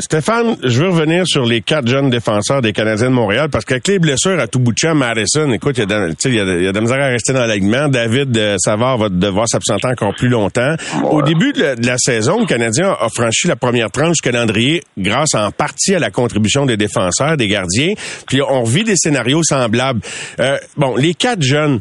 Stéphane, 0.00 0.56
je 0.62 0.82
veux 0.82 0.88
revenir 0.88 1.26
sur 1.26 1.44
les 1.44 1.60
quatre 1.60 1.86
jeunes 1.86 2.08
défenseurs 2.08 2.62
des 2.62 2.72
Canadiens 2.72 3.10
de 3.10 3.14
Montréal 3.14 3.50
parce 3.50 3.66
qu'avec 3.66 3.86
les 3.86 3.98
blessures 3.98 4.40
à 4.40 4.46
tout 4.46 4.58
bout 4.58 4.72
de 4.72 4.78
champ, 4.78 4.94
Madison, 4.94 5.52
écoute, 5.52 5.76
il 5.76 5.80
y, 5.80 5.82
a 5.82 5.86
de, 5.86 6.14
il, 6.24 6.34
y 6.34 6.40
a 6.40 6.44
de, 6.44 6.58
il 6.58 6.64
y 6.64 6.68
a 6.68 6.72
de 6.72 6.76
la 6.76 6.80
misère 6.80 7.00
à 7.00 7.08
rester 7.08 7.34
dans 7.34 7.40
l'alignement. 7.40 7.88
David 7.88 8.36
euh, 8.36 8.56
Savard 8.58 8.96
va 8.96 9.08
devoir 9.10 9.46
s'absenter 9.46 9.88
encore 9.88 10.14
plus 10.14 10.28
longtemps. 10.28 10.74
Au 11.04 11.22
début 11.22 11.52
de 11.52 11.60
la, 11.60 11.76
de 11.76 11.86
la, 11.86 11.98
saison, 11.98 12.40
le 12.40 12.46
Canadien 12.46 12.96
a 12.98 13.08
franchi 13.14 13.46
la 13.46 13.56
première 13.56 13.90
tranche 13.90 14.16
du 14.16 14.22
calendrier 14.22 14.82
grâce 14.96 15.34
en 15.34 15.50
partie 15.50 15.94
à 15.94 15.98
la 15.98 16.10
contribution 16.10 16.64
des 16.64 16.78
défenseurs, 16.78 17.36
des 17.36 17.48
gardiens. 17.48 17.92
Puis 18.26 18.40
on 18.40 18.64
vit 18.64 18.84
des 18.84 18.96
scénarios 18.96 19.42
semblables. 19.42 20.00
Euh, 20.40 20.56
bon, 20.78 20.96
les 20.96 21.12
quatre 21.12 21.42
jeunes, 21.42 21.78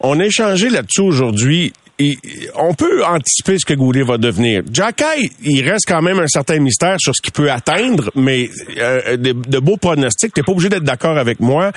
on 0.00 0.20
a 0.20 0.24
échangé 0.24 0.68
là-dessus 0.68 1.00
aujourd'hui 1.00 1.72
on 2.56 2.74
peut 2.74 3.04
anticiper 3.04 3.56
ce 3.58 3.64
que 3.64 3.74
Goulet 3.74 4.02
va 4.02 4.18
devenir. 4.18 4.62
Jacky, 4.72 5.30
il 5.44 5.68
reste 5.68 5.84
quand 5.86 6.02
même 6.02 6.18
un 6.18 6.26
certain 6.26 6.58
mystère 6.58 6.96
sur 6.98 7.14
ce 7.14 7.22
qu'il 7.22 7.32
peut 7.32 7.50
atteindre, 7.50 8.10
mais 8.16 8.50
euh, 8.78 9.16
de, 9.16 9.32
de, 9.32 9.58
beaux 9.60 9.76
pronostics. 9.76 10.34
T'es 10.34 10.42
pas 10.42 10.50
obligé 10.50 10.68
d'être 10.68 10.82
d'accord 10.82 11.16
avec 11.16 11.38
moi. 11.38 11.70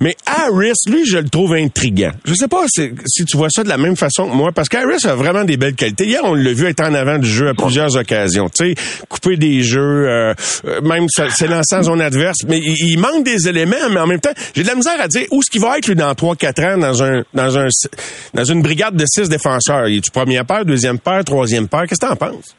Mais 0.00 0.16
Harris, 0.24 0.74
lui, 0.88 1.04
je 1.04 1.18
le 1.18 1.28
trouve 1.28 1.54
intriguant. 1.54 2.12
Je 2.24 2.34
sais 2.34 2.46
pas 2.46 2.64
si, 2.68 2.90
si, 3.06 3.24
tu 3.24 3.36
vois 3.36 3.48
ça 3.50 3.64
de 3.64 3.68
la 3.68 3.76
même 3.76 3.96
façon 3.96 4.28
que 4.28 4.34
moi, 4.34 4.52
parce 4.52 4.68
qu'Harris 4.68 5.04
a 5.04 5.16
vraiment 5.16 5.42
des 5.42 5.56
belles 5.56 5.74
qualités. 5.74 6.06
Hier, 6.06 6.20
on 6.22 6.34
l'a 6.34 6.52
vu 6.52 6.66
être 6.66 6.82
en 6.82 6.94
avant 6.94 7.18
du 7.18 7.28
jeu 7.28 7.48
à 7.48 7.54
plusieurs 7.54 7.96
occasions. 7.96 8.48
Tu 8.48 8.74
sais, 8.74 9.04
couper 9.08 9.36
des 9.36 9.62
jeux, 9.64 10.08
euh, 10.08 10.34
même 10.84 11.06
s'élancer 11.08 11.74
en 11.74 11.82
zone 11.82 12.00
adverse. 12.02 12.38
Mais 12.46 12.58
il, 12.58 12.92
il, 12.92 12.98
manque 12.98 13.24
des 13.24 13.48
éléments, 13.48 13.76
mais 13.90 13.98
en 13.98 14.06
même 14.06 14.20
temps, 14.20 14.34
j'ai 14.54 14.62
de 14.62 14.68
la 14.68 14.76
misère 14.76 15.00
à 15.00 15.08
dire 15.08 15.26
où 15.32 15.40
est-ce 15.40 15.50
qu'il 15.50 15.60
va 15.60 15.76
être 15.76 15.88
lui 15.88 15.96
dans 15.96 16.12
3-4 16.12 16.74
ans 16.74 16.78
dans 16.78 17.02
un 17.02 17.22
dans 17.34 17.66
dans 18.34 18.44
une 18.44 18.62
brigade 18.62 18.94
de 18.94 19.04
six 19.06 19.28
défenseurs 19.28 19.55
défenseur? 19.56 19.86
Es-tu 19.86 20.10
première 20.10 20.44
paire, 20.44 20.64
deuxième 20.64 20.98
paire, 20.98 21.24
troisième 21.24 21.68
paire? 21.68 21.84
Qu'est-ce 21.88 22.00
que 22.00 22.06
t'en 22.06 22.16
penses? 22.16 22.56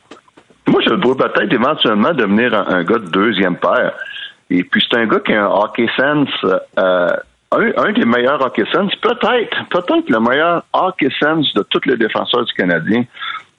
Moi, 0.67 0.81
je 0.85 0.89
le 0.89 0.99
peut-être 0.99 1.53
éventuellement 1.53 2.13
devenir 2.13 2.53
un, 2.53 2.83
gars 2.83 2.99
de 2.99 3.09
deuxième 3.09 3.55
paire. 3.55 3.93
Et 4.49 4.63
puis, 4.63 4.83
c'est 4.89 4.97
un 4.97 5.05
gars 5.05 5.19
qui 5.19 5.33
a 5.33 5.45
un 5.45 5.49
hockey 5.49 5.87
sense, 5.95 6.29
euh, 6.77 7.09
un, 7.51 7.71
un, 7.77 7.91
des 7.93 8.05
meilleurs 8.05 8.41
hockey 8.41 8.65
sense, 8.73 8.93
peut-être, 8.95 9.57
peut-être 9.69 10.09
le 10.09 10.19
meilleur 10.19 10.63
hockey 10.73 11.09
sense 11.19 11.53
de 11.53 11.63
tous 11.69 11.81
les 11.85 11.97
défenseurs 11.97 12.45
du 12.45 12.53
Canadien, 12.53 13.03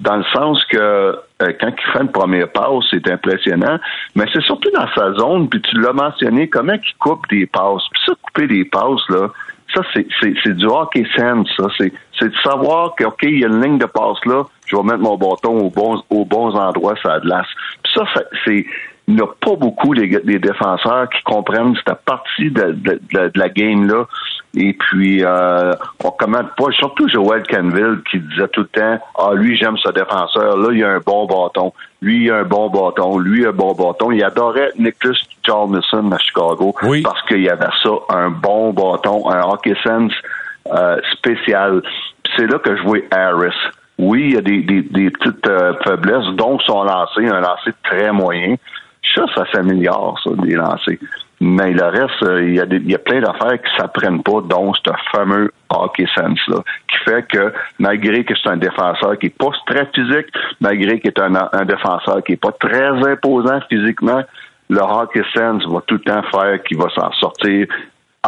dans 0.01 0.17
le 0.17 0.25
sens 0.33 0.63
que 0.67 0.77
euh, 0.79 1.17
quand 1.41 1.71
il 1.77 1.93
fait 1.93 2.03
une 2.03 2.13
première 2.13 2.51
passe, 2.51 2.85
c'est 2.91 3.11
impressionnant, 3.11 3.79
mais 4.15 4.25
c'est 4.33 4.43
surtout 4.43 4.71
dans 4.71 4.87
sa 4.95 5.13
zone, 5.15 5.49
puis 5.49 5.61
tu 5.63 5.81
l'as 5.81 5.93
mentionné, 5.93 6.49
comment 6.49 6.75
il 6.75 6.95
coupe 6.99 7.27
des 7.31 7.47
passes. 7.47 7.83
Puis 7.91 8.03
ça, 8.07 8.13
couper 8.23 8.47
des 8.47 8.65
passes, 8.65 9.09
là, 9.09 9.29
ça, 9.83 10.01
c'est 10.23 10.57
du 10.57 10.67
hockey 10.67 11.07
sense, 11.17 11.49
ça. 11.57 11.67
C'est 11.79 12.29
de 12.29 12.35
savoir 12.43 12.95
que, 12.95 13.05
OK, 13.05 13.23
il 13.23 13.41
y 13.41 13.45
a 13.45 13.49
une 13.49 13.63
ligne 13.63 13.79
de 13.79 13.87
passe 13.87 14.25
là, 14.27 14.45
je 14.67 14.77
vais 14.77 14.83
mettre 14.83 14.99
mon 14.99 15.17
bâton 15.17 15.59
au 15.59 15.71
bon, 15.71 16.03
aux 16.11 16.25
bons 16.25 16.55
endroits, 16.55 16.95
ça 17.03 17.21
glace. 17.21 17.47
Puis 17.83 17.93
ça, 17.95 18.05
c'est 18.45 18.67
il 19.09 19.15
n'y 19.15 19.23
a 19.23 19.27
pas 19.27 19.57
beaucoup 19.57 19.95
les, 19.95 20.21
les, 20.25 20.39
défenseurs 20.39 21.09
qui 21.09 21.23
comprennent 21.25 21.75
cette 21.77 22.05
partie 22.05 22.51
de, 22.51 22.73
de 22.73 23.33
la 23.35 23.49
game-là. 23.49 24.07
Et 24.57 24.73
puis, 24.73 25.23
euh, 25.23 25.75
on 26.03 26.11
commande 26.11 26.49
pas, 26.57 26.71
surtout 26.73 27.09
Joel 27.09 27.43
Canville 27.47 28.01
qui 28.11 28.19
disait 28.19 28.49
tout 28.49 28.63
le 28.63 28.69
temps, 28.69 28.99
ah, 29.19 29.35
lui, 29.35 29.57
j'aime 29.57 29.77
ce 29.77 29.91
défenseur, 29.91 30.57
là, 30.57 30.69
il 30.73 30.83
a 30.83 30.91
un 30.91 31.01
bon 31.05 31.27
bâton. 31.27 31.73
Lui, 32.01 32.25
il 32.25 32.31
a 32.31 32.39
un 32.39 32.45
bon 32.45 32.71
bâton. 32.71 33.19
Lui, 33.19 33.41
il 33.41 33.47
a 33.47 33.51
un 33.51 33.53
bon 33.53 33.75
bâton. 33.75 34.11
Il 34.11 34.25
adorait 34.25 34.71
Nicholas 34.79 35.19
Charleston 35.45 36.11
à 36.13 36.19
Chicago 36.19 36.75
oui. 36.83 37.03
parce 37.03 37.21
qu'il 37.27 37.43
y 37.43 37.51
avait 37.51 37.67
ça, 37.83 37.91
un 38.09 38.31
bon 38.31 38.73
bâton, 38.73 39.31
un 39.31 39.43
hockey 39.43 39.75
sense 39.85 40.13
euh, 40.73 40.99
spécial. 41.13 41.83
c'est 42.37 42.47
là 42.47 42.59
que 42.59 42.77
je 42.77 42.83
vois 42.83 42.99
Harris. 43.11 43.55
Oui, 43.99 44.29
il 44.29 44.35
y 44.35 44.39
a 44.39 44.41
des, 44.41 44.63
des, 44.63 44.83
des 44.83 45.11
petites 45.11 45.47
euh, 45.47 45.75
faiblesses, 45.85 46.27
dont 46.37 46.59
son 46.61 46.85
lancer, 46.85 47.27
un 47.27 47.41
lancer 47.41 47.73
très 47.83 48.13
moyen. 48.13 48.55
Ça, 49.15 49.25
ça 49.35 49.45
s'améliore, 49.53 50.19
ça, 50.23 50.31
des 50.43 50.55
lancers. 50.55 50.99
Mais 51.41 51.73
le 51.73 51.85
reste, 51.85 52.25
il 52.43 52.57
y 52.57 52.61
a, 52.61 52.67
des, 52.67 52.77
il 52.77 52.91
y 52.91 52.95
a 52.95 52.99
plein 52.99 53.21
d'affaires 53.21 53.63
qui 53.63 53.77
s'apprennent 53.77 54.23
pas, 54.23 54.41
dont 54.41 54.73
ce 54.75 54.91
fameux 55.13 55.53
hockey 55.71 56.07
sense-là, 56.15 56.63
qui 56.89 56.97
fait 57.05 57.27
que 57.29 57.53
malgré 57.79 58.25
que 58.25 58.35
c'est 58.35 58.51
un 58.51 58.57
défenseur 58.57 59.19
qui 59.19 59.27
est 59.27 59.39
pas 59.39 59.51
très 59.67 59.87
physique, 59.95 60.27
malgré 60.61 60.99
qu'il 60.99 61.11
est 61.11 61.21
un, 61.21 61.35
un 61.53 61.65
défenseur 61.65 62.25
qui 62.25 62.33
est 62.33 62.37
pas 62.37 62.53
très 62.53 62.89
imposant 63.09 63.61
physiquement, 63.69 64.23
le 64.69 64.81
hockey 64.81 65.23
sense 65.35 65.65
va 65.67 65.81
tout 65.87 65.95
le 65.95 66.01
temps 66.01 66.23
faire 66.31 66.63
qu'il 66.65 66.79
va 66.79 66.89
s'en 66.91 67.13
sortir 67.13 67.67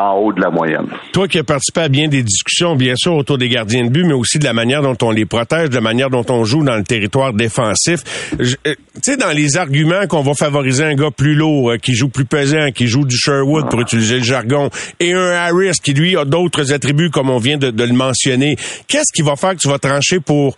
en 0.01 0.19
haut 0.19 0.33
de 0.33 0.41
la 0.41 0.51
moyenne. 0.51 0.87
Toi 1.13 1.29
qui 1.29 1.39
as 1.39 1.45
participé 1.45 1.83
à 1.83 1.89
bien 1.89 2.09
des 2.09 2.23
discussions, 2.23 2.75
bien 2.77 2.95
sûr, 2.97 3.15
autour 3.15 3.39
des 3.39 3.49
gardiens 3.49 3.85
de 3.85 3.91
but, 3.91 4.05
mais 4.05 4.15
aussi 4.15 4.39
de 4.39 4.45
la 4.45 4.53
manière 4.53 4.83
dont 4.83 4.97
on 5.03 5.11
les 5.11 5.27
protège, 5.27 5.71
de 5.71 5.75
la 5.75 5.81
manière 5.81 6.11
dont 6.11 6.25
on 6.29 6.45
joue 6.45 6.65
dans 6.65 6.77
le 6.77 6.85
territoire 6.85 7.33
défensif. 7.33 8.03
Tu 8.39 8.57
sais, 9.03 9.17
dans 9.17 9.35
les 9.35 9.57
arguments 9.57 10.07
qu'on 10.09 10.23
va 10.23 10.35
favoriser 10.35 10.85
un 10.85 10.95
gars 10.95 11.11
plus 11.11 11.35
lourd, 11.35 11.73
euh, 11.73 11.77
qui 11.77 11.95
joue 11.95 12.09
plus 12.09 12.25
pesant, 12.25 12.71
qui 12.73 12.87
joue 12.87 13.05
du 13.05 13.17
Sherwood, 13.17 13.69
pour 13.69 13.81
utiliser 13.81 14.19
le 14.19 14.25
jargon, 14.25 14.71
et 14.99 15.13
un 15.13 15.31
Harris 15.33 15.79
qui, 15.83 15.93
lui, 15.93 16.17
a 16.17 16.25
d'autres 16.25 16.73
attributs, 16.73 17.11
comme 17.11 17.31
on 17.31 17.39
vient 17.39 17.59
de, 17.59 17.71
de 17.71 17.85
le 17.85 17.93
mentionner, 17.93 18.57
qu'est-ce 18.89 19.13
qui 19.15 19.23
va 19.23 19.37
faire 19.37 19.51
que 19.51 19.61
tu 19.61 19.69
vas 19.69 19.79
trancher 19.79 20.21
pour 20.21 20.57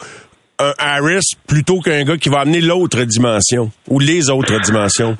un 0.59 0.73
Harris 0.79 1.35
plutôt 1.47 1.81
qu'un 1.81 2.05
gars 2.05 2.17
qui 2.17 2.29
va 2.29 2.41
amener 2.41 2.61
l'autre 2.61 3.03
dimension, 3.03 3.71
ou 3.89 3.99
les 3.99 4.31
autres 4.31 4.61
dimensions? 4.61 5.17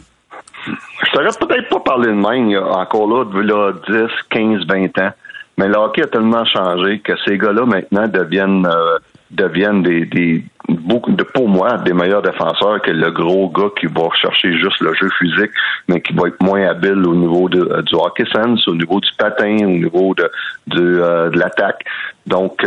Je 0.67 1.11
t'aurais 1.13 1.29
peut-être 1.41 1.69
parlé 1.93 2.09
de 2.09 2.13
même 2.13 2.63
encore 2.65 3.07
là, 3.09 3.25
là, 3.43 3.73
10, 3.89 4.09
15, 4.31 4.67
20 4.67 4.99
ans. 4.99 5.11
Mais 5.59 5.69
le 5.69 5.77
hockey 5.77 6.03
a 6.03 6.07
tellement 6.07 6.45
changé 6.47 7.01
que 7.01 7.13
ces 7.27 7.37
gars-là 7.37 7.67
maintenant 7.67 8.09
deviennent 8.09 8.67
euh, 8.67 8.99
deviennent 9.31 9.83
des, 9.83 10.45
beaucoup 10.69 11.13
de 11.13 11.23
pour 11.23 11.49
moi 11.49 11.79
des 11.79 11.93
meilleurs 11.93 12.23
défenseurs 12.23 12.81
que 12.83 12.91
le 12.91 13.11
gros 13.11 13.49
gars 13.51 13.71
qui 13.79 13.87
va 13.87 14.09
chercher 14.21 14.57
juste 14.59 14.81
le 14.81 14.95
jeu 14.95 15.09
physique, 15.19 15.51
mais 15.89 16.01
qui 16.01 16.15
va 16.15 16.29
être 16.29 16.43
moins 16.43 16.67
habile 16.67 17.07
au 17.07 17.15
niveau 17.15 17.49
euh, 17.55 17.83
du 17.83 17.95
hockey 17.95 18.25
sense, 18.33 18.67
au 18.69 18.75
niveau 18.75 19.01
du 19.01 19.11
patin, 19.19 19.57
au 19.65 19.79
niveau 19.85 20.15
de 20.15 20.31
euh, 20.75 21.31
de 21.31 21.39
l'attaque. 21.39 21.85
Donc 22.27 22.65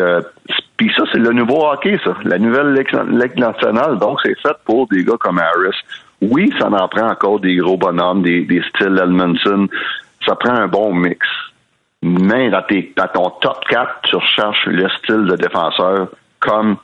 puis 0.78 0.92
ça, 0.96 1.04
c'est 1.12 1.20
le 1.20 1.32
nouveau 1.32 1.66
hockey, 1.66 1.98
ça. 2.04 2.16
La 2.26 2.38
nouvelle 2.38 2.74
Ligue 2.74 3.38
nationale, 3.38 3.98
donc 3.98 4.20
c'est 4.24 4.38
fait 4.42 4.56
pour 4.66 4.88
des 4.88 5.04
gars 5.04 5.18
comme 5.20 5.40
Harris. 5.40 5.78
Oui, 6.22 6.52
ça 6.60 6.68
en 6.68 6.88
prend 6.88 7.10
encore 7.10 7.40
des 7.40 7.56
gros 7.58 7.78
bonhommes, 7.78 8.24
des, 8.24 8.42
des 8.46 8.62
styles 8.70 9.00
Edmondson. 9.02 9.68
Ça 10.26 10.36
prend 10.36 10.54
un 10.54 10.68
bon 10.68 10.94
mix. 10.94 11.28
Mais 12.02 12.50
dans, 12.50 12.62
tes, 12.62 12.94
dans 12.96 13.08
ton 13.08 13.30
top 13.42 13.66
4, 13.68 14.02
tu 14.04 14.16
recherches 14.16 14.66
le 14.68 14.88
style 14.90 15.26
de 15.26 15.36
défenseur 15.36 16.10
comme 16.40 16.78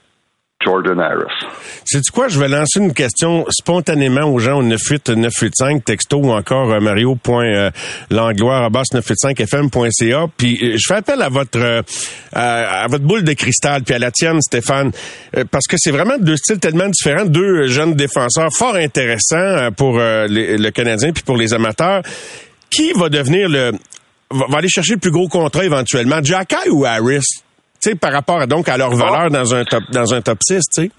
Jordan 0.63 1.00
Harris. 1.00 1.47
C'est 1.86 2.02
du 2.02 2.12
quoi? 2.12 2.28
Je 2.28 2.39
vais 2.39 2.47
lancer 2.47 2.80
une 2.80 2.93
question 2.93 3.45
spontanément 3.50 4.24
aux 4.32 4.39
gens 4.39 4.60
au 4.60 4.63
98985 4.63 5.84
texto 5.84 6.17
ou 6.17 6.32
encore 6.32 6.71
euh, 6.71 6.80
mario.langloire 6.80 8.71
985fm.ca. 8.71 10.28
Puis 10.38 10.60
euh, 10.62 10.78
je 10.78 10.84
fais 10.88 10.95
appel 10.95 11.21
à 11.21 11.30
votre 11.30 11.60
euh, 11.60 11.82
à, 12.34 12.84
à, 12.84 12.88
votre 12.88 13.04
boule 13.04 13.24
de 13.24 13.34
cristal 13.34 13.84
puis 13.84 13.95
à 13.95 14.00
la 14.00 14.12
tienne, 14.12 14.41
Stéphane, 14.41 14.91
euh, 15.38 15.43
parce 15.50 15.67
que 15.67 15.76
c'est 15.78 15.91
vraiment 15.91 16.17
deux 16.17 16.38
styles 16.38 16.60
tellement 16.60 16.88
différents, 16.88 17.26
deux 17.26 17.67
jeunes 17.67 17.93
défenseurs 17.95 18.50
fort 18.56 18.76
intéressants 18.76 19.71
pour 19.76 19.97
le 19.97 20.69
Canadien 20.69 21.12
puis 21.12 21.24
pour 21.24 21.38
les 21.38 21.54
amateurs. 21.54 22.02
Qui 22.69 22.93
va 22.93 23.10
devenir 23.10 23.50
le 23.50 23.71
va 24.32 24.58
aller 24.58 24.69
chercher 24.69 24.93
le 24.93 25.00
plus 25.00 25.12
gros 25.12 25.28
contrat 25.28 25.65
éventuellement, 25.65 26.24
Jacky 26.24 26.69
ou 26.69 26.86
Harris? 26.86 27.43
Sais, 27.89 27.95
par 27.95 28.11
rapport 28.11 28.41
à, 28.41 28.45
donc 28.45 28.69
à 28.69 28.77
leur 28.77 28.91
valeur 28.95 29.29
dans 29.29 29.55
un 29.55 29.63
top 29.63 29.83
dans 29.91 30.13
un 30.13 30.21
top 30.21 30.37
6, 30.41 30.55
tu 30.69 30.83
sais? 30.83 30.91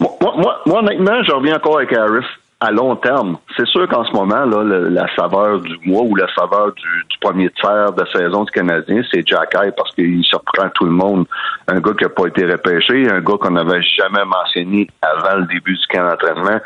Moi, 0.00 0.10
moi, 0.20 0.60
moi, 0.66 0.78
honnêtement, 0.80 1.22
je 1.22 1.32
reviens 1.32 1.56
encore 1.56 1.78
avec 1.78 1.92
Harris 1.92 2.26
à 2.60 2.70
long 2.70 2.96
terme. 2.96 3.36
C'est 3.56 3.66
sûr 3.66 3.86
qu'en 3.88 4.04
ce 4.04 4.12
moment, 4.12 4.44
là, 4.44 4.62
le, 4.62 4.88
la 4.88 5.06
saveur 5.14 5.60
du 5.60 5.76
mois 5.84 6.02
ou 6.02 6.16
la 6.16 6.26
saveur 6.34 6.72
du, 6.72 7.04
du 7.10 7.18
premier 7.20 7.50
tiers 7.50 7.92
de 7.92 8.04
saison 8.14 8.44
du 8.44 8.50
Canadien, 8.50 9.02
c'est 9.12 9.26
Jack 9.26 9.54
Eye 9.54 9.72
parce 9.76 9.94
qu'il 9.94 10.24
surprend 10.24 10.68
tout 10.74 10.86
le 10.86 10.92
monde. 10.92 11.26
Un 11.68 11.80
gars 11.80 11.92
qui 11.98 12.04
n'a 12.04 12.10
pas 12.10 12.26
été 12.26 12.46
repêché, 12.46 13.10
un 13.10 13.20
gars 13.20 13.34
qu'on 13.38 13.50
n'avait 13.50 13.82
jamais 13.82 14.24
mentionné 14.24 14.88
avant 15.02 15.36
le 15.36 15.46
début 15.46 15.76
du 15.76 15.86
camp 15.88 16.08
d'entraînement, 16.08 16.58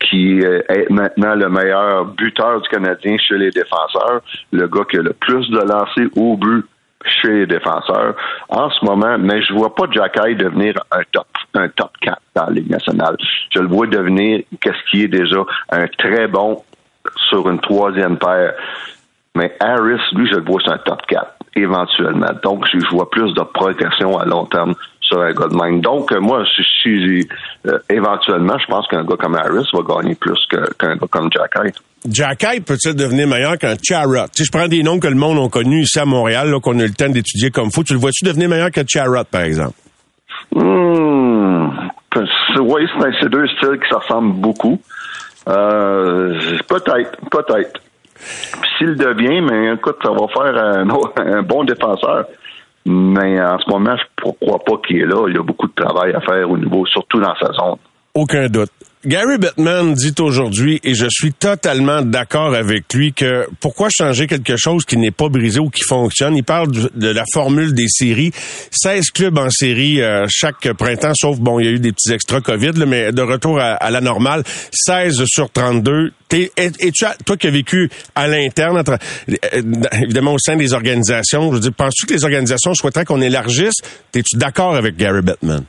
qui 0.00 0.40
est 0.40 0.90
maintenant 0.90 1.34
le 1.34 1.48
meilleur 1.48 2.04
buteur 2.04 2.60
du 2.60 2.68
Canadien 2.68 3.16
chez 3.18 3.38
les 3.38 3.50
défenseurs, 3.50 4.20
le 4.52 4.66
gars 4.68 4.84
qui 4.90 4.98
a 4.98 5.02
le 5.02 5.14
plus 5.14 5.48
de 5.48 5.60
lancers 5.60 6.10
au 6.16 6.36
but 6.36 6.64
chez 7.04 7.30
les 7.30 7.46
défenseurs 7.46 8.14
en 8.48 8.70
ce 8.70 8.84
moment, 8.84 9.16
mais 9.18 9.42
je 9.42 9.52
vois 9.52 9.74
pas 9.74 9.84
Jacky 9.90 10.34
devenir 10.34 10.74
un 10.90 11.02
top 11.12 11.26
un 11.54 11.68
top 11.68 11.90
4 12.00 12.18
dans 12.34 12.44
la 12.46 12.50
Ligue 12.50 12.70
nationale. 12.70 13.16
Je 13.54 13.60
le 13.60 13.68
vois 13.68 13.86
devenir 13.86 14.42
qu'est-ce 14.60 14.90
qui 14.90 15.04
est 15.04 15.08
déjà 15.08 15.44
un 15.70 15.86
très 15.86 16.28
bon 16.28 16.62
sur 17.28 17.48
une 17.48 17.60
troisième 17.60 18.18
paire. 18.18 18.54
Mais 19.34 19.56
Harris, 19.60 20.00
lui, 20.12 20.28
je 20.28 20.36
le 20.36 20.44
vois 20.44 20.60
sur 20.60 20.72
un 20.72 20.78
top 20.78 21.00
4 21.06 21.34
éventuellement. 21.54 22.30
Donc, 22.42 22.66
je 22.72 22.78
vois 22.90 23.10
plus 23.10 23.32
de 23.34 23.42
progression 23.42 24.18
à 24.18 24.24
long 24.24 24.46
terme 24.46 24.74
sur 25.00 25.20
un 25.20 25.32
gars 25.32 25.48
de 25.48 25.56
même. 25.56 25.80
Donc, 25.80 26.12
moi, 26.12 26.44
si, 26.54 26.62
si 26.82 27.28
euh, 27.66 27.78
éventuellement, 27.88 28.58
je 28.58 28.66
pense 28.66 28.86
qu'un 28.88 29.04
gars 29.04 29.16
comme 29.16 29.34
Harris 29.34 29.68
va 29.72 29.80
gagner 29.82 30.14
plus 30.14 30.46
qu'un 30.46 30.96
gars 30.96 31.06
comme 31.10 31.30
Jacky. 32.06 32.46
Jacky 32.46 32.60
peut-il 32.60 32.94
devenir 32.94 33.26
meilleur 33.26 33.58
qu'un 33.58 33.74
Charrot? 33.82 34.26
Si 34.32 34.44
je 34.44 34.50
prends 34.50 34.68
des 34.68 34.82
noms 34.82 34.98
que 35.00 35.08
le 35.08 35.14
monde 35.16 35.38
a 35.38 35.48
connus 35.48 35.82
ici 35.82 35.98
à 35.98 36.04
Montréal, 36.04 36.54
qu'on 36.62 36.78
a 36.78 36.84
eu 36.84 36.88
le 36.88 36.94
temps 36.94 37.08
d'étudier 37.08 37.50
comme 37.50 37.70
faut, 37.70 37.82
tu 37.82 37.92
le 37.94 37.98
vois-tu 37.98 38.24
devenir 38.24 38.48
meilleur 38.48 38.70
que 38.70 38.80
Charrot, 38.86 39.24
par 39.30 39.42
exemple? 39.42 39.74
Mmh. 40.54 41.68
Oui, 42.60 42.82
c'est 43.20 43.28
deux 43.28 43.46
styles 43.48 43.78
qui 43.80 43.88
se 43.88 43.94
ressemblent 43.94 44.40
beaucoup. 44.40 44.80
Euh, 45.48 46.34
Peut-être, 46.68 47.16
peut-être. 47.30 47.80
S'il 48.76 48.96
devient, 48.96 49.40
mais 49.40 49.74
écoute, 49.74 49.96
ça 50.02 50.10
va 50.10 50.26
faire 50.28 50.56
un, 50.56 51.38
un 51.38 51.42
bon 51.42 51.64
défenseur. 51.64 52.24
Mais 52.86 53.40
en 53.40 53.58
ce 53.58 53.70
moment, 53.70 53.94
je 53.96 54.28
ne 54.28 54.32
crois 54.32 54.58
pas 54.64 54.72
qu'il 54.86 54.98
est 54.98 55.06
là. 55.06 55.26
Il 55.28 55.34
y 55.34 55.38
a 55.38 55.42
beaucoup 55.42 55.68
de 55.68 55.74
travail 55.74 56.12
à 56.14 56.20
faire 56.20 56.50
au 56.50 56.56
niveau, 56.56 56.84
surtout 56.86 57.20
dans 57.20 57.34
sa 57.36 57.52
zone. 57.52 57.76
Aucun 58.14 58.46
doute. 58.48 58.70
Gary 59.06 59.38
Bettman 59.38 59.94
dit 59.94 60.14
aujourd'hui, 60.18 60.80
et 60.82 60.96
je 60.96 61.06
suis 61.08 61.32
totalement 61.32 62.02
d'accord 62.02 62.54
avec 62.54 62.92
lui, 62.92 63.12
que 63.12 63.46
pourquoi 63.60 63.90
changer 63.90 64.26
quelque 64.26 64.56
chose 64.56 64.84
qui 64.84 64.96
n'est 64.96 65.12
pas 65.12 65.28
brisé 65.28 65.60
ou 65.60 65.70
qui 65.70 65.84
fonctionne? 65.84 66.36
Il 66.36 66.42
parle 66.42 66.72
de 66.72 67.08
la 67.08 67.22
formule 67.32 67.74
des 67.74 67.86
séries. 67.86 68.32
16 68.72 69.10
clubs 69.10 69.38
en 69.38 69.50
série 69.50 70.02
euh, 70.02 70.26
chaque 70.28 70.72
printemps, 70.72 71.12
sauf, 71.14 71.38
bon, 71.38 71.60
il 71.60 71.66
y 71.66 71.68
a 71.68 71.70
eu 71.70 71.78
des 71.78 71.92
petits 71.92 72.12
extra 72.12 72.40
COVID, 72.40 72.72
mais 72.88 73.12
de 73.12 73.22
retour 73.22 73.60
à, 73.60 73.88
la 73.88 74.00
normale, 74.00 74.42
16 74.72 75.22
sur 75.26 75.48
32. 75.48 76.12
et, 76.32 76.50
tu 76.92 77.04
as, 77.04 77.14
toi 77.24 77.36
qui 77.36 77.46
as 77.46 77.50
vécu 77.50 77.88
à 78.16 78.26
l'interne, 78.26 78.82
euh, 78.88 79.62
évidemment 80.02 80.34
au 80.34 80.38
sein 80.40 80.56
des 80.56 80.72
organisations, 80.72 81.50
je 81.50 81.54
veux 81.54 81.60
dire, 81.60 81.72
penses-tu 81.72 82.06
que 82.06 82.14
les 82.14 82.24
organisations 82.24 82.74
souhaiteraient 82.74 83.04
qu'on 83.04 83.20
élargisse? 83.20 83.76
Es-tu 84.12 84.36
d'accord 84.36 84.74
avec 84.74 84.96
Gary 84.96 85.22
Bettman? 85.22 85.62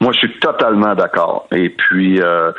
Moi, 0.00 0.12
je 0.12 0.18
suis 0.18 0.38
totalement 0.38 0.94
d'accord. 0.94 1.46
Et 1.52 1.70
puis, 1.70 2.20
euh, 2.20 2.52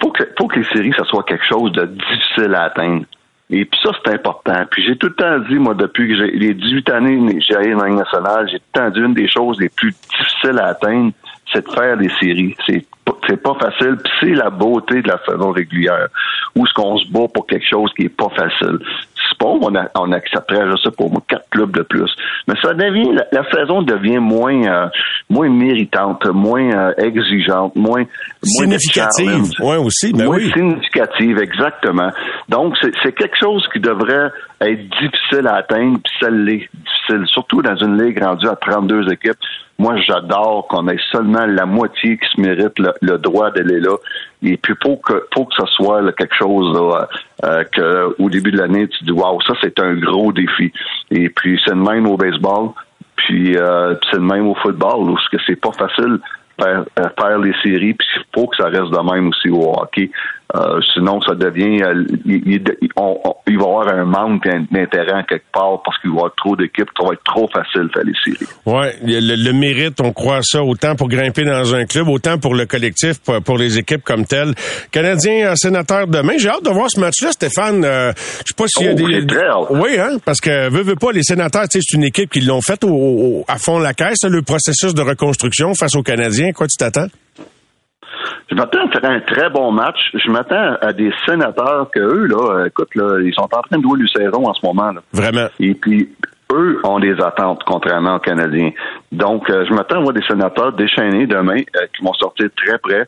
faut 0.00 0.10
que, 0.10 0.24
que 0.24 0.58
les 0.58 0.64
séries, 0.66 0.92
ça 0.96 1.04
soit 1.04 1.22
quelque 1.24 1.46
chose 1.46 1.72
de 1.72 1.86
difficile 1.86 2.54
à 2.54 2.64
atteindre. 2.64 3.04
Et 3.50 3.64
puis 3.64 3.80
ça, 3.82 3.90
c'est 4.04 4.12
important. 4.12 4.60
Puis 4.70 4.84
j'ai 4.84 4.96
tout 4.96 5.08
le 5.08 5.14
temps 5.14 5.38
dit, 5.48 5.58
moi, 5.58 5.74
depuis 5.74 6.08
que 6.08 6.16
j'ai 6.16 6.30
les 6.32 6.54
18 6.54 6.90
années 6.90 7.40
j'ai 7.40 7.56
allé 7.56 7.72
dans 7.72 7.84
la 7.84 7.90
nationale, 7.90 8.48
j'ai 8.50 8.58
tout 8.58 8.64
le 8.74 8.80
temps 8.80 8.90
dit 8.90 9.00
une 9.00 9.14
des 9.14 9.28
choses 9.28 9.58
les 9.58 9.70
plus 9.70 9.92
difficiles 9.92 10.58
à 10.58 10.66
atteindre, 10.66 11.12
c'est 11.50 11.66
de 11.66 11.72
faire 11.72 11.96
des 11.96 12.10
séries. 12.20 12.54
C'est 12.66 12.84
c'est 13.26 13.42
pas 13.42 13.54
facile, 13.54 13.96
puis 14.02 14.12
c'est 14.20 14.34
la 14.34 14.50
beauté 14.50 15.02
de 15.02 15.08
la 15.08 15.18
saison 15.26 15.50
régulière. 15.50 16.08
Où 16.54 16.66
est-ce 16.66 16.74
qu'on 16.74 16.98
se 16.98 17.10
bat 17.10 17.26
pour 17.32 17.46
quelque 17.46 17.66
chose 17.66 17.90
qui 17.94 18.04
est 18.04 18.08
pas 18.08 18.28
facile 18.30 18.78
pas 19.38 19.46
on, 19.46 19.72
on 19.94 20.12
accepterait, 20.12 20.66
je 20.70 20.82
sais 20.82 20.90
pas 20.90 21.04
moi, 21.04 21.22
quatre 21.28 21.48
clubs 21.50 21.70
de 21.70 21.82
plus. 21.82 22.10
Mais 22.46 22.54
ça 22.62 22.74
devient, 22.74 23.18
la, 23.32 23.50
saison 23.50 23.82
devient 23.82 24.18
moins, 24.18 24.62
euh, 24.64 24.88
moins 25.30 25.48
méritante, 25.48 26.26
moins 26.26 26.70
euh, 26.70 26.92
exigeante, 26.98 27.74
moins, 27.76 28.04
significative. 28.42 29.50
Oui, 29.60 29.76
aussi, 29.76 30.12
ben 30.12 30.26
moins 30.26 30.38
significative, 30.38 31.38
exactement. 31.38 32.10
Donc, 32.48 32.76
c'est 32.80 33.12
quelque 33.12 33.36
chose 33.38 33.66
qui 33.72 33.80
devrait 33.80 34.30
être 34.60 34.82
difficile 35.00 35.46
à 35.46 35.56
atteindre, 35.56 35.98
puis 36.02 36.12
ça 36.20 36.30
l'est 36.30 36.68
difficile, 36.72 37.26
surtout 37.26 37.62
dans 37.62 37.76
une 37.76 38.02
ligue 38.02 38.22
rendue 38.22 38.48
à 38.48 38.56
32 38.56 39.12
équipes. 39.12 39.38
Moi, 39.78 39.96
j'adore 40.00 40.66
qu'on 40.68 40.88
ait 40.88 40.98
seulement 41.12 41.46
la 41.46 41.64
moitié 41.64 42.18
qui 42.18 42.28
se 42.34 42.40
mérite 42.40 42.72
le, 42.78 43.16
droit 43.18 43.50
d'aller 43.52 43.78
là. 43.78 43.96
Et 44.42 44.56
puis, 44.56 44.74
faut 44.82 44.96
que, 44.96 45.26
faut 45.32 45.44
que 45.44 45.54
ce 45.56 45.66
soit 45.66 46.12
quelque 46.12 46.34
chose 46.34 46.76
euh, 47.44 47.64
que, 47.64 48.14
au 48.20 48.28
début 48.28 48.50
de 48.50 48.58
l'année, 48.58 48.88
tu 48.88 49.04
dis, 49.04 49.12
waouh, 49.12 49.40
ça, 49.42 49.54
c'est 49.62 49.78
un 49.78 49.94
gros 49.94 50.32
défi. 50.32 50.72
Et 51.10 51.28
puis, 51.28 51.60
c'est 51.64 51.74
le 51.74 51.82
même 51.82 52.06
au 52.08 52.16
baseball. 52.16 52.70
Puis, 53.16 53.56
euh, 53.56 53.94
c'est 54.10 54.18
le 54.18 54.24
même 54.24 54.48
au 54.48 54.54
football, 54.56 55.14
parce 55.14 55.28
que 55.28 55.36
c'est 55.46 55.60
pas 55.60 55.72
facile 55.72 56.18
faire, 56.60 56.84
euh, 56.98 57.08
faire 57.18 57.38
les 57.38 57.54
séries, 57.62 57.94
puis 57.94 58.08
il 58.16 58.22
faut 58.34 58.46
que 58.48 58.56
ça 58.56 58.68
reste 58.68 58.90
de 58.90 59.12
même 59.12 59.28
aussi 59.28 59.48
au 59.48 59.72
hockey. 59.80 60.10
Euh, 60.56 60.80
sinon, 60.94 61.20
ça 61.20 61.34
devient, 61.34 61.82
euh, 61.82 62.04
il, 62.24 62.62
va 62.64 63.42
y 63.46 63.54
avoir 63.54 63.88
un 63.88 64.06
manque 64.06 64.44
d'intérêt 64.72 65.22
quelque 65.28 65.44
part 65.52 65.82
parce 65.84 65.98
qu'il 66.00 66.08
va 66.08 66.16
y 66.16 66.18
avoir 66.20 66.34
trop 66.36 66.56
d'équipes, 66.56 66.88
ça 66.98 67.06
va 67.06 67.12
être 67.12 67.24
trop 67.24 67.46
facile 67.48 67.82
de 67.82 67.90
faire 67.92 68.04
les 68.04 68.14
séries. 68.24 68.50
Ouais, 68.64 68.96
le, 69.02 69.52
mérite, 69.52 70.00
on 70.00 70.10
croit 70.14 70.40
ça 70.42 70.62
autant 70.62 70.94
pour 70.94 71.08
grimper 71.08 71.44
dans 71.44 71.74
un 71.74 71.84
club, 71.84 72.08
autant 72.08 72.38
pour 72.38 72.54
le 72.54 72.64
collectif, 72.64 73.20
pour, 73.44 73.58
les 73.58 73.78
équipes 73.78 74.02
comme 74.02 74.24
telles. 74.24 74.54
Canadien 74.90 75.54
sénateur 75.54 76.06
demain, 76.06 76.38
j'ai 76.38 76.48
hâte 76.48 76.64
de 76.64 76.70
voir 76.70 76.90
ce 76.90 76.98
match-là, 76.98 77.32
Stéphane. 77.32 77.82
je 77.82 78.12
sais 78.46 78.54
pas 78.56 78.64
s'il 78.68 78.86
y 78.86 78.88
a 78.88 78.92
oh, 78.92 78.94
des. 78.94 79.78
Oui, 79.78 79.98
hein, 79.98 80.16
parce 80.24 80.40
que 80.40 80.70
veut, 80.70 80.82
veut 80.82 80.96
pas 80.96 81.12
les 81.12 81.24
sénateurs, 81.24 81.66
c'est 81.68 81.92
une 81.92 82.04
équipe 82.04 82.30
qui 82.30 82.40
l'ont 82.40 82.62
fait 82.62 82.82
à 83.48 83.58
fond 83.58 83.78
la 83.80 83.92
caisse, 83.92 84.24
le 84.24 84.40
processus 84.40 84.94
de 84.94 85.02
reconstruction 85.02 85.74
face 85.74 85.94
aux 85.94 86.02
Canadiens. 86.02 86.52
Quoi, 86.52 86.68
tu 86.68 86.78
t'attends? 86.78 87.08
Je 88.50 88.54
m'attends 88.54 88.86
à 88.86 88.90
faire 88.90 89.10
un 89.10 89.20
très 89.20 89.50
bon 89.50 89.72
match. 89.72 89.98
Je 90.14 90.30
m'attends 90.30 90.76
à 90.80 90.92
des 90.92 91.12
sénateurs 91.26 91.88
que 91.94 92.00
eux, 92.00 92.26
là, 92.26 92.66
écoute, 92.66 92.94
là, 92.94 93.20
ils 93.20 93.34
sont 93.34 93.42
en 93.42 93.62
train 93.62 93.78
de 93.78 93.82
jouer 93.82 93.98
Lucero 93.98 94.46
en 94.46 94.54
ce 94.54 94.64
moment. 94.64 94.92
Là. 94.92 95.00
Vraiment. 95.12 95.48
Et 95.60 95.74
puis, 95.74 96.08
eux 96.52 96.80
ont 96.84 96.98
des 96.98 97.20
attentes, 97.20 97.62
contrairement 97.66 98.16
aux 98.16 98.20
Canadiens. 98.20 98.70
Donc, 99.12 99.50
euh, 99.50 99.64
je 99.68 99.74
m'attends 99.74 99.96
à 99.96 100.00
voir 100.00 100.14
des 100.14 100.22
sénateurs 100.22 100.72
déchaînés 100.72 101.26
demain 101.26 101.60
euh, 101.76 101.86
qui 101.94 102.04
vont 102.04 102.14
sortir 102.14 102.48
très 102.56 102.78
près. 102.78 103.06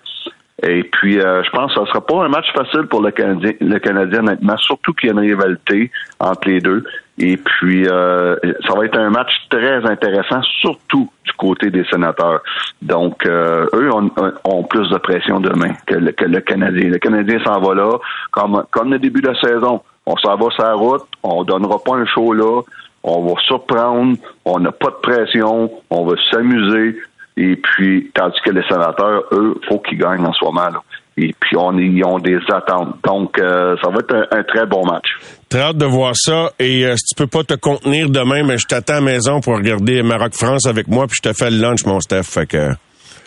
Et 0.63 0.83
puis, 0.85 1.19
euh, 1.19 1.43
je 1.43 1.51
pense 1.51 1.73
que 1.73 1.77
ce 1.77 1.81
ne 1.81 1.87
sera 1.87 2.07
pas 2.07 2.25
un 2.25 2.29
match 2.29 2.53
facile 2.53 2.87
pour 2.87 3.01
le 3.01 3.11
Canadien, 3.11 3.53
le 3.61 3.79
Canadien 3.79 4.21
honnêtement, 4.21 4.57
surtout 4.59 4.93
qu'il 4.93 5.09
y 5.09 5.11
a 5.11 5.15
une 5.15 5.21
rivalité 5.21 5.91
entre 6.19 6.49
les 6.49 6.61
deux. 6.61 6.85
Et 7.23 7.37
puis, 7.37 7.87
euh, 7.87 8.35
ça 8.67 8.75
va 8.75 8.87
être 8.87 8.99
un 8.99 9.11
match 9.11 9.31
très 9.51 9.85
intéressant, 9.85 10.41
surtout 10.61 11.11
du 11.25 11.33
côté 11.35 11.71
des 11.71 11.85
sénateurs. 11.85 12.41
Donc, 12.81 13.27
euh, 13.27 13.67
eux 13.75 13.91
ont, 13.93 14.63
plus 14.65 14.89
de 14.89 14.97
pression 14.97 15.39
demain 15.39 15.75
que 15.87 15.97
le, 15.97 16.13
que 16.13 16.25
le 16.25 16.41
Canadien. 16.41 16.89
Le 16.89 16.99
Canadien 16.99 17.39
s'en 17.45 17.61
va 17.61 17.75
là, 17.75 17.99
comme, 18.31 18.65
comme 18.71 18.91
le 18.91 18.99
début 18.99 19.21
de 19.21 19.29
la 19.29 19.39
saison. 19.39 19.83
On 20.07 20.17
s'en 20.17 20.37
va 20.37 20.51
sur 20.51 20.65
la 20.65 20.75
route, 20.75 21.03
on 21.23 21.45
donnera 21.45 21.79
pas 21.85 21.97
un 21.97 22.07
show 22.07 22.33
là, 22.33 22.63
on 23.03 23.27
va 23.27 23.35
surprendre, 23.43 24.17
on 24.47 24.59
n'a 24.59 24.73
pas 24.73 24.89
de 24.89 25.01
pression, 25.03 25.71
on 25.91 26.05
va 26.07 26.15
s'amuser, 26.31 26.97
et 27.37 27.57
puis, 27.57 28.11
tandis 28.15 28.39
que 28.45 28.51
les 28.51 28.63
sénateurs, 28.65 29.25
eux, 29.33 29.59
faut 29.69 29.79
qu'ils 29.79 29.99
gagnent 29.99 30.25
en 30.25 30.33
ce 30.33 30.45
moment. 30.45 30.69
Là. 30.69 30.83
Et 31.17 31.35
puis, 31.39 31.57
on, 31.57 31.77
ils 31.79 32.05
ont 32.05 32.19
des 32.19 32.39
attentes. 32.53 32.97
Donc, 33.05 33.39
euh, 33.39 33.77
ça 33.83 33.89
va 33.89 33.99
être 34.01 34.29
un, 34.31 34.43
très 34.43 34.67
bon 34.67 34.85
match. 34.85 35.19
Très 35.51 35.63
hâte 35.63 35.79
de 35.79 35.85
voir 35.85 36.13
ça. 36.15 36.53
Et 36.61 36.87
euh, 36.87 36.95
si 36.97 37.13
tu 37.13 37.15
peux 37.17 37.27
pas 37.27 37.43
te 37.43 37.55
contenir 37.55 38.09
demain, 38.09 38.45
mais 38.45 38.57
je 38.57 38.67
t'attends 38.69 38.95
à 38.95 38.97
la 38.97 39.03
maison 39.03 39.41
pour 39.41 39.57
regarder 39.57 40.01
Maroc-France 40.03 40.67
avec 40.67 40.87
moi, 40.87 41.09
puis 41.09 41.19
je 41.23 41.29
te 41.29 41.35
fais 41.37 41.51
le 41.51 41.59
lunch, 41.59 41.85
mon 41.87 41.99
Steph. 41.99 42.23
Fait 42.23 42.47
que... 42.47 42.71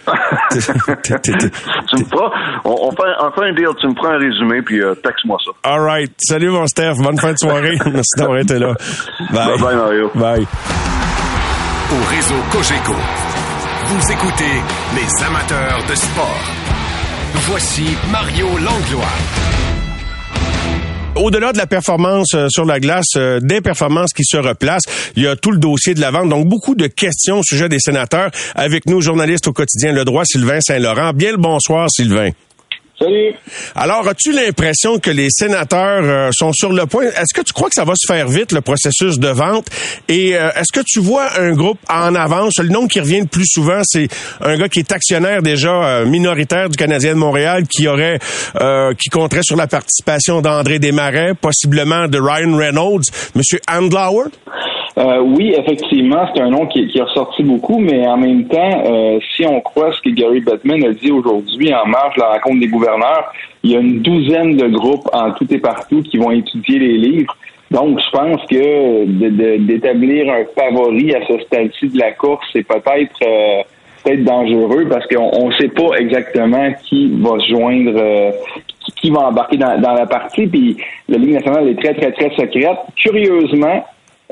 tu 0.52 0.58
me 0.58 2.06
feras, 2.06 2.30
on, 2.66 2.92
fait, 2.92 3.46
un 3.46 3.54
deal, 3.54 3.68
tu 3.80 3.88
me 3.88 3.94
prends 3.94 4.10
un 4.10 4.18
résumé, 4.18 4.62
puis 4.62 4.82
euh, 4.82 4.96
texte-moi 4.96 5.38
ça. 5.44 5.52
All 5.64 5.82
right. 5.82 6.14
Salut, 6.18 6.50
mon 6.50 6.66
Steph. 6.66 6.96
Bonne 7.00 7.18
fin 7.18 7.34
de 7.34 7.38
soirée. 7.38 7.78
Merci 7.92 8.18
d'avoir 8.18 8.40
été 8.40 8.58
là. 8.58 8.74
Bye. 9.32 9.48
Bye, 9.48 9.62
bye 9.62 9.76
Mario. 9.76 10.12
Bye. 10.16 10.48
Au 11.92 12.16
réseau 12.16 12.36
Cogeco. 12.52 12.96
Vous 13.86 14.12
écoutez 14.12 14.62
les 14.96 15.24
amateurs 15.26 15.84
de 15.90 15.96
sport. 15.96 16.42
Voici 17.48 17.98
Mario 18.12 18.48
Langlois. 18.58 19.12
Au-delà 21.16 21.54
de 21.54 21.60
la 21.60 21.68
performance 21.68 22.34
euh, 22.34 22.48
sur 22.50 22.66
la 22.66 22.80
glace, 22.80 23.06
euh, 23.18 23.40
des 23.40 23.62
performances 23.62 24.14
qui 24.14 24.24
se 24.26 24.36
replacent, 24.36 24.86
il 25.16 25.24
y 25.24 25.28
a 25.28 25.36
tout 25.36 25.52
le 25.52 25.60
dossier 25.60 25.94
de 25.94 26.02
la 26.02 26.10
vente. 26.10 26.28
Donc, 26.30 26.48
beaucoup 26.48 26.74
de 26.74 26.88
questions 26.88 27.40
au 27.40 27.44
sujet 27.44 27.70
des 27.70 27.80
sénateurs. 27.80 28.32
Avec 28.56 28.88
nous, 28.88 29.00
journaliste 29.00 29.48
au 29.48 29.54
quotidien 29.54 29.92
Le 29.92 30.06
Droit, 30.06 30.26
Sylvain 30.26 30.60
Saint-Laurent. 30.60 31.14
Bien 31.14 31.32
le 31.32 31.38
bonsoir, 31.38 31.88
Sylvain. 31.92 32.32
Alors, 33.76 34.08
as-tu 34.08 34.32
l'impression 34.32 35.00
que 35.00 35.10
les 35.10 35.30
sénateurs 35.30 36.04
euh, 36.04 36.30
sont 36.32 36.54
sur 36.54 36.72
le 36.72 36.86
point? 36.86 37.06
Est-ce 37.06 37.34
que 37.34 37.42
tu 37.42 37.54
crois 37.54 37.70
que 37.70 37.76
ça 37.76 37.84
va 37.84 37.94
se 37.96 38.12
faire 38.12 38.28
vite, 38.28 38.52
le 38.52 38.62
processus 38.62 39.20
de 39.20 39.28
vente? 39.28 39.68
Et 40.08 40.36
euh, 40.36 40.50
est-ce 40.56 40.72
que 40.72 40.84
tu 40.86 41.00
vois 41.00 41.28
un 41.40 41.54
groupe 41.54 41.80
en 41.90 42.16
avance? 42.16 42.60
Le 42.60 42.70
nom 42.70 42.88
qui 42.88 43.00
revient 43.00 43.22
le 43.22 43.28
plus 43.28 43.48
souvent, 43.48 43.82
c'est 43.84 44.08
un 44.42 44.58
gars 44.58 44.70
qui 44.70 44.80
est 44.80 44.92
actionnaire 44.92 45.42
déjà 45.42 45.74
euh, 45.74 46.06
minoritaire 46.06 46.70
du 46.70 46.78
Canadien 46.78 47.14
de 47.14 47.20
Montréal, 47.20 47.64
qui 47.68 47.88
aurait, 47.88 48.20
qui 48.98 49.10
compterait 49.10 49.44
sur 49.44 49.56
la 49.56 49.68
participation 49.68 50.42
d'André 50.42 50.80
Desmarais, 50.80 51.34
possiblement 51.40 52.08
de 52.08 52.20
Ryan 52.20 52.56
Reynolds, 52.56 53.04
Monsieur 53.36 53.60
Andlauer? 53.70 54.30
Euh, 54.96 55.22
oui, 55.22 55.56
effectivement, 55.58 56.28
c'est 56.34 56.42
un 56.42 56.52
nom 56.52 56.68
qui, 56.68 56.88
qui 56.88 57.02
ressorti 57.02 57.42
beaucoup, 57.42 57.80
mais 57.80 58.06
en 58.08 58.18
même 58.18 58.46
temps, 58.46 58.84
euh, 58.86 59.20
si 59.36 59.44
on 59.46 59.60
croit 59.60 59.92
ce 59.92 60.02
que 60.02 60.10
Gary 60.10 60.40
Bettman 60.40 60.86
a 60.86 60.94
dit 60.94 61.12
aujourd'hui 61.12 61.74
en 61.74 61.88
marge 61.88 62.16
la 62.18 62.34
rencontre 62.34 62.60
des 62.60 62.68
gouverneurs, 62.68 63.34
il 63.64 63.72
y 63.72 63.76
a 63.76 63.80
une 63.80 64.02
douzaine 64.02 64.56
de 64.56 64.68
groupes 64.68 65.10
en 65.12 65.32
tout 65.32 65.52
et 65.52 65.58
partout 65.58 66.04
qui 66.04 66.18
vont 66.18 66.30
étudier 66.30 66.78
les 66.78 66.98
livres. 66.98 67.36
Donc, 67.72 68.00
je 68.00 68.10
pense 68.12 68.46
que 68.46 69.58
d'établir 69.58 70.32
un 70.32 70.44
favori 70.56 71.16
à 71.16 71.26
ce 71.26 71.40
stade-ci 71.40 71.90
de 71.90 71.98
la 71.98 72.12
course, 72.12 72.46
c'est 72.54 72.62
peut-être 72.62 73.16
euh, 73.26 73.64
peut-être 74.04 74.24
dangereux 74.24 74.86
parce 74.88 75.08
qu'on 75.08 75.50
ne 75.50 75.54
sait 75.54 75.70
pas 75.70 75.96
exactement 75.98 76.72
qui 76.84 77.12
va 77.20 77.40
se 77.40 77.50
joindre, 77.50 78.00
qui 78.98 79.10
va 79.10 79.22
embarquer 79.22 79.58
dans, 79.58 79.80
dans 79.82 79.94
la 79.94 80.06
partie. 80.06 80.46
Puis 80.46 80.78
la 81.10 81.18
Ligue 81.18 81.34
nationale 81.34 81.68
est 81.70 81.82
très, 81.82 81.96
très, 81.96 82.12
très 82.12 82.30
secrète. 82.36 82.78
Curieusement, 82.96 83.84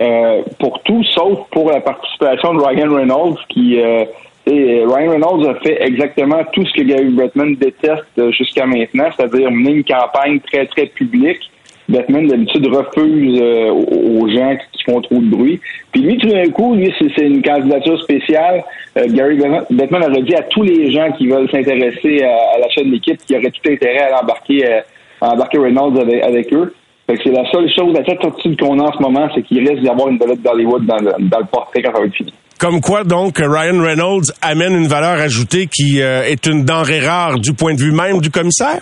euh, 0.02 0.42
pour 0.60 0.82
tout 0.82 1.04
sauf 1.04 1.40
pour 1.52 1.70
la 1.70 1.80
participation 1.80 2.56
de 2.56 2.62
Ryan 2.62 2.92
Reynolds 2.92 3.38
qui 3.50 3.80
euh, 3.80 4.06
Ryan 4.48 5.12
Reynolds 5.12 5.48
a 5.48 5.56
fait 5.56 5.80
exactement 5.80 6.42
tout 6.54 6.66
ce 6.66 6.74
que 6.74 6.82
Gary 6.82 7.10
Bettman 7.10 7.56
déteste 7.56 8.06
euh, 8.18 8.32
jusqu'à 8.32 8.66
maintenant, 8.66 9.10
c'est-à-dire 9.16 9.52
mener 9.52 9.74
une 9.74 9.84
campagne 9.84 10.40
très 10.40 10.66
très 10.66 10.88
publique. 10.88 11.52
Bettman 11.88 12.26
d'habitude 12.26 12.66
refuse 12.68 13.42
aux 13.42 14.28
gens 14.30 14.58
qui 14.72 14.84
font 14.84 15.02
trop 15.02 15.20
de 15.20 15.30
bruit. 15.30 15.60
Puis 15.92 16.02
lui, 16.02 16.18
tout 16.18 16.30
d'un 16.30 16.50
coup, 16.50 16.74
lui, 16.74 16.92
c'est 16.98 17.26
une 17.26 17.44
candidature 17.44 18.02
spéciale. 18.02 18.64
Gary 18.96 19.38
Bettman 19.70 20.04
aurait 20.04 20.22
dit 20.22 20.36
à 20.36 20.44
tous 20.44 20.64
les 20.64 20.90
gens 20.92 21.12
qui 21.12 21.28
veulent 21.28 21.50
s'intéresser 21.52 22.24
à, 22.24 22.60
l'achat 22.60 22.82
de 22.82 22.92
l'équipe 22.92 23.18
qu'il 23.18 23.36
aurait 23.36 23.52
tout 23.52 23.70
intérêt 23.70 24.04
à 24.04 24.12
l'embarquer 24.12 24.82
embarquer 25.20 25.58
Reynolds 25.58 26.00
avec 26.24 26.54
eux. 26.54 26.74
Fait 27.12 27.18
que 27.18 27.24
c'est 27.26 27.36
la 27.36 27.52
seule 27.52 27.70
chose, 27.76 27.94
la 27.94 28.06
seule 28.06 28.22
certitude 28.22 28.58
qu'on 28.62 28.80
a 28.80 28.84
en 28.84 28.94
ce 28.94 29.02
moment, 29.02 29.28
c'est 29.36 29.42
qu'il 29.42 29.60
risque 29.60 29.82
d'y 29.82 29.90
avoir 29.90 30.08
une 30.08 30.18
vedette 30.18 30.42
d'Hollywood 30.42 30.86
dans 30.86 30.96
le, 30.96 31.12
dans 31.28 31.40
le 31.40 31.46
portrait 31.46 31.82
quand 31.82 31.94
ça 31.94 32.00
va 32.00 32.06
être 32.06 32.16
fini. 32.16 32.34
Comme 32.58 32.80
quoi, 32.80 33.04
donc, 33.04 33.38
Ryan 33.38 33.82
Reynolds 33.82 34.32
amène 34.42 34.74
une 34.78 34.88
valeur 34.88 35.20
ajoutée 35.20 35.68
qui 35.68 36.02
euh, 36.02 36.24
est 36.24 36.46
une 36.46 36.64
denrée 36.64 37.02
rare 37.02 37.38
du 37.38 37.54
point 37.54 37.74
de 37.74 37.82
vue 37.82 37.92
même 37.92 38.22
du 38.22 38.32
commissaire? 38.32 38.80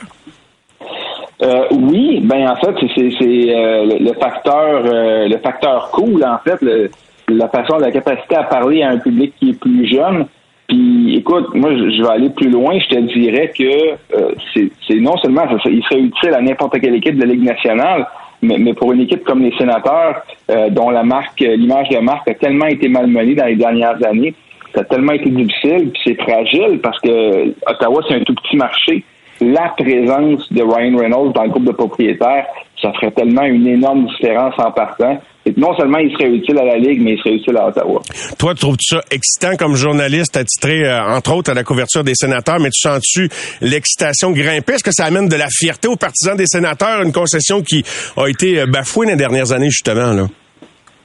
Euh, 1.41 1.63
oui, 1.71 2.19
ben 2.23 2.49
en 2.49 2.55
fait, 2.57 2.75
c'est 2.95 3.01
euh, 3.01 3.85
le, 3.99 4.13
facteur 4.19 4.83
le 4.83 5.37
facteur 5.39 5.89
cool, 5.91 6.23
en 6.23 6.37
fait, 6.47 6.61
le, 6.61 6.91
la 7.29 7.47
façon, 7.47 7.77
la 7.77 7.89
capacité 7.89 8.35
à 8.35 8.43
parler 8.43 8.83
à 8.83 8.89
un 8.89 8.99
public 8.99 9.33
qui 9.39 9.49
est 9.49 9.59
plus 9.59 9.89
jeune. 9.89 10.25
Puis, 10.69 11.15
écoute, 11.17 11.47
moi, 11.55 11.71
je 11.73 12.01
vais 12.01 12.09
aller 12.09 12.29
plus 12.29 12.49
loin. 12.49 12.77
Je 12.79 12.95
te 12.95 12.99
dirais 12.99 13.51
que 13.57 13.93
euh, 14.15 14.31
c'est 14.87 14.99
non 14.99 15.17
seulement, 15.17 15.41
il 15.65 15.83
serait 15.83 15.99
utile 15.99 16.33
à 16.35 16.41
n'importe 16.41 16.79
quelle 16.79 16.93
équipe 16.95 17.15
de 17.15 17.25
la 17.25 17.33
Ligue 17.33 17.43
nationale, 17.43 18.07
mais, 18.43 18.57
mais 18.59 18.73
pour 18.75 18.93
une 18.93 19.01
équipe 19.01 19.23
comme 19.23 19.41
les 19.41 19.55
sénateurs, 19.57 20.21
euh, 20.51 20.69
dont 20.69 20.91
la 20.91 21.03
marque, 21.03 21.39
l'image 21.39 21.89
de 21.89 21.97
marque 21.97 22.29
a 22.29 22.35
tellement 22.35 22.67
été 22.67 22.87
malmenée 22.87 23.33
dans 23.33 23.47
les 23.47 23.55
dernières 23.55 23.97
années, 24.05 24.35
ça 24.75 24.81
a 24.81 24.83
tellement 24.83 25.13
été 25.13 25.31
difficile, 25.31 25.89
puis 25.89 26.01
c'est 26.05 26.21
fragile 26.21 26.79
parce 26.83 26.99
que 26.99 27.53
Ottawa, 27.67 28.03
c'est 28.07 28.15
un 28.15 28.23
tout 28.23 28.35
petit 28.35 28.55
marché. 28.55 29.03
La 29.41 29.73
présence 29.75 30.51
de 30.53 30.61
Ryan 30.61 30.97
Reynolds 30.97 31.33
dans 31.33 31.43
le 31.43 31.49
groupe 31.49 31.65
de 31.65 31.71
propriétaires, 31.71 32.45
ça 32.81 32.91
ferait 32.93 33.11
tellement 33.11 33.43
une 33.43 33.67
énorme 33.67 34.05
différence 34.07 34.53
en 34.57 34.71
partant 34.71 35.19
non 35.57 35.75
seulement 35.75 35.97
il 35.99 36.11
serait 36.11 36.29
utile 36.29 36.57
à 36.59 36.65
la 36.65 36.77
Ligue, 36.77 37.01
mais 37.01 37.13
il 37.13 37.17
serait 37.19 37.33
utile 37.33 37.57
à 37.57 37.67
Ottawa. 37.67 38.01
Toi, 38.37 38.53
tu 38.53 38.61
trouves 38.61 38.77
ça 38.79 39.01
excitant 39.11 39.55
comme 39.57 39.75
journaliste 39.75 40.37
attitré, 40.37 40.85
euh, 40.85 41.15
entre 41.15 41.35
autres, 41.35 41.51
à 41.51 41.53
la 41.53 41.63
couverture 41.63 42.03
des 42.03 42.15
sénateurs, 42.15 42.59
mais 42.59 42.69
tu 42.69 42.81
sens-tu 42.81 43.29
l'excitation 43.61 44.31
grimper? 44.31 44.73
Est-ce 44.73 44.83
que 44.83 44.91
ça 44.91 45.05
amène 45.05 45.27
de 45.27 45.35
la 45.35 45.47
fierté 45.49 45.87
aux 45.87 45.95
partisans 45.95 46.35
des 46.35 46.45
sénateurs, 46.45 47.01
une 47.03 47.11
concession 47.11 47.61
qui 47.61 47.83
a 48.17 48.27
été 48.27 48.59
euh, 48.59 48.65
bafouée 48.65 49.07
dans 49.07 49.13
les 49.13 49.17
dernières 49.17 49.51
années, 49.51 49.69
justement, 49.69 50.13
là? 50.13 50.27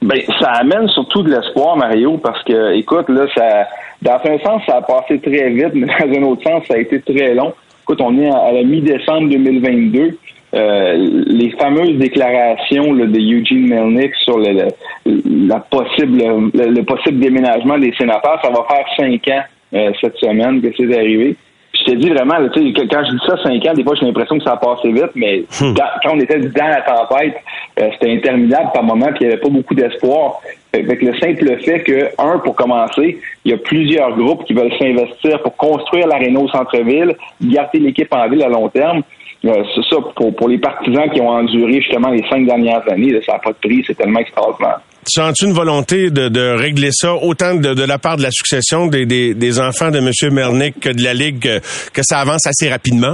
Ben, 0.01 0.19
ça 0.39 0.49
amène 0.59 0.87
surtout 0.89 1.23
de 1.23 1.31
l'espoir, 1.31 1.77
Mario, 1.77 2.17
parce 2.17 2.43
que, 2.43 2.77
écoute, 2.77 3.09
là, 3.09 3.25
ça, 3.33 3.67
dans 4.01 4.19
un 4.29 4.37
sens, 4.39 4.61
ça 4.67 4.77
a 4.77 4.81
passé 4.81 5.19
très 5.19 5.49
vite, 5.49 5.71
mais 5.73 5.87
dans 5.87 6.19
un 6.19 6.23
autre 6.23 6.43
sens, 6.43 6.63
ça 6.67 6.75
a 6.75 6.77
été 6.77 7.01
très 7.01 7.33
long. 7.33 7.53
Écoute, 7.83 8.01
on 8.01 8.17
est 8.19 8.29
à 8.29 8.51
la 8.51 8.63
mi-décembre 8.63 9.29
2022. 9.29 10.17
Euh, 10.55 10.95
les 11.27 11.51
fameuses 11.59 11.97
déclarations 11.97 12.93
de 12.93 13.19
Eugene 13.19 13.67
Melnick 13.67 14.15
sur 14.23 14.37
le, 14.37 14.67
la 15.47 15.59
possible, 15.59 16.17
le, 16.53 16.81
possible 16.83 17.19
déménagement 17.19 17.77
des 17.77 17.93
sénateurs, 17.97 18.39
ça 18.41 18.49
va 18.49 18.65
faire 18.69 18.85
cinq 18.95 19.27
ans 19.27 19.43
euh, 19.73 19.91
cette 19.99 20.15
semaine 20.15 20.61
que 20.61 20.69
c'est 20.77 20.97
arrivé. 20.97 21.35
je 21.73 21.83
te 21.83 21.91
dis 21.97 22.09
vraiment, 22.09 22.35
quand 22.35 22.53
je 22.55 23.11
dis 23.11 23.25
ça 23.27 23.35
cinq 23.43 23.65
ans, 23.65 23.73
des 23.73 23.83
fois 23.83 23.95
j'ai 23.99 24.05
l'impression 24.05 24.37
que 24.37 24.45
ça 24.45 24.53
a 24.53 24.57
passé 24.57 24.93
vite, 24.93 25.11
mais 25.15 25.43
hmm. 25.59 25.73
quand 25.75 26.13
on 26.13 26.19
était 26.21 26.39
dans 26.39 26.67
la 26.67 26.81
tempête, 26.83 27.35
euh, 27.79 27.89
c'était 27.93 28.13
interminable 28.13 28.69
par 28.73 28.83
moment, 28.83 29.07
puis 29.07 29.25
il 29.25 29.27
n'y 29.27 29.33
avait 29.33 29.41
pas 29.41 29.49
beaucoup 29.49 29.75
d'espoir. 29.75 30.39
Avec 30.73 31.01
le 31.01 31.17
simple 31.19 31.57
fait 31.63 31.79
que, 31.81 32.09
un, 32.17 32.39
pour 32.39 32.55
commencer, 32.55 33.17
il 33.43 33.51
y 33.51 33.53
a 33.53 33.57
plusieurs 33.57 34.15
groupes 34.15 34.45
qui 34.45 34.53
veulent 34.53 34.73
s'investir 34.79 35.41
pour 35.41 35.55
construire 35.57 36.07
l'aréna 36.07 36.39
au 36.39 36.47
centre-ville, 36.47 37.15
garder 37.41 37.79
l'équipe 37.79 38.13
en 38.13 38.27
ville 38.29 38.43
à 38.43 38.49
long 38.49 38.69
terme. 38.69 39.01
C'est 39.45 39.95
ça, 39.95 39.97
pour, 40.15 40.49
les 40.49 40.57
partisans 40.57 41.07
qui 41.13 41.21
ont 41.21 41.29
enduré 41.29 41.79
justement 41.79 42.09
les 42.09 42.23
cinq 42.27 42.47
dernières 42.47 42.81
années, 42.91 43.19
ça 43.23 43.33
n'a 43.33 43.39
pas 43.39 43.51
de 43.51 43.57
prix, 43.57 43.83
c'est 43.85 43.93
tellement 43.93 44.19
extraordinaire. 44.19 44.79
Sens-tu 45.07 45.45
une 45.45 45.53
volonté 45.53 46.09
de, 46.09 46.57
régler 46.57 46.89
ça 46.91 47.13
autant 47.13 47.53
de, 47.53 47.87
la 47.87 47.99
part 47.99 48.17
de 48.17 48.23
la 48.23 48.31
succession 48.31 48.87
des, 48.87 49.59
enfants 49.59 49.91
de 49.91 49.99
M. 49.99 50.33
Mernick 50.33 50.79
que 50.79 50.89
de 50.89 51.03
la 51.03 51.13
Ligue, 51.13 51.41
que, 51.93 52.01
ça 52.01 52.19
avance 52.19 52.47
assez 52.47 52.69
rapidement? 52.69 53.13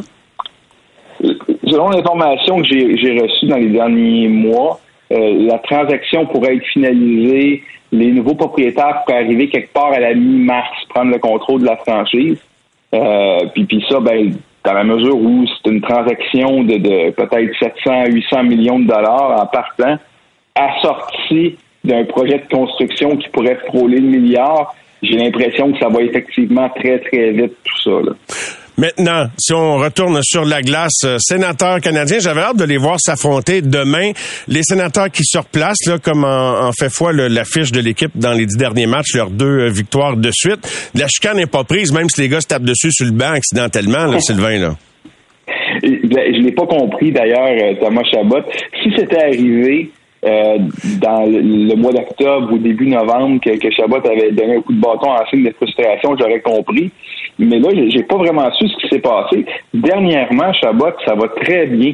Selon 1.19 1.89
l'information 1.89 2.61
que 2.61 2.67
j'ai 2.67 3.19
reçue 3.19 3.47
dans 3.47 3.57
les 3.57 3.69
derniers 3.69 4.29
mois, 4.29 4.79
euh, 5.11 5.45
la 5.45 5.57
transaction 5.59 6.25
pourrait 6.27 6.55
être 6.55 6.65
finalisée, 6.67 7.63
les 7.91 8.11
nouveaux 8.11 8.35
propriétaires 8.35 9.01
pourraient 9.05 9.23
arriver 9.23 9.49
quelque 9.49 9.73
part 9.73 9.91
à 9.91 9.99
la 9.99 10.13
mi-mars, 10.13 10.69
prendre 10.89 11.11
le 11.11 11.19
contrôle 11.19 11.61
de 11.61 11.65
la 11.65 11.75
franchise. 11.75 12.37
Euh, 12.93 13.39
puis, 13.53 13.65
puis 13.65 13.83
ça, 13.89 13.99
ben, 13.99 14.33
dans 14.63 14.73
la 14.73 14.83
mesure 14.83 15.15
où 15.15 15.45
c'est 15.47 15.71
une 15.71 15.81
transaction 15.81 16.63
de, 16.63 16.77
de 16.77 17.11
peut-être 17.11 17.51
700 17.59 18.05
800 18.07 18.43
millions 18.43 18.79
de 18.79 18.87
dollars 18.87 19.41
en 19.41 19.45
partant, 19.47 19.97
assorti 20.55 21.57
d'un 21.83 22.05
projet 22.05 22.39
de 22.39 22.55
construction 22.55 23.17
qui 23.17 23.29
pourrait 23.29 23.59
frôler 23.67 23.99
le 23.99 24.07
milliard, 24.07 24.75
j'ai 25.01 25.17
l'impression 25.17 25.71
que 25.71 25.79
ça 25.79 25.89
va 25.89 26.01
effectivement 26.01 26.69
très, 26.69 26.99
très 26.99 27.31
vite 27.31 27.53
tout 27.63 27.81
ça. 27.83 27.89
Là. 27.89 28.11
Maintenant, 28.81 29.27
si 29.37 29.53
on 29.53 29.77
retourne 29.77 30.23
sur 30.23 30.43
la 30.43 30.63
glace, 30.63 31.03
euh, 31.05 31.17
sénateurs 31.19 31.79
canadiens, 31.81 32.17
j'avais 32.19 32.41
hâte 32.41 32.57
de 32.57 32.63
les 32.63 32.77
voir 32.77 32.99
s'affronter 32.99 33.61
demain. 33.61 34.11
Les 34.47 34.63
sénateurs 34.63 35.11
qui 35.11 35.21
se 35.23 35.37
replacent, 35.37 35.99
comme 36.03 36.23
en, 36.23 36.71
fait 36.71 36.89
foi 36.89 37.13
l'affiche 37.13 37.71
de 37.71 37.79
l'équipe 37.79 38.09
dans 38.15 38.31
les 38.31 38.47
dix 38.47 38.57
derniers 38.57 38.87
matchs, 38.87 39.13
leurs 39.13 39.29
deux 39.29 39.67
euh, 39.67 39.69
victoires 39.69 40.17
de 40.17 40.31
suite. 40.33 40.67
La 40.95 41.07
chicane 41.07 41.37
n'est 41.37 41.45
pas 41.45 41.63
prise, 41.63 41.93
même 41.93 42.09
si 42.09 42.21
les 42.21 42.27
gars 42.27 42.41
se 42.41 42.47
tapent 42.47 42.63
dessus 42.63 42.91
sur 42.91 43.05
le 43.05 43.11
banc 43.11 43.33
accidentellement, 43.33 44.19
Sylvain. 44.19 44.57
Là. 44.57 44.71
Je 45.83 46.41
l'ai 46.41 46.51
pas 46.51 46.65
compris 46.65 47.11
d'ailleurs, 47.11 47.51
euh, 47.51 47.75
Thomas 47.79 48.03
Chabot. 48.11 48.41
Si 48.81 48.91
c'était 48.97 49.25
arrivé 49.25 49.91
euh, 50.25 50.57
dans 50.99 51.25
le, 51.27 51.75
mois 51.75 51.91
d'octobre 51.91 52.53
ou 52.53 52.57
début 52.57 52.87
novembre 52.87 53.39
que, 53.45 53.57
que, 53.57 53.71
Chabot 53.71 53.97
avait 53.97 54.31
donné 54.31 54.55
un 54.57 54.61
coup 54.61 54.73
de 54.73 54.81
bâton 54.81 55.11
en 55.11 55.25
signe 55.29 55.43
de 55.43 55.51
frustration, 55.51 56.15
j'aurais 56.17 56.41
compris. 56.41 56.89
Mais 57.39 57.59
là, 57.59 57.69
j'ai 57.73 58.03
pas 58.03 58.17
vraiment 58.17 58.51
su 58.53 58.67
ce 58.67 58.77
qui 58.77 58.87
s'est 58.89 58.99
passé. 58.99 59.45
Dernièrement, 59.73 60.53
Chabot, 60.53 60.91
ça 61.05 61.15
va 61.15 61.27
très 61.29 61.65
bien. 61.67 61.93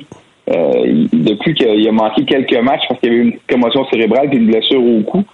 Euh, 0.49 1.05
depuis 1.11 1.53
qu'il 1.55 1.87
a 1.89 1.91
manqué 1.91 2.23
quelques 2.23 2.57
matchs 2.61 2.83
parce 2.87 3.01
qu'il 3.01 3.11
y 3.11 3.15
avait 3.15 3.23
une 3.23 3.37
commotion 3.49 3.85
cérébrale 3.89 4.29
et 4.31 4.37
une 4.37 4.45
blessure 4.45 4.81
au 4.81 5.01
cou, 5.01 5.25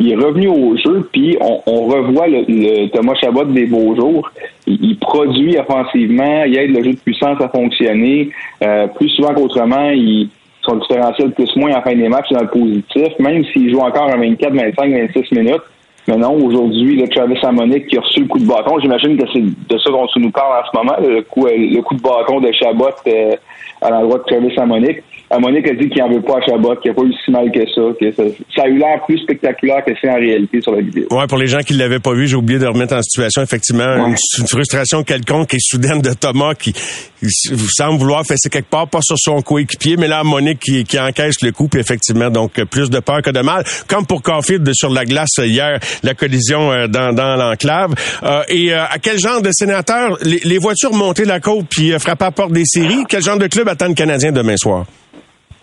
il 0.00 0.12
est 0.12 0.16
revenu 0.16 0.48
au 0.48 0.76
jeu, 0.78 1.06
puis 1.12 1.36
on, 1.40 1.86
revoit 1.86 2.26
le, 2.26 2.88
Thomas 2.88 3.14
Chabot 3.20 3.44
des 3.44 3.66
beaux 3.66 3.94
jours. 3.94 4.30
Il, 4.66 4.96
produit 4.98 5.58
offensivement, 5.58 6.44
il 6.44 6.56
aide 6.56 6.74
le 6.74 6.84
jeu 6.84 6.92
de 6.92 6.98
puissance 6.98 7.38
à 7.42 7.50
fonctionner. 7.50 8.30
Euh, 8.62 8.86
plus 8.86 9.10
souvent 9.10 9.34
qu'autrement, 9.34 9.90
il, 9.90 10.30
son 10.62 10.76
différentiel 10.76 11.32
plus-moins 11.32 11.76
en 11.76 11.82
fin 11.82 11.94
des 11.94 12.08
matchs 12.08 12.30
dans 12.30 12.40
le 12.40 12.48
positif, 12.48 13.18
même 13.18 13.44
s'il 13.46 13.70
joue 13.70 13.80
encore 13.80 14.08
à 14.08 14.16
24, 14.16 14.54
25, 14.54 14.90
26 15.14 15.32
minutes. 15.32 15.62
Mais 16.08 16.16
non, 16.16 16.34
aujourd'hui, 16.34 16.96
le 16.96 17.08
Travis 17.08 17.38
Amonic 17.42 17.86
qui 17.86 17.96
a 17.96 18.00
reçu 18.00 18.20
le 18.20 18.26
coup 18.26 18.38
de 18.38 18.46
bâton, 18.46 18.78
j'imagine 18.80 19.16
que 19.16 19.24
c'est 19.32 19.40
de 19.40 19.78
ça 19.78 19.90
dont 19.90 20.06
tu 20.08 20.18
nous 20.18 20.30
parles 20.32 20.60
en 20.60 20.66
ce 20.66 20.76
moment, 20.76 20.96
le 21.00 21.22
coup, 21.22 21.46
le 21.46 21.80
coup 21.80 21.94
de 21.94 22.02
bâton 22.02 22.40
de 22.40 22.50
Chabot 22.52 22.88
euh, 23.06 23.36
à 23.80 23.90
l'endroit 23.90 24.18
de 24.18 24.24
Travis 24.24 24.58
Amonic. 24.58 25.02
Monique 25.40 25.68
a 25.68 25.74
dit 25.74 25.88
qu'il 25.88 26.02
n'en 26.02 26.12
veut 26.12 26.22
pas 26.22 26.38
à 26.38 26.46
Chabot, 26.46 26.76
qu'il 26.76 26.90
n'a 26.90 26.94
pas 26.94 27.02
eu 27.02 27.12
si 27.24 27.30
mal 27.30 27.50
que 27.50 27.60
ça, 27.74 27.82
que 27.98 28.12
ça, 28.54 28.62
a 28.62 28.68
eu 28.68 28.78
l'air 28.78 29.04
plus 29.06 29.18
spectaculaire 29.18 29.84
que 29.84 29.92
c'est 30.00 30.10
en 30.10 30.16
réalité 30.16 30.60
sur 30.60 30.72
la 30.72 30.82
vidéo. 30.82 31.06
Ouais, 31.10 31.26
pour 31.26 31.38
les 31.38 31.46
gens 31.46 31.60
qui 31.60 31.74
ne 31.74 31.78
l'avaient 31.78 32.00
pas 32.00 32.12
vu, 32.12 32.26
j'ai 32.26 32.36
oublié 32.36 32.58
de 32.58 32.66
remettre 32.66 32.94
en 32.94 33.02
situation, 33.02 33.42
effectivement, 33.42 34.06
une, 34.06 34.16
frustration 34.46 35.02
quelconque 35.02 35.54
et 35.54 35.58
soudaine 35.60 36.00
de 36.00 36.12
Thomas 36.12 36.54
qui, 36.54 36.74
semble 37.76 37.98
vouloir 37.98 38.24
fesser 38.26 38.48
quelque 38.50 38.68
part, 38.68 38.88
pas 38.88 39.00
sur 39.00 39.16
son 39.18 39.42
coéquipier, 39.42 39.96
mais 39.96 40.08
là, 40.08 40.22
Monique 40.24 40.58
qui, 40.58 40.84
qui 40.84 40.98
encaisse 40.98 41.40
le 41.42 41.52
coup, 41.52 41.68
puis 41.68 41.80
effectivement, 41.80 42.30
donc 42.30 42.62
plus 42.64 42.90
de 42.90 43.00
peur 43.00 43.22
que 43.22 43.30
de 43.30 43.40
mal. 43.40 43.64
Comme 43.86 44.06
pour 44.06 44.22
Caulfield 44.22 44.68
sur 44.74 44.90
la 44.90 45.04
glace 45.04 45.38
hier, 45.38 45.78
la 46.02 46.14
collision 46.14 46.72
euh, 46.72 46.86
dans, 46.86 47.14
dans 47.14 47.36
l'enclave. 47.36 47.94
Euh, 48.22 48.42
et 48.48 48.72
euh, 48.72 48.84
à 48.84 48.98
quel 48.98 49.18
genre 49.18 49.42
de 49.42 49.50
sénateur 49.52 50.18
les, 50.22 50.58
voitures 50.58 50.92
montaient 50.92 51.24
la 51.24 51.40
côte 51.40 51.66
puis 51.70 51.92
frappaient 51.98 52.24
à 52.24 52.28
la 52.28 52.32
porte 52.32 52.52
des 52.52 52.64
séries? 52.64 53.04
Quel 53.08 53.22
genre 53.22 53.38
de 53.38 53.46
club 53.46 53.68
attend 53.68 53.88
le 53.88 53.94
Canadien 53.94 54.32
demain 54.32 54.56
soir? 54.56 54.84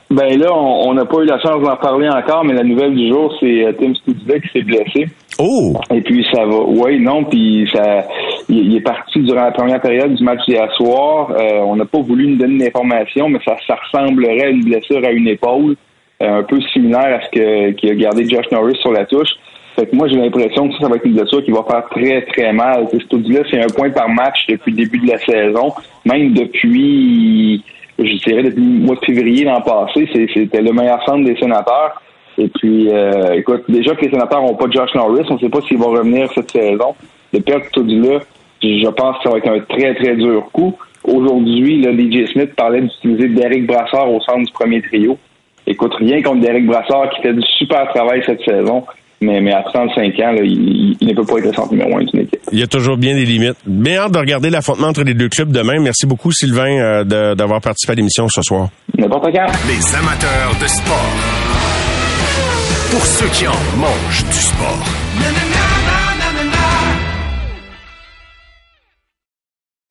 Ben 0.10 0.40
là, 0.40 0.52
on 0.52 0.92
n'a 0.96 1.06
pas 1.06 1.20
eu 1.22 1.26
la 1.26 1.40
chance 1.40 1.62
d'en 1.62 1.76
parler 1.76 2.10
encore, 2.10 2.44
mais 2.44 2.54
la 2.54 2.64
nouvelle 2.64 2.96
du 2.96 3.10
jour, 3.10 3.32
c'est 3.40 3.64
euh, 3.64 3.74
Tim 3.80 3.94
Studzak 3.94 4.42
qui 4.42 4.50
s'est 4.54 4.64
blessé. 4.64 5.06
Oh! 5.38 5.74
Et 5.94 6.02
puis 6.02 6.26
ça 6.34 6.46
va. 6.46 6.62
Oui, 6.66 7.00
non, 7.00 7.26
puis 7.26 7.70
ça 7.72 8.08
il, 8.50 8.76
est 8.76 8.82
parti 8.82 9.20
durant 9.20 9.44
la 9.44 9.52
première 9.52 9.80
période 9.80 10.16
du 10.16 10.24
match 10.24 10.40
d'hier 10.48 10.68
soir. 10.76 11.32
Euh, 11.32 11.60
on 11.60 11.76
n'a 11.76 11.86
pas 11.86 12.00
voulu 12.00 12.28
nous 12.28 12.38
donner 12.38 12.66
d'informations, 12.66 13.30
mais 13.30 13.38
ça, 13.46 13.56
ça 13.68 13.76
ressemblerait 13.76 14.46
à 14.46 14.50
une 14.50 14.64
blessure 14.64 15.06
à 15.06 15.12
une 15.12 15.28
épaule, 15.28 15.76
euh, 16.24 16.40
un 16.40 16.44
peu 16.44 16.60
similaire 16.74 17.20
à 17.20 17.22
ce 17.22 17.30
que 17.30 17.72
qui 17.74 17.92
a 17.92 17.94
gardé 17.94 18.28
Josh 18.28 18.50
Norris 18.52 18.80
sur 18.82 18.92
la 18.92 19.06
touche. 19.06 19.30
Fait 19.76 19.86
que 19.86 19.96
moi, 19.96 20.08
j'ai 20.08 20.18
l'impression 20.18 20.68
que 20.68 20.74
ça, 20.74 20.80
ça 20.82 20.90
va 20.90 20.96
être 20.96 21.06
une 21.06 21.14
blessure 21.14 21.46
qui 21.46 21.52
va 21.52 21.64
faire 21.70 21.88
très, 21.92 22.24
très 22.34 22.52
mal. 22.52 22.88
là 22.92 23.42
c'est 23.52 23.62
un 23.62 23.68
point 23.68 23.92
par 23.92 24.10
match 24.10 24.40
depuis 24.50 24.72
le 24.72 24.78
début 24.78 25.00
de 25.00 25.12
la 25.12 25.20
saison. 25.20 25.72
Même 26.04 26.34
depuis 26.34 27.64
je 28.06 28.18
dirais, 28.26 28.44
depuis 28.44 28.62
le 28.62 28.86
mois 28.86 28.96
de 28.96 29.06
février 29.06 29.46
l'an 29.46 29.62
passé, 29.62 30.08
c'était 30.34 30.62
le 30.62 30.72
meilleur 30.72 31.04
centre 31.06 31.26
des 31.26 31.36
sénateurs. 31.38 32.02
Et 32.38 32.48
puis, 32.48 32.90
euh, 32.90 33.34
écoute, 33.34 33.64
déjà 33.68 33.96
que 33.96 34.06
les 34.06 34.12
sénateurs 34.12 34.42
n'ont 34.42 34.56
pas 34.56 34.70
Josh 34.70 34.94
Norris, 34.96 35.26
on 35.30 35.34
ne 35.34 35.40
sait 35.40 35.50
pas 35.50 35.62
s'il 35.62 35.78
va 35.78 35.88
revenir 35.88 36.32
cette 36.34 36.52
saison. 36.52 36.96
De 37.34 37.40
perdre 37.40 37.66
tout 37.74 37.84
là, 37.84 38.20
je 38.62 38.88
pense 38.88 39.18
que 39.18 39.24
ça 39.24 39.30
va 39.30 39.38
être 39.38 39.50
un 39.50 39.60
très, 39.60 39.94
très 39.96 40.16
dur 40.16 40.50
coup. 40.52 40.76
Aujourd'hui, 41.04 41.84
DJ 41.84 42.32
Smith 42.32 42.56
parlait 42.56 42.82
d'utiliser 42.82 43.30
Derek 43.30 43.66
Brassard 43.66 44.12
au 44.12 44.20
centre 44.22 44.46
du 44.46 44.52
premier 44.52 44.82
trio. 44.82 45.18
Écoute, 45.68 45.94
rien 45.96 46.22
contre 46.22 46.42
Derek 46.42 46.66
Brassard 46.66 47.10
qui 47.12 47.22
fait 47.22 47.34
du 47.34 47.46
super 47.58 47.88
travail 47.90 48.24
cette 48.26 48.44
saison. 48.44 48.86
Mais, 49.22 49.42
mais 49.42 49.52
à 49.52 49.64
35 49.64 49.98
ans, 50.20 50.32
là, 50.32 50.42
il, 50.44 50.96
il 51.00 51.08
ne 51.08 51.14
peut 51.14 51.26
pas 51.26 51.38
être 51.40 51.46
le 51.46 51.54
centre 51.54 51.72
numéro 51.74 51.98
un 51.98 52.04
d'une 52.04 52.22
équipe. 52.22 52.40
Il 52.54 52.60
y 52.60 52.64
a 52.64 52.68
toujours 52.68 52.96
bien 52.98 53.16
des 53.16 53.26
limites. 53.26 53.58
Bien 53.66 54.04
hâte 54.04 54.14
de 54.14 54.20
regarder 54.20 54.50
l'affrontement 54.50 54.88
entre 54.88 55.04
les 55.04 55.14
deux 55.14 55.28
clubs 55.30 55.52
demain. 55.52 55.80
Merci 55.82 56.06
beaucoup, 56.06 56.32
Sylvain, 56.32 56.70
euh, 56.80 57.04
de- 57.04 57.34
d'avoir 57.36 57.60
participé 57.60 57.92
à 57.94 57.96
l'émission 57.96 58.28
ce 58.30 58.42
soir. 58.42 58.70
N'importe 58.98 59.26
quand. 59.26 59.46
Les 59.68 59.96
amateurs 59.96 60.56
de 60.62 60.68
sport. 60.68 61.10
Pour 62.92 63.06
ceux 63.06 63.28
qui 63.28 63.46
en 63.48 63.52
mangent 63.78 64.26
du 64.26 64.38
sport. 64.38 64.84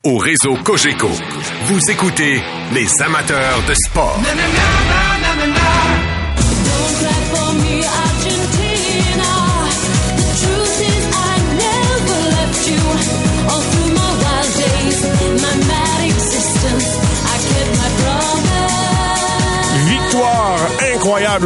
Au 0.04 0.16
réseau 0.16 0.54
Cogeco, 0.64 1.08
vous 1.64 1.90
écoutez 1.90 2.40
les 2.72 3.02
amateurs 3.02 3.58
de 3.68 3.74
sport. 3.74 4.18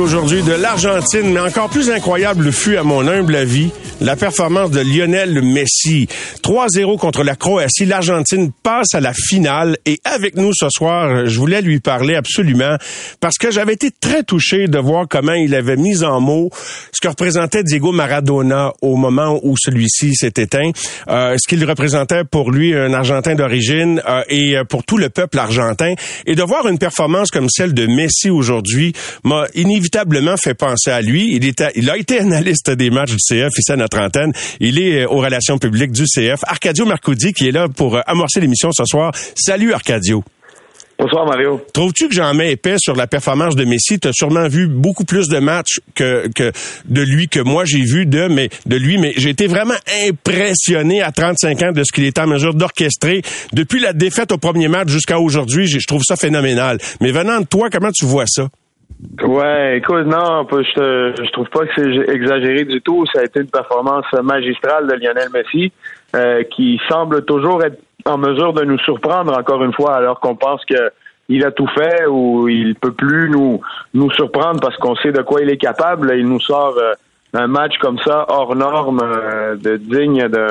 Aujourd'hui 0.00 0.42
de 0.42 0.52
l'Argentine, 0.52 1.32
mais 1.32 1.40
encore 1.40 1.68
plus 1.68 1.90
incroyable 1.90 2.52
fut, 2.52 2.76
à 2.76 2.82
mon 2.82 3.06
humble 3.06 3.36
avis, 3.36 3.70
la 4.02 4.16
performance 4.16 4.70
de 4.70 4.80
Lionel 4.80 5.42
Messi. 5.42 6.08
3-0 6.42 6.98
contre 6.98 7.22
la 7.22 7.36
Croatie. 7.36 7.86
L'Argentine 7.86 8.50
passe 8.62 8.94
à 8.94 9.00
la 9.00 9.12
finale 9.14 9.76
et 9.86 10.00
avec 10.04 10.36
nous 10.36 10.50
ce 10.52 10.66
soir, 10.70 11.26
je 11.26 11.38
voulais 11.38 11.62
lui 11.62 11.78
parler 11.78 12.16
absolument 12.16 12.76
parce 13.20 13.38
que 13.38 13.50
j'avais 13.50 13.74
été 13.74 13.90
très 13.90 14.24
touché 14.24 14.66
de 14.66 14.78
voir 14.78 15.06
comment 15.08 15.34
il 15.34 15.54
avait 15.54 15.76
mis 15.76 16.02
en 16.02 16.20
mots 16.20 16.50
ce 16.92 17.00
que 17.00 17.08
représentait 17.08 17.62
Diego 17.62 17.92
Maradona 17.92 18.72
au 18.82 18.96
moment 18.96 19.38
où 19.42 19.54
celui-ci 19.56 20.14
s'est 20.14 20.34
éteint, 20.36 20.70
euh, 21.08 21.36
ce 21.40 21.48
qu'il 21.48 21.64
représentait 21.64 22.24
pour 22.24 22.50
lui, 22.50 22.74
un 22.74 22.92
Argentin 22.92 23.34
d'origine, 23.34 24.02
euh, 24.08 24.22
et 24.28 24.56
euh, 24.56 24.64
pour 24.64 24.84
tout 24.84 24.98
le 24.98 25.10
peuple 25.10 25.38
argentin. 25.38 25.94
Et 26.26 26.34
de 26.34 26.42
voir 26.42 26.66
une 26.66 26.78
performance 26.78 27.30
comme 27.30 27.48
celle 27.48 27.72
de 27.72 27.86
Messi 27.86 28.30
aujourd'hui 28.30 28.92
m'a 29.22 29.46
inévitablement 29.54 30.36
fait 30.36 30.54
penser 30.54 30.90
à 30.90 31.00
lui. 31.00 31.34
Il, 31.34 31.46
était, 31.46 31.70
il 31.76 31.88
a 31.88 31.96
été 31.96 32.18
analyste 32.18 32.70
des 32.70 32.90
matchs 32.90 33.12
du 33.12 33.16
CF 33.16 33.50
ici 33.58 33.72
à 33.72 33.76
notre 33.76 33.91
Il 34.60 34.78
est 34.78 35.02
euh, 35.02 35.08
aux 35.08 35.18
relations 35.18 35.58
publiques 35.58 35.92
du 35.92 36.04
CF. 36.04 36.40
Arcadio 36.46 36.84
Marcoudi 36.84 37.32
qui 37.32 37.48
est 37.48 37.52
là 37.52 37.68
pour 37.68 37.96
euh, 37.96 38.00
amorcer 38.06 38.40
l'émission 38.40 38.70
ce 38.72 38.84
soir. 38.84 39.12
Salut 39.34 39.72
Arcadio. 39.72 40.24
Bonsoir, 40.98 41.26
Mario. 41.26 41.60
Trouves-tu 41.72 42.08
que 42.08 42.14
j'en 42.14 42.32
mets 42.32 42.52
épais 42.52 42.76
sur 42.78 42.94
la 42.94 43.08
performance 43.08 43.56
de 43.56 43.64
Messi? 43.64 43.98
Tu 43.98 44.06
as 44.06 44.12
sûrement 44.12 44.46
vu 44.46 44.68
beaucoup 44.68 45.04
plus 45.04 45.26
de 45.28 45.38
matchs 45.40 45.80
que, 45.96 46.28
que 46.32 46.52
de 46.84 47.02
lui 47.02 47.26
que 47.26 47.40
moi 47.40 47.64
j'ai 47.64 47.82
vu 47.82 48.06
de, 48.06 48.28
mais, 48.28 48.50
de 48.66 48.76
lui, 48.76 48.98
mais 48.98 49.12
j'ai 49.16 49.30
été 49.30 49.48
vraiment 49.48 49.74
impressionné 50.06 51.02
à 51.02 51.10
35 51.10 51.62
ans 51.62 51.72
de 51.72 51.82
ce 51.82 51.90
qu'il 51.92 52.04
est 52.04 52.18
en 52.20 52.28
mesure 52.28 52.54
d'orchestrer 52.54 53.22
depuis 53.52 53.80
la 53.80 53.92
défaite 53.92 54.30
au 54.30 54.38
premier 54.38 54.68
match 54.68 54.88
jusqu'à 54.90 55.18
aujourd'hui. 55.18 55.66
Je 55.66 55.84
trouve 55.88 56.02
ça 56.04 56.14
phénoménal. 56.14 56.78
Mais 57.00 57.10
venant 57.10 57.40
de 57.40 57.46
toi, 57.46 57.68
comment 57.68 57.90
tu 57.90 58.04
vois 58.04 58.26
ça? 58.28 58.48
Ouais, 59.22 59.78
écoute, 59.78 60.06
non, 60.06 60.46
je, 60.50 61.30
trouve 61.32 61.48
pas 61.48 61.66
que 61.66 61.72
c'est 61.76 62.12
exagéré 62.14 62.64
du 62.64 62.80
tout. 62.80 63.04
Ça 63.12 63.20
a 63.20 63.24
été 63.24 63.40
une 63.40 63.50
performance 63.50 64.06
magistrale 64.22 64.86
de 64.86 64.94
Lionel 64.94 65.28
Messi, 65.32 65.72
euh, 66.16 66.42
qui 66.44 66.80
semble 66.88 67.24
toujours 67.24 67.62
être 67.64 67.78
en 68.04 68.18
mesure 68.18 68.52
de 68.52 68.64
nous 68.64 68.78
surprendre 68.78 69.36
encore 69.38 69.62
une 69.62 69.72
fois, 69.72 69.94
alors 69.96 70.18
qu'on 70.20 70.34
pense 70.34 70.64
que 70.64 70.90
il 71.28 71.44
a 71.44 71.52
tout 71.52 71.68
fait 71.68 72.04
ou 72.06 72.48
il 72.48 72.74
peut 72.74 72.92
plus 72.92 73.30
nous 73.30 73.60
nous 73.94 74.10
surprendre 74.10 74.60
parce 74.60 74.76
qu'on 74.76 74.96
sait 74.96 75.12
de 75.12 75.22
quoi 75.22 75.40
il 75.40 75.50
est 75.50 75.56
capable. 75.56 76.12
Il 76.16 76.28
nous 76.28 76.40
sort 76.40 76.76
euh, 76.78 76.92
un 77.32 77.46
match 77.46 77.78
comme 77.78 77.98
ça 77.98 78.26
hors 78.28 78.54
norme, 78.56 79.00
euh, 79.02 79.56
de 79.56 79.76
digne 79.76 80.28
de 80.28 80.48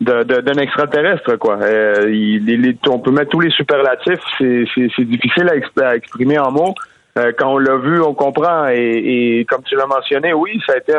de- 0.00 0.40
d'un 0.40 0.60
extraterrestre 0.60 1.36
quoi. 1.36 1.58
Euh, 1.62 2.08
il, 2.10 2.76
on 2.88 2.98
peut 3.00 3.10
mettre 3.10 3.30
tous 3.30 3.40
les 3.40 3.50
superlatifs, 3.50 4.20
c'est 4.38 5.04
difficile 5.04 5.50
à 5.82 5.96
exprimer 5.96 6.38
en 6.38 6.50
mots. 6.50 6.74
Euh, 7.18 7.32
quand 7.36 7.54
on 7.54 7.58
l'a 7.58 7.76
vu, 7.76 8.00
on 8.00 8.14
comprend. 8.14 8.68
Et, 8.68 9.38
et 9.40 9.44
comme 9.44 9.62
tu 9.62 9.76
l'as 9.76 9.86
mentionné, 9.86 10.32
oui, 10.32 10.60
ça 10.66 10.74
a 10.74 10.78
été 10.78 10.92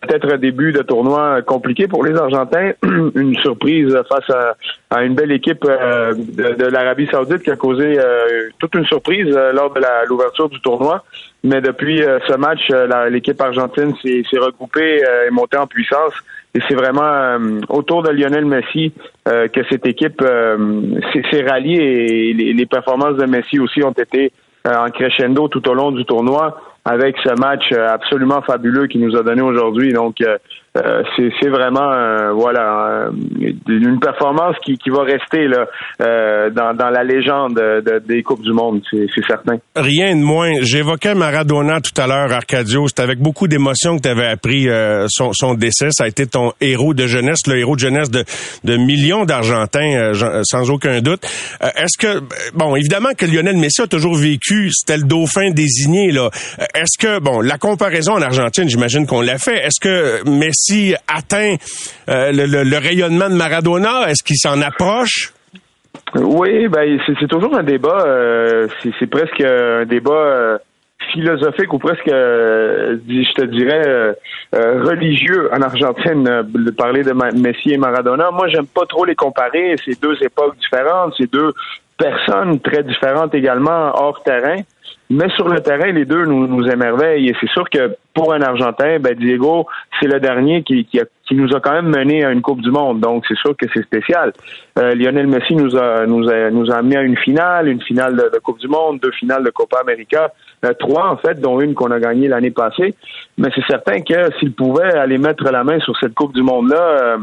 peut-être 0.00 0.32
un 0.32 0.38
début 0.38 0.72
de 0.72 0.82
tournoi 0.82 1.42
compliqué 1.42 1.86
pour 1.86 2.04
les 2.04 2.16
Argentins. 2.16 2.72
une 3.14 3.36
surprise 3.36 3.94
face 4.08 4.30
à, 4.30 4.54
à 4.90 5.04
une 5.04 5.14
belle 5.14 5.32
équipe 5.32 5.64
euh, 5.64 6.14
de, 6.14 6.54
de 6.54 6.66
l'Arabie 6.66 7.08
Saoudite 7.10 7.42
qui 7.42 7.50
a 7.50 7.56
causé 7.56 7.98
euh, 7.98 8.48
toute 8.58 8.74
une 8.74 8.86
surprise 8.86 9.34
euh, 9.36 9.52
lors 9.52 9.72
de 9.72 9.80
l'ouverture 10.08 10.48
du 10.48 10.60
tournoi. 10.60 11.04
Mais 11.44 11.60
depuis 11.60 12.02
euh, 12.02 12.18
ce 12.26 12.34
match, 12.34 12.68
l'équipe 13.10 13.40
argentine 13.40 13.94
s'est 14.02 14.38
regroupée 14.38 15.02
et 15.26 15.30
montée 15.30 15.56
en 15.56 15.66
puissance. 15.66 16.14
Et 16.54 16.60
c'est 16.66 16.74
vraiment 16.74 17.02
euh, 17.02 17.60
autour 17.68 18.02
de 18.02 18.10
Lionel 18.10 18.44
Messi 18.44 18.92
euh, 19.28 19.46
que 19.48 19.60
cette 19.70 19.86
équipe 19.86 20.20
euh, 20.20 20.82
s'est 21.30 21.42
ralliée 21.42 21.76
et 21.76 22.32
les, 22.32 22.52
les 22.52 22.66
performances 22.66 23.16
de 23.16 23.26
Messi 23.26 23.60
aussi 23.60 23.84
ont 23.84 23.92
été 23.92 24.32
en 24.66 24.90
crescendo 24.90 25.48
tout 25.48 25.66
au 25.68 25.74
long 25.74 25.92
du 25.92 26.04
tournoi 26.04 26.60
avec 26.84 27.16
ce 27.24 27.34
match 27.38 27.64
euh, 27.72 27.88
absolument 27.88 28.42
fabuleux 28.42 28.86
qu'il 28.86 29.00
nous 29.00 29.16
a 29.16 29.22
donné 29.22 29.42
aujourd'hui. 29.42 29.92
Donc, 29.92 30.16
euh, 30.76 31.02
c'est 31.40 31.48
vraiment 31.48 31.92
euh, 31.92 32.32
voilà 32.32 33.08
une 33.68 33.98
performance 34.00 34.56
qui, 34.64 34.76
qui 34.78 34.90
va 34.90 35.02
rester 35.02 35.48
là 35.48 35.66
euh, 36.00 36.50
dans, 36.50 36.74
dans 36.74 36.90
la 36.90 37.02
légende 37.02 37.54
de- 37.54 37.98
des 38.06 38.22
coupes 38.22 38.42
du 38.42 38.52
monde, 38.52 38.80
c'est 38.90 39.06
certain. 39.26 39.56
Rien 39.74 40.14
de 40.14 40.20
moins. 40.22 40.52
J'évoquais 40.62 41.14
Maradona 41.14 41.80
tout 41.80 41.98
à 42.00 42.06
l'heure, 42.06 42.32
Arcadio. 42.32 42.86
C'est 42.88 43.00
avec 43.00 43.18
beaucoup 43.18 43.48
d'émotion 43.48 43.96
que 43.96 44.02
tu 44.02 44.08
avais 44.08 44.26
appris 44.26 44.68
euh, 44.68 45.06
son, 45.08 45.32
son 45.32 45.54
décès. 45.54 45.88
Ça 45.90 46.04
a 46.04 46.08
été 46.08 46.26
ton 46.26 46.52
héros 46.60 46.94
de 46.94 47.06
jeunesse, 47.06 47.40
le 47.48 47.58
héros 47.58 47.74
de 47.74 47.80
jeunesse 47.80 48.10
de, 48.10 48.24
de 48.64 48.76
millions 48.76 49.24
d'Argentins, 49.24 50.12
euh, 50.14 50.42
sans 50.44 50.70
aucun 50.70 51.00
doute. 51.00 51.24
Est-ce 51.60 51.98
que, 51.98 52.20
bon, 52.54 52.76
évidemment 52.76 53.10
que 53.16 53.26
Lionel 53.26 53.56
Messi 53.56 53.82
a 53.82 53.86
toujours 53.86 54.14
vécu, 54.16 54.70
c'était 54.70 54.98
le 54.98 55.04
dauphin 55.04 55.50
désigné, 55.50 56.12
là. 56.12 56.30
Est-ce 56.74 56.98
que, 56.98 57.18
bon, 57.18 57.40
la 57.40 57.58
comparaison 57.58 58.12
en 58.12 58.22
Argentine, 58.22 58.68
j'imagine 58.68 59.06
qu'on 59.06 59.20
l'a 59.20 59.38
fait. 59.38 59.56
Est-ce 59.64 59.80
que 59.80 60.28
Messi 60.28 60.59
atteint 61.06 61.56
euh, 62.08 62.32
le, 62.32 62.78
rayonnement 62.78 63.28
de 63.28 63.34
Maradona? 63.34 64.08
Est-ce 64.08 64.22
qu'il 64.22 64.36
s'en 64.36 64.60
approche? 64.60 65.32
Oui, 66.14 66.68
ben 66.68 66.98
c'est 67.06 67.28
toujours 67.28 67.56
un 67.56 67.62
débat. 67.62 68.04
euh, 68.06 68.66
c'est 68.82 69.06
presque 69.06 69.40
un 69.40 69.84
débat 69.84 70.12
euh, 70.12 70.58
philosophique 71.12 71.72
ou 71.72 71.78
presque, 71.78 72.06
je 72.06 73.32
te 73.34 73.44
dirais, 73.46 74.16
religieux 74.52 75.50
en 75.52 75.62
Argentine. 75.62 76.24
de 76.24 76.70
parler 76.70 77.02
de 77.02 77.12
Messi 77.12 77.72
et 77.72 77.78
Maradona. 77.78 78.30
Moi, 78.30 78.48
j'aime 78.48 78.66
pas 78.66 78.86
trop 78.86 79.04
les 79.04 79.14
comparer. 79.14 79.76
C'est 79.84 80.00
deux 80.00 80.16
époques 80.22 80.56
différentes. 80.58 81.14
C'est 81.16 81.30
deux 81.32 81.52
personnes 81.96 82.60
très 82.60 82.82
différentes 82.82 83.34
également 83.34 83.92
hors 83.94 84.22
terrain. 84.22 84.60
Mais 85.12 85.28
sur 85.30 85.48
le 85.48 85.60
terrain, 85.60 85.90
les 85.90 86.04
deux 86.04 86.24
nous, 86.24 86.46
nous 86.46 86.68
émerveillent. 86.68 87.28
Et 87.30 87.34
c'est 87.40 87.48
sûr 87.50 87.68
que 87.68 87.96
pour 88.14 88.32
un 88.32 88.42
Argentin, 88.42 88.98
ben 89.00 89.14
Diego, 89.14 89.66
c'est 90.00 90.06
le 90.06 90.20
dernier 90.20 90.62
qui, 90.62 90.84
qui, 90.84 91.00
a- 91.00 91.04
qui 91.26 91.34
nous 91.34 91.48
a 91.54 91.60
quand 91.60 91.72
même 91.72 91.88
mené 91.88 92.24
à 92.24 92.30
une 92.30 92.42
Coupe 92.42 92.60
du 92.60 92.70
Monde. 92.70 93.00
Donc 93.00 93.24
c'est 93.26 93.36
sûr 93.36 93.56
que 93.56 93.66
c'est 93.74 93.82
spécial. 93.82 94.32
Euh, 94.78 94.94
Lionel 94.94 95.26
Messi 95.26 95.54
nous 95.56 95.76
a, 95.76 96.06
nous 96.06 96.28
a 96.30 96.50
nous 96.50 96.70
a 96.70 96.76
amené 96.76 96.96
à 96.96 97.02
une 97.02 97.16
finale, 97.16 97.68
une 97.68 97.82
finale 97.82 98.16
de, 98.16 98.38
Coupe 98.38 98.58
du 98.60 98.68
Monde, 98.68 99.00
deux 99.00 99.10
finales 99.12 99.42
de 99.44 99.50
Copa 99.50 99.78
América, 99.80 100.32
euh, 100.64 100.72
trois 100.78 101.08
en 101.10 101.16
fait, 101.16 101.40
dont 101.40 101.60
une 101.60 101.74
qu'on 101.74 101.90
a 101.90 101.98
gagnée 101.98 102.28
l'année 102.28 102.50
passée. 102.52 102.94
Mais 103.36 103.48
c'est 103.54 103.64
certain 103.68 104.00
que 104.02 104.32
s'il 104.38 104.52
pouvait 104.52 104.94
aller 104.96 105.18
mettre 105.18 105.44
la 105.50 105.64
main 105.64 105.80
sur 105.80 105.96
cette 105.98 106.14
Coupe 106.14 106.34
du 106.34 106.42
Monde-là, 106.42 106.76
euh, 106.82 107.16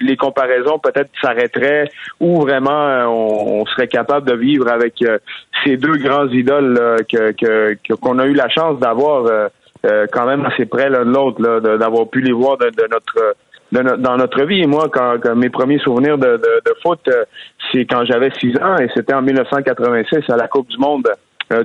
les 0.00 0.16
comparaisons 0.16 0.78
peut-être 0.78 1.10
s'arrêteraient 1.20 1.88
ou 2.20 2.40
vraiment 2.40 2.86
euh, 2.86 3.04
on, 3.06 3.64
serait 3.66 3.88
capable 3.88 4.28
de 4.28 4.36
vivre 4.36 4.68
avec 4.68 4.94
euh, 5.02 5.18
ces 5.64 5.76
deux 5.76 5.96
grands 5.96 6.28
idoles 6.28 6.78
que 7.10 7.32
que- 7.32 7.94
qu'on 7.94 8.18
a 8.18 8.26
eu 8.26 8.34
la 8.34 8.48
chance 8.48 8.78
d'avoir 8.78 9.26
euh, 9.26 10.06
quand 10.12 10.26
même 10.26 10.44
assez 10.46 10.66
près 10.66 10.88
l'un 10.88 11.04
de 11.04 11.10
l'autre, 11.12 11.40
d'avoir 11.76 12.08
pu 12.08 12.20
les 12.20 12.32
voir 12.32 12.56
de, 12.58 12.66
notre 12.90 13.34
de 13.72 13.96
dans 13.96 14.16
notre 14.16 14.44
vie. 14.44 14.66
Moi, 14.66 14.88
quand, 14.92 15.18
mes 15.34 15.50
premiers 15.50 15.78
souvenirs 15.78 16.16
de, 16.16 16.36
de, 16.36 16.74
foot, 16.82 17.00
c'est 17.72 17.84
quand 17.84 18.04
j'avais 18.04 18.30
6 18.38 18.56
ans 18.58 18.76
et 18.78 18.88
c'était 18.94 19.14
en 19.14 19.22
1986 19.22 20.30
à 20.30 20.36
la 20.36 20.48
Coupe 20.48 20.68
du 20.68 20.78
Monde 20.78 21.08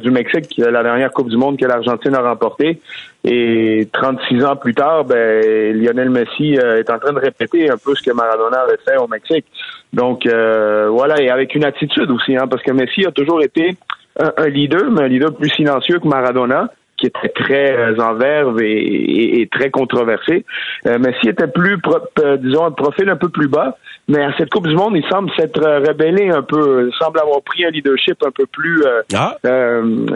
du 0.02 0.12
Mexique, 0.12 0.56
la 0.58 0.84
dernière 0.84 1.12
Coupe 1.12 1.30
du 1.30 1.38
Monde 1.38 1.58
que 1.58 1.66
l'Argentine 1.66 2.16
a 2.16 2.22
remportée. 2.22 2.80
Et 3.24 3.88
36 3.92 4.46
ans 4.46 4.56
plus 4.56 4.74
tard, 4.74 5.04
ben, 5.04 5.76
Lionel 5.78 6.10
Messi 6.10 6.58
euh, 6.58 6.80
est 6.80 6.90
en 6.90 7.00
train 7.00 7.12
de 7.12 7.20
répéter 7.20 7.70
un 7.70 7.78
peu 7.78 7.94
ce 7.94 8.02
que 8.02 8.12
Maradona 8.12 8.62
avait 8.62 8.78
fait 8.78 8.98
au 8.98 9.08
Mexique. 9.08 9.46
Donc 9.92 10.26
euh, 10.26 10.88
voilà, 10.90 11.22
et 11.22 11.30
avec 11.30 11.54
une 11.54 11.66
attitude 11.66 12.10
aussi, 12.12 12.38
hein, 12.38 12.48
parce 12.48 12.64
que 12.64 12.72
Messi 12.72 13.06
a 13.06 13.12
toujours 13.12 13.42
été 13.42 13.76
un 14.18 14.48
leader, 14.48 14.90
mais 14.92 15.04
un 15.04 15.08
leader 15.08 15.34
plus 15.34 15.50
silencieux 15.50 16.00
que 16.00 16.08
Maradona 16.08 16.70
qui 17.00 17.08
était 17.08 17.30
très 17.30 17.72
euh, 17.78 17.96
en 18.00 18.14
verve 18.16 18.62
et, 18.62 19.42
et, 19.42 19.48
très 19.48 19.70
controversé. 19.70 20.46
Euh, 20.86 21.00
Messi 21.00 21.30
était 21.30 21.48
plus, 21.48 21.78
euh, 22.20 22.38
disons, 22.38 22.66
un 22.66 22.72
profil 22.72 23.10
un 23.10 23.16
peu 23.16 23.30
plus 23.30 23.48
bas, 23.48 23.78
mais 24.08 24.24
à 24.24 24.34
cette 24.38 24.50
Coupe 24.50 24.68
du 24.68 24.76
Monde, 24.76 24.96
il 24.96 25.06
semble 25.10 25.30
s'être 25.38 25.62
rebellé 25.62 26.30
un 26.30 26.42
peu. 26.42 26.90
Il 26.92 26.96
semble 26.98 27.20
avoir 27.20 27.42
pris 27.42 27.66
un 27.66 27.70
leadership 27.70 28.18
un 28.26 28.32
peu 28.32 28.46
plus, 28.48 28.84
ah. 29.16 29.36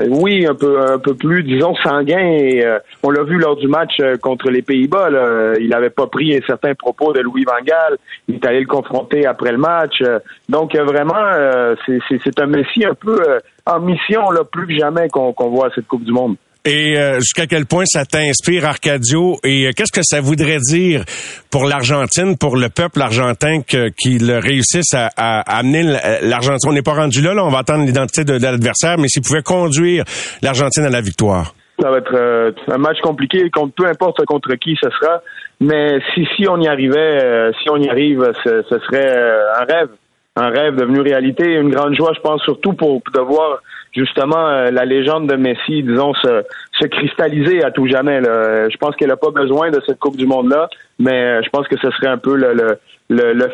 oui, 0.09 0.45
un 0.47 0.55
peu, 0.55 0.81
un 0.81 0.97
peu 0.97 1.13
plus, 1.13 1.43
disons, 1.43 1.75
sanguin. 1.83 2.17
Et 2.17 2.65
on 3.03 3.11
l'a 3.11 3.23
vu 3.23 3.37
lors 3.37 3.55
du 3.55 3.67
match 3.67 3.97
contre 4.21 4.49
les 4.49 4.63
Pays-Bas. 4.63 5.09
Il 5.59 5.69
n'avait 5.69 5.91
pas 5.91 6.07
pris 6.07 6.41
certains 6.47 6.73
propos 6.73 7.13
de 7.13 7.19
Louis 7.19 7.43
Van 7.45 7.63
Gaal. 7.63 7.97
Il 8.27 8.35
est 8.35 8.45
allé 8.45 8.61
le 8.61 8.65
confronter 8.65 9.27
après 9.27 9.51
le 9.51 9.59
match. 9.59 10.01
Donc 10.49 10.75
vraiment, 10.75 11.29
c'est 11.87 12.39
un 12.39 12.47
Messi 12.47 12.83
un 12.85 12.95
peu 12.95 13.19
en 13.67 13.79
mission 13.79 14.31
là, 14.31 14.43
plus 14.43 14.65
que 14.65 14.73
jamais 14.73 15.07
qu'on 15.09 15.33
voit 15.49 15.67
à 15.67 15.69
cette 15.75 15.87
Coupe 15.87 16.03
du 16.03 16.11
Monde. 16.11 16.35
Et 16.65 16.97
euh, 16.97 17.15
jusqu'à 17.15 17.45
quel 17.45 17.65
point 17.65 17.83
ça 17.85 18.05
t'inspire, 18.05 18.65
Arcadio? 18.65 19.37
Et 19.43 19.67
euh, 19.67 19.71
qu'est-ce 19.75 19.91
que 19.91 20.01
ça 20.01 20.21
voudrait 20.21 20.59
dire 20.59 21.03
pour 21.51 21.65
l'Argentine, 21.65 22.37
pour 22.37 22.55
le 22.55 22.69
peuple 22.69 23.01
argentin 23.01 23.59
qu'il 23.61 24.31
réussisse 24.31 24.93
à, 24.93 25.41
amener 25.57 25.83
l'Argentine? 26.21 26.69
On 26.69 26.73
n'est 26.73 26.81
pas 26.81 26.93
rendu 26.93 27.21
là, 27.21 27.33
là, 27.33 27.43
on 27.43 27.49
va 27.49 27.59
attendre 27.59 27.85
l'identité 27.85 28.23
de, 28.23 28.41
l'adversaire, 28.41 28.97
mais 28.97 29.09
s'il 29.09 29.23
pouvait 29.23 29.41
conduire 29.41 30.05
l'Argentine 30.41 30.85
à 30.85 30.89
la 30.89 31.01
victoire. 31.01 31.53
Ça 31.81 31.91
va 31.91 31.97
être 31.97 32.15
euh, 32.15 32.51
un 32.71 32.77
match 32.77 33.01
compliqué, 33.01 33.43
peu 33.51 33.85
importe 33.85 34.23
contre 34.25 34.53
qui 34.55 34.77
ce 34.81 34.89
sera. 34.89 35.21
Mais 35.59 35.99
si, 36.15 36.25
si 36.37 36.47
on 36.47 36.61
y 36.61 36.67
arrivait, 36.69 37.51
si 37.61 37.69
on 37.69 37.77
y 37.77 37.89
arrive, 37.89 38.31
ce, 38.41 38.63
ce 38.69 38.79
serait 38.79 39.11
un 39.59 39.65
rêve. 39.65 39.89
Un 40.37 40.49
rêve 40.49 40.75
devenu 40.75 41.01
réalité. 41.01 41.43
Une 41.43 41.71
grande 41.71 41.93
joie, 41.95 42.13
je 42.15 42.21
pense, 42.21 42.41
surtout 42.43 42.71
pour 42.71 43.01
de 43.13 43.19
voir 43.19 43.59
justement 43.95 44.47
euh, 44.47 44.71
la 44.71 44.85
légende 44.85 45.27
de 45.27 45.35
Messi, 45.35 45.83
disons, 45.83 46.13
se, 46.15 46.43
se 46.79 46.87
cristalliser 46.87 47.63
à 47.63 47.71
tout 47.71 47.87
jamais. 47.87 48.21
Là. 48.21 48.69
Je 48.69 48.77
pense 48.77 48.95
qu'elle 48.95 49.09
n'a 49.09 49.17
pas 49.17 49.31
besoin 49.31 49.71
de 49.71 49.81
cette 49.85 49.99
Coupe 49.99 50.17
du 50.17 50.25
Monde-là, 50.25 50.69
mais 50.99 51.23
euh, 51.23 51.41
je 51.43 51.49
pense 51.49 51.67
que 51.67 51.77
ce 51.77 51.89
serait 51.91 52.07
un 52.07 52.17
peu 52.17 52.35
le, 52.35 52.77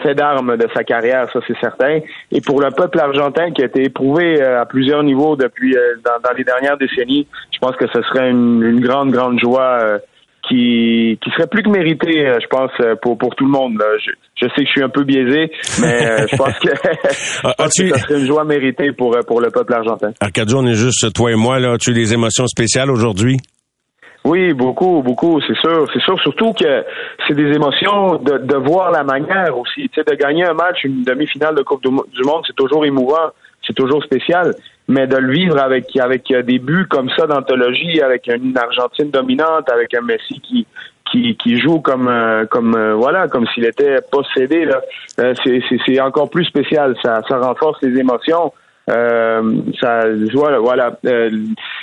fait 0.02 0.16
d'armes 0.16 0.56
de 0.56 0.68
sa 0.74 0.84
carrière, 0.84 1.30
ça 1.32 1.40
c'est 1.48 1.58
certain. 1.60 2.00
Et 2.32 2.42
pour 2.42 2.62
le 2.62 2.72
peuple 2.72 3.00
argentin 3.00 3.52
qui 3.52 3.62
a 3.62 3.66
été 3.66 3.84
éprouvé 3.84 4.42
euh, 4.42 4.62
à 4.62 4.66
plusieurs 4.66 5.04
niveaux 5.04 5.36
depuis 5.36 5.76
dans, 6.04 6.34
les 6.38 6.44
dernières 6.44 6.78
décennies, 6.78 7.28
je 7.52 7.60
pense 7.60 7.76
que 7.76 7.88
ce 7.88 8.02
serait 8.04 8.30
une 8.30 8.80
grande, 8.80 9.12
grande 9.12 9.40
joie 9.40 10.00
qui, 10.50 11.18
qui 11.24 11.30
serait 11.32 11.48
plus 11.48 11.64
que 11.64 11.70
mérité, 11.70 12.28
euh, 12.28 12.40
je 12.42 12.48
pense, 12.48 12.72
euh, 12.82 12.96
pour, 13.02 13.18
pour 13.18 13.36
tout 13.36 13.46
le 13.46 13.52
monde. 13.52 13.82
Je, 14.04 14.12
je 14.36 14.46
sais 14.56 14.64
que 14.64 14.68
je 14.68 14.72
suis 14.72 14.84
un 14.84 14.90
peu 14.90 15.04
biaisé, 15.04 15.52
mais 15.82 16.06
euh, 16.06 16.28
je 16.30 16.36
pense 16.36 16.58
que, 16.60 16.76
ça 17.96 18.00
serait 18.00 18.20
une 18.20 18.26
joie 18.26 18.44
méritée 18.44 18.92
pour, 18.92 19.16
pour 19.28 19.42
le 19.42 19.52
peuple 19.52 19.74
argentin. 19.74 20.12
Arcadio, 20.20 20.58
on 20.58 20.66
est 20.66 20.74
juste 20.74 21.14
toi 21.14 21.32
et 21.32 21.36
moi. 21.36 21.60
Là. 21.60 21.74
As-tu 21.74 21.94
des 21.94 22.14
émotions 22.14 22.48
spéciales 22.48 22.90
aujourd'hui? 22.90 23.38
Oui, 24.26 24.54
beaucoup, 24.54 25.02
beaucoup, 25.02 25.40
c'est 25.48 25.56
sûr, 25.56 25.88
c'est 25.94 26.02
sûr. 26.02 26.20
Surtout 26.22 26.52
que 26.52 26.84
c'est 27.28 27.36
des 27.36 27.56
émotions 27.56 28.18
de, 28.18 28.40
de 28.40 28.56
voir 28.58 28.92
la 28.92 29.04
manière 29.04 29.58
aussi. 29.58 29.88
Tu 29.90 29.96
sais, 29.96 30.04
de 30.04 30.16
gagner 30.16 30.44
un 30.44 30.54
match, 30.54 30.84
une 30.84 31.04
demi-finale 31.04 31.56
de 31.56 31.62
Coupe 31.62 31.82
du 31.84 31.90
Monde, 31.90 32.42
c'est 32.46 32.56
toujours 32.56 32.86
émouvant, 32.86 33.30
c'est 33.66 33.74
toujours 33.74 34.04
spécial 34.04 34.54
mais 34.90 35.06
de 35.06 35.16
le 35.18 35.32
vivre 35.32 35.58
avec 35.60 35.96
avec 35.98 36.34
des 36.34 36.60
buts 36.60 36.88
comme 36.90 37.10
ça 37.12 37.28
d'anthologie, 37.28 38.02
avec 38.02 38.28
une 38.28 38.58
Argentine 38.58 39.12
dominante, 39.12 39.70
avec 39.72 39.94
un 39.94 40.02
Messi 40.02 40.42
qui 40.42 40.68
qui, 41.10 41.38
qui 41.38 41.60
joue 41.60 41.80
comme 41.80 42.08
euh, 42.08 42.46
comme 42.46 42.76
euh, 42.76 42.96
voilà 42.96 43.28
comme 43.28 43.48
s'il 43.54 43.66
était 43.66 43.98
possédé 44.12 44.66
là, 44.66 44.82
euh, 45.20 45.34
c'est 45.44 45.62
c'est 45.86 46.00
encore 46.02 46.30
plus 46.30 46.46
spécial. 46.46 46.96
Ça 47.04 47.22
ça 47.28 47.38
renforce 47.38 47.82
les 47.84 48.00
émotions. 48.00 48.52
Euh, 48.90 49.62
ça, 49.80 50.06
voilà. 50.34 50.60
voilà. 50.60 51.00
Euh, 51.06 51.30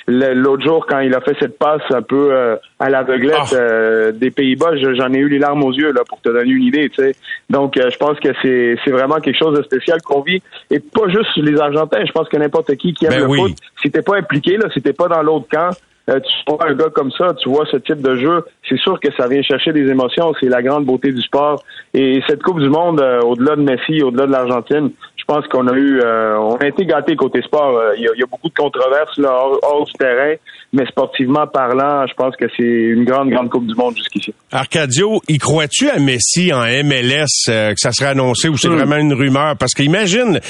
L'autre 0.09 0.65
jour, 0.65 0.87
quand 0.87 1.01
il 1.01 1.15
a 1.15 1.21
fait 1.21 1.37
cette 1.41 1.59
passe 1.59 1.83
un 1.91 2.03
peu 2.03 2.33
euh, 2.33 2.57
à 2.79 2.89
l'aveuglette 2.89 3.53
euh, 3.53 4.13
des 4.13 4.31
Pays-Bas, 4.31 4.77
j'en 4.77 5.13
ai 5.13 5.19
eu 5.19 5.29
les 5.29 5.39
larmes 5.39 5.65
aux 5.65 5.73
yeux 5.73 5.93
là 5.93 6.03
pour 6.09 6.21
te 6.21 6.29
donner 6.29 6.51
une 6.51 6.63
idée. 6.63 6.89
Tu 6.89 7.03
sais. 7.03 7.17
Donc, 7.51 7.75
je 7.77 7.97
pense 7.97 8.19
que 8.21 8.29
c'est 8.43 8.77
c'est 8.85 8.91
vraiment 8.91 9.17
quelque 9.17 9.39
chose 9.39 9.57
de 9.57 9.63
spécial 9.63 10.01
qu'on 10.03 10.23
vit 10.23 10.43
et 10.71 10.81
pas 10.81 11.09
juste 11.09 11.37
les 11.37 11.61
Argentins. 11.61 12.05
Je 12.05 12.13
pense 12.13 12.29
que 12.29 12.37
n'importe 12.37 12.75
qui 12.77 12.93
qui 12.93 13.07
aime 13.07 13.13
ben 13.13 13.29
le 13.29 13.35
foot, 13.35 13.53
si 13.83 13.91
t'es 13.91 14.03
pas 14.03 14.17
impliqué 14.17 14.57
là, 14.57 14.69
si 14.73 14.81
t'es 14.81 14.93
pas 14.93 15.09
dans 15.09 15.23
l'autre 15.23 15.47
camp, 15.51 15.71
euh, 16.09 16.21
tu 16.21 16.33
vois 16.47 16.69
un 16.69 16.75
gars 16.75 16.91
comme 16.95 17.11
ça, 17.11 17.35
tu 17.35 17.49
vois 17.49 17.67
ce 17.71 17.79
type 17.79 18.01
de 18.01 18.15
jeu, 18.17 18.45
c'est 18.69 18.79
sûr 18.79 19.01
que 19.01 19.09
ça 19.17 19.27
vient 19.27 19.43
chercher 19.43 19.73
des 19.73 19.89
émotions. 19.91 20.33
C'est 20.41 20.49
la 20.49 20.63
grande 20.63 20.85
beauté 20.85 21.13
du 21.13 21.21
sport. 21.21 21.63
Et 21.95 22.23
cette 22.29 22.43
Coupe 22.43 22.61
du 22.61 22.69
Monde, 22.69 23.01
euh, 23.01 23.21
au-delà 23.23 23.57
de 23.57 23.63
Messi, 23.63 24.03
au-delà 24.03 24.27
de 24.27 24.33
l'Argentine, 24.33 24.91
pense 25.27 25.47
qu'on 25.49 25.67
a 25.69 25.75
eu, 25.75 26.01
euh, 26.01 26.39
on 26.39 26.57
a 26.57 26.67
été 26.67 26.85
gâtés 26.85 27.17
côté 27.17 27.43
sport. 27.43 27.81
Il 27.97 28.03
y, 28.03 28.23
a, 28.23 28.27
beaucoup 28.27 28.49
de 28.49 28.55
controverses 28.55 29.17
là, 29.19 29.33
hors, 29.63 29.85
du 29.85 29.93
terrain, 29.95 30.35
mais 30.73 30.87
sportivement 30.87 31.47
parlant, 31.47 32.07
je 32.07 32.15
pense 32.15 32.37
que 32.37 32.47
c'est 32.57 32.63
une 32.63 33.05
grande, 33.05 33.31
grande 33.31 33.51
Coupe 33.51 33.67
du 33.67 33.75
Monde 33.75 33.97
jusqu'ici. 33.97 34.35
Arcadio, 34.53 35.21
y 35.29 35.39
crois-tu 35.39 35.89
à 35.89 35.99
Messi 35.99 36.53
en 36.53 36.63
MLS 36.85 37.47
que 37.47 37.75
ça 37.77 37.93
serait 37.93 38.11
annoncé 38.11 38.49
ou 38.49 38.57
c'est 38.57 38.69
vraiment 38.69 38.97
une 38.97 39.13
rumeur? 39.13 39.57
Parce 39.59 39.73
qu'imagine, 39.73 40.41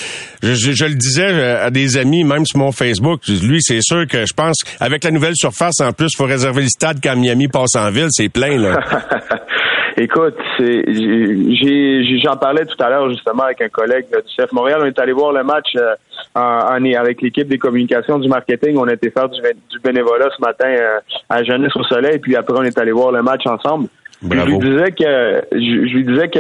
je, 0.43 0.55
je, 0.55 0.85
le 0.85 0.95
disais 0.95 1.43
à 1.57 1.71
des 1.71 1.97
amis, 1.97 2.25
même 2.25 2.45
sur 2.45 2.59
mon 2.59 2.73
Facebook, 2.73 3.21
lui, 3.29 3.61
c'est 3.61 3.83
sûr 3.83 4.07
que 4.07 4.27
je 4.27 4.35
pense, 4.35 4.57
avec 4.81 5.05
la 5.05 5.11
nouvelle 5.11 5.37
surface 5.37 5.81
en 5.81 5.93
plus, 5.93 6.11
faut 6.17 6.25
réserver 6.25 6.63
le 6.63 6.69
stade 6.69 6.99
quand 7.03 7.17
Miami 7.17 7.49
passe 7.49 7.77
en 7.77 7.91
ville, 7.91 8.09
c'est 8.11 8.29
plein, 8.29 8.59
là. 8.59 8.81
Écoute, 9.99 10.37
j'en 10.59 12.37
parlais 12.37 12.67
tout 12.67 12.83
à 12.83 12.91
l'heure 12.91 13.09
justement 13.09 13.45
avec 13.45 13.63
un 13.63 13.71
collègue 13.71 14.05
du 14.11 14.35
CF 14.37 14.53
Montréal. 14.53 14.81
On 14.83 14.87
est 14.87 14.99
allé 14.99 15.13
voir 15.13 15.33
le 15.33 15.43
match 15.43 15.75
euh, 15.75 15.95
en, 16.35 16.85
avec 16.85 17.23
l'équipe 17.23 17.49
des 17.49 17.57
communications 17.57 18.19
du 18.19 18.29
marketing. 18.29 18.77
On 18.77 18.89
a 18.89 18.93
été 18.93 19.11
faire 19.11 19.31
du, 19.31 19.41
bénévolat 19.83 20.29
ce 20.37 20.43
matin 20.43 20.69
euh, 20.69 20.99
à 21.31 21.43
Jeunesse 21.45 21.75
au 21.77 21.85
Soleil, 21.85 22.19
puis 22.19 22.37
après 22.37 22.55
on 22.59 22.63
est 22.63 22.79
allé 22.79 22.93
voir 22.93 23.11
le 23.11 23.23
match 23.23 23.47
ensemble. 23.47 23.89
Je 24.23 24.29
lui 24.29 24.59
disais 24.59 24.93
que 24.93 25.45
je, 25.53 25.95
lui 25.95 26.05
disais 26.05 26.29
que 26.29 26.39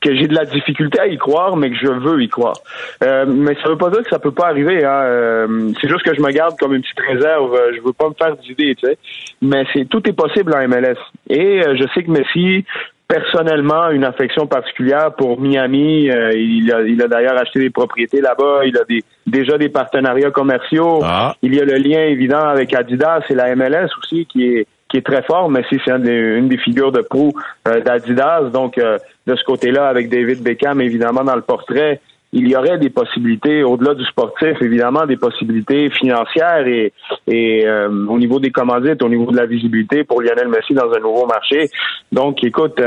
que 0.00 0.14
j'ai 0.14 0.26
de 0.26 0.34
la 0.34 0.46
difficulté 0.46 1.00
à 1.00 1.06
y 1.06 1.18
croire, 1.18 1.56
mais 1.56 1.70
que 1.70 1.76
je 1.76 1.88
veux 1.88 2.22
y 2.22 2.28
croire. 2.28 2.56
Euh, 3.04 3.26
mais 3.28 3.54
ça 3.62 3.68
veut 3.68 3.76
pas 3.76 3.90
dire 3.90 4.02
que 4.02 4.08
ça 4.08 4.18
peut 4.18 4.32
pas 4.32 4.48
arriver. 4.48 4.84
Hein. 4.84 5.02
Euh, 5.04 5.72
c'est 5.80 5.88
juste 5.88 6.02
que 6.02 6.14
je 6.14 6.20
me 6.20 6.30
garde 6.30 6.56
comme 6.58 6.74
une 6.74 6.82
petite 6.82 7.00
réserve. 7.00 7.58
Je 7.76 7.80
veux 7.82 7.92
pas 7.92 8.08
me 8.08 8.14
faire 8.14 8.36
d'idées, 8.36 8.74
tu 8.74 8.86
sais. 8.86 8.98
Mais 9.42 9.64
c'est 9.72 9.86
tout 9.88 10.08
est 10.08 10.14
possible 10.14 10.54
en 10.54 10.66
MLS. 10.66 10.96
Et 11.28 11.62
euh, 11.62 11.76
je 11.76 11.84
sais 11.94 12.02
que 12.04 12.10
Messi 12.10 12.64
personnellement 13.06 13.90
une 13.90 14.04
affection 14.04 14.46
particulière 14.46 15.12
pour 15.14 15.38
Miami. 15.38 16.04
il 16.06 16.72
a, 16.72 16.80
il 16.80 17.02
a 17.02 17.08
d'ailleurs 17.08 17.38
acheté 17.38 17.58
des 17.58 17.68
propriétés 17.68 18.22
là-bas. 18.22 18.60
Il 18.64 18.78
a 18.78 18.84
des, 18.84 19.02
déjà 19.26 19.58
des 19.58 19.68
partenariats 19.68 20.30
commerciaux. 20.30 21.00
Ah. 21.04 21.36
Il 21.42 21.54
y 21.54 21.60
a 21.60 21.64
le 21.66 21.76
lien 21.76 22.04
évident 22.04 22.40
avec 22.40 22.72
Adidas 22.72 23.20
et 23.28 23.34
la 23.34 23.54
MLS 23.54 23.88
aussi 23.98 24.24
qui 24.24 24.46
est 24.46 24.66
qui 24.92 24.98
est 24.98 25.06
très 25.06 25.22
fort, 25.22 25.50
mais 25.50 25.64
c'est 25.70 25.80
une, 25.88 26.48
des 26.48 26.58
figures 26.58 26.92
de 26.92 27.00
proue 27.00 27.32
euh, 27.66 27.80
d'Adidas. 27.80 28.50
Donc, 28.50 28.76
euh, 28.76 28.98
de 29.26 29.34
ce 29.34 29.42
côté-là, 29.44 29.88
avec 29.88 30.10
David 30.10 30.42
Beckham, 30.42 30.82
évidemment, 30.82 31.24
dans 31.24 31.34
le 31.34 31.40
portrait, 31.40 32.00
il 32.34 32.46
y 32.46 32.54
aurait 32.54 32.76
des 32.76 32.90
possibilités, 32.90 33.62
au-delà 33.62 33.94
du 33.94 34.04
sportif, 34.04 34.60
évidemment, 34.60 35.06
des 35.06 35.16
possibilités 35.16 35.88
financières 35.88 36.66
et, 36.66 36.92
et 37.26 37.66
euh, 37.66 37.88
au 38.06 38.18
niveau 38.18 38.38
des 38.38 38.50
commandites, 38.50 39.02
au 39.02 39.08
niveau 39.08 39.32
de 39.32 39.36
la 39.36 39.46
visibilité 39.46 40.04
pour 40.04 40.20
Lionel 40.20 40.48
Messi 40.48 40.74
dans 40.74 40.92
un 40.92 41.00
nouveau 41.00 41.26
marché. 41.26 41.70
Donc, 42.10 42.44
écoute, 42.44 42.78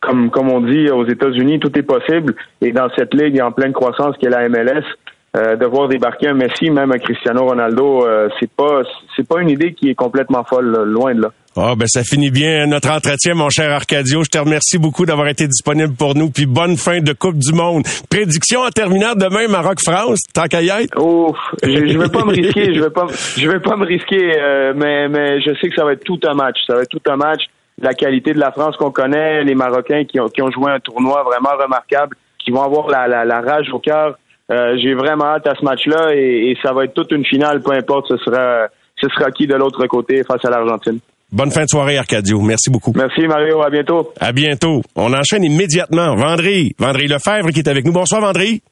comme, 0.00 0.30
comme 0.30 0.50
on 0.50 0.60
dit 0.60 0.90
aux 0.90 1.06
États-Unis, 1.06 1.60
tout 1.60 1.76
est 1.78 1.82
possible. 1.82 2.34
Et 2.60 2.72
dans 2.72 2.88
cette 2.96 3.14
ligue 3.14 3.40
en 3.40 3.52
pleine 3.52 3.72
croissance 3.72 4.16
qui 4.16 4.26
est 4.26 4.30
la 4.30 4.48
MLS, 4.48 4.84
euh, 5.38 5.56
de 5.56 5.66
voir 5.66 5.88
débarquer 5.88 6.28
un 6.28 6.34
Messi, 6.34 6.70
même 6.70 6.90
un 6.90 6.98
Cristiano 6.98 7.44
Ronaldo, 7.44 8.04
euh, 8.04 8.28
c'est 8.40 8.50
pas 8.50 8.82
c'est 9.16 9.26
pas 9.26 9.40
une 9.40 9.50
idée 9.50 9.72
qui 9.72 9.88
est 9.88 9.94
complètement 9.94 10.42
folle, 10.44 10.84
loin 10.84 11.14
de 11.14 11.22
là. 11.22 11.28
Ah 11.56 11.74
ben 11.76 11.86
ça 11.86 12.02
finit 12.04 12.30
bien 12.30 12.66
notre 12.66 12.90
entretien, 12.90 13.34
mon 13.34 13.48
cher 13.48 13.70
Arcadio. 13.72 14.22
Je 14.22 14.30
te 14.30 14.38
remercie 14.38 14.78
beaucoup 14.78 15.06
d'avoir 15.06 15.28
été 15.28 15.46
disponible 15.46 15.94
pour 15.94 16.14
nous. 16.14 16.30
Puis 16.30 16.46
bonne 16.46 16.76
fin 16.76 17.00
de 17.00 17.12
Coupe 17.12 17.38
du 17.38 17.52
Monde. 17.52 17.84
Prédiction 18.10 18.60
en 18.60 18.70
terminant 18.70 19.14
demain 19.14 19.48
Maroc-France, 19.48 20.20
tant 20.32 20.44
qu'à 20.44 20.62
y 20.62 20.68
être. 20.68 20.94
Oh, 20.96 21.34
je, 21.62 21.68
je 21.68 21.98
vais 21.98 22.08
pas 22.08 22.24
me 22.24 22.32
risquer, 22.32 22.74
je 22.74 22.80
vais 22.80 22.90
pas, 22.90 23.06
je 23.36 23.48
vais 23.48 23.60
pas 23.60 23.76
me 23.76 23.86
risquer, 23.86 24.40
euh, 24.40 24.72
mais 24.76 25.08
mais 25.08 25.40
je 25.40 25.50
sais 25.60 25.68
que 25.68 25.74
ça 25.74 25.84
va 25.84 25.92
être 25.92 26.04
tout 26.04 26.20
un 26.24 26.34
match. 26.34 26.58
Ça 26.66 26.74
va 26.74 26.82
être 26.82 26.90
tout 26.90 27.10
un 27.10 27.16
match. 27.16 27.42
La 27.80 27.94
qualité 27.94 28.32
de 28.32 28.40
la 28.40 28.50
France 28.50 28.76
qu'on 28.76 28.90
connaît, 28.90 29.44
les 29.44 29.54
Marocains 29.54 30.04
qui 30.04 30.18
ont, 30.20 30.28
qui 30.28 30.42
ont 30.42 30.50
joué 30.50 30.70
un 30.72 30.80
tournoi 30.80 31.22
vraiment 31.22 31.56
remarquable, 31.60 32.16
qui 32.38 32.50
vont 32.50 32.62
avoir 32.62 32.88
la, 32.88 33.06
la, 33.06 33.24
la 33.24 33.40
rage 33.40 33.68
au 33.72 33.78
cœur 33.78 34.16
euh, 34.50 34.76
j'ai 34.82 34.94
vraiment 34.94 35.26
hâte 35.26 35.46
à 35.46 35.54
ce 35.54 35.64
match-là 35.64 36.14
et, 36.14 36.56
ça 36.62 36.72
va 36.72 36.84
être 36.84 36.94
toute 36.94 37.12
une 37.12 37.24
finale, 37.24 37.60
peu 37.62 37.72
importe 37.72 38.08
ce 38.08 38.16
sera 38.18 38.68
ce 39.00 39.08
sera 39.10 39.30
qui 39.30 39.46
de 39.46 39.54
l'autre 39.54 39.86
côté 39.86 40.22
face 40.24 40.44
à 40.44 40.50
l'Argentine. 40.50 40.98
Bonne 41.30 41.50
fin 41.50 41.64
de 41.64 41.68
soirée, 41.68 41.98
Arcadio. 41.98 42.40
Merci 42.40 42.70
beaucoup. 42.70 42.92
Merci, 42.96 43.26
Mario. 43.26 43.62
À 43.62 43.68
bientôt. 43.68 44.12
À 44.18 44.32
bientôt. 44.32 44.80
On 44.96 45.12
enchaîne 45.12 45.44
immédiatement. 45.44 46.16
Vendry. 46.16 46.72
Vendry 46.78 47.06
Lefebvre 47.06 47.50
qui 47.50 47.60
est 47.60 47.68
avec 47.68 47.84
nous. 47.84 47.92
Bonsoir, 47.92 48.22
Vendry. 48.22 48.62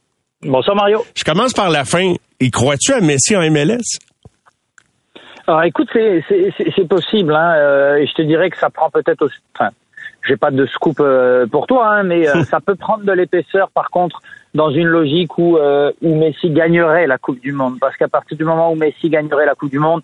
Bonsoir, 0.42 0.74
Mario. 0.74 1.04
Je 1.14 1.22
commence 1.22 1.52
par 1.52 1.68
la 1.68 1.84
fin. 1.84 2.14
Y 2.40 2.50
crois-tu 2.50 2.92
à 2.92 3.00
Messi 3.00 3.36
en 3.36 3.42
MLS? 3.50 3.98
Alors, 5.46 5.62
écoute, 5.64 5.88
c'est 5.92 6.88
possible. 6.88 7.34
Hein, 7.34 7.54
euh, 7.56 7.96
et 7.96 8.06
je 8.06 8.14
te 8.14 8.22
dirais 8.22 8.48
que 8.48 8.56
ça 8.56 8.70
prend 8.70 8.88
peut-être 8.88 9.22
aussi... 9.22 9.36
Enfin, 9.54 9.70
j'ai 10.26 10.36
pas 10.36 10.50
de 10.50 10.66
scoop 10.66 10.98
euh, 11.00 11.46
pour 11.46 11.66
toi, 11.66 11.96
hein, 11.96 12.02
mais 12.04 12.24
ça 12.44 12.60
peut 12.60 12.74
prendre 12.74 13.04
de 13.04 13.12
l'épaisseur, 13.12 13.70
par 13.70 13.90
contre, 13.90 14.20
dans 14.56 14.70
une 14.70 14.88
logique 14.98 15.38
où, 15.38 15.56
euh, 15.58 15.92
où 16.02 16.16
Messi 16.16 16.50
gagnerait 16.50 17.06
la 17.06 17.18
Coupe 17.18 17.40
du 17.40 17.52
Monde. 17.52 17.76
Parce 17.80 17.96
qu'à 17.96 18.08
partir 18.08 18.36
du 18.36 18.44
moment 18.44 18.72
où 18.72 18.76
Messi 18.76 19.08
gagnerait 19.08 19.46
la 19.46 19.54
Coupe 19.54 19.70
du 19.70 19.82
Monde, 19.88 20.02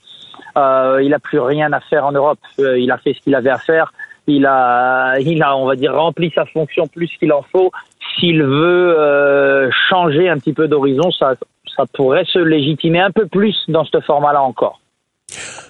Euh, 0.55 1.07
il 1.07 1.13
a 1.15 1.19
plus 1.19 1.41
rien 1.41 1.73
à 1.73 1.81
faire 1.81 2.05
en 2.05 2.13
Europe. 2.13 2.43
Euh, 2.59 2.85
il 2.85 2.91
a 2.91 2.99
fait 2.99 3.15
ce 3.17 3.21
qu'il 3.25 3.35
avait 3.35 3.55
à 3.59 3.63
faire. 3.71 3.87
Il 4.27 4.45
a, 4.45 5.19
il 5.19 5.43
a, 5.43 5.57
on 5.57 5.67
va 5.71 5.77
dire, 5.77 5.95
rempli 5.95 6.31
sa 6.35 6.45
fonction 6.45 6.85
plus 6.87 7.11
qu'il 7.19 7.33
en 7.33 7.43
faut. 7.53 7.71
S'il 8.15 8.43
veut 8.43 9.71
changer 9.89 10.29
un 10.29 10.37
petit 10.43 10.53
peu 10.53 10.69
d'horizon, 10.69 11.11
ça, 11.11 11.29
ça 11.75 11.85
pourrait 11.95 12.27
se 12.27 12.39
légitimer 12.39 13.01
un 13.01 13.13
peu 13.19 13.27
plus 13.27 13.57
dans 13.69 13.85
ce 13.85 14.01
format-là 14.01 14.43
encore. 14.43 14.79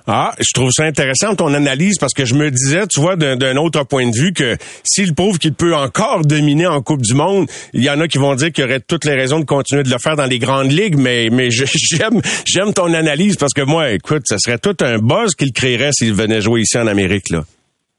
Ah, 0.06 0.32
je 0.38 0.48
trouve 0.52 0.70
ça 0.72 0.84
intéressant 0.84 1.34
ton 1.36 1.54
analyse 1.54 1.98
parce 1.98 2.12
que 2.12 2.24
je 2.24 2.34
me 2.34 2.50
disais, 2.50 2.86
tu 2.88 3.00
vois, 3.00 3.16
d'un 3.16 3.56
autre 3.56 3.84
point 3.84 4.08
de 4.10 4.16
vue 4.16 4.32
que 4.32 4.56
s'il 4.82 5.14
prouve 5.14 5.38
qu'il 5.38 5.54
peut 5.54 5.74
encore 5.76 6.22
dominer 6.24 6.66
en 6.66 6.82
Coupe 6.82 7.02
du 7.02 7.14
Monde, 7.14 7.46
il 7.72 7.84
y 7.84 7.90
en 7.90 8.00
a 8.00 8.08
qui 8.08 8.18
vont 8.18 8.34
dire 8.34 8.50
qu'il 8.50 8.64
y 8.64 8.66
aurait 8.66 8.80
toutes 8.80 9.04
les 9.04 9.14
raisons 9.14 9.38
de 9.38 9.44
continuer 9.44 9.84
de 9.84 9.90
le 9.90 9.98
faire 9.98 10.16
dans 10.16 10.26
les 10.26 10.38
grandes 10.38 10.72
ligues, 10.72 10.96
mais 10.98 11.28
mais 11.30 11.50
j'aime 12.46 12.74
ton 12.74 12.92
analyse 12.92 13.36
parce 13.36 13.52
que 13.52 13.62
moi, 13.62 13.90
écoute, 13.90 14.22
ça 14.24 14.38
serait 14.38 14.58
tout 14.58 14.76
un 14.80 14.98
buzz 14.98 15.34
qu'il 15.34 15.52
créerait 15.52 15.92
s'il 15.92 16.14
venait 16.14 16.40
jouer 16.40 16.62
ici 16.62 16.78
en 16.78 16.86
Amérique 16.86 17.30
là. 17.30 17.42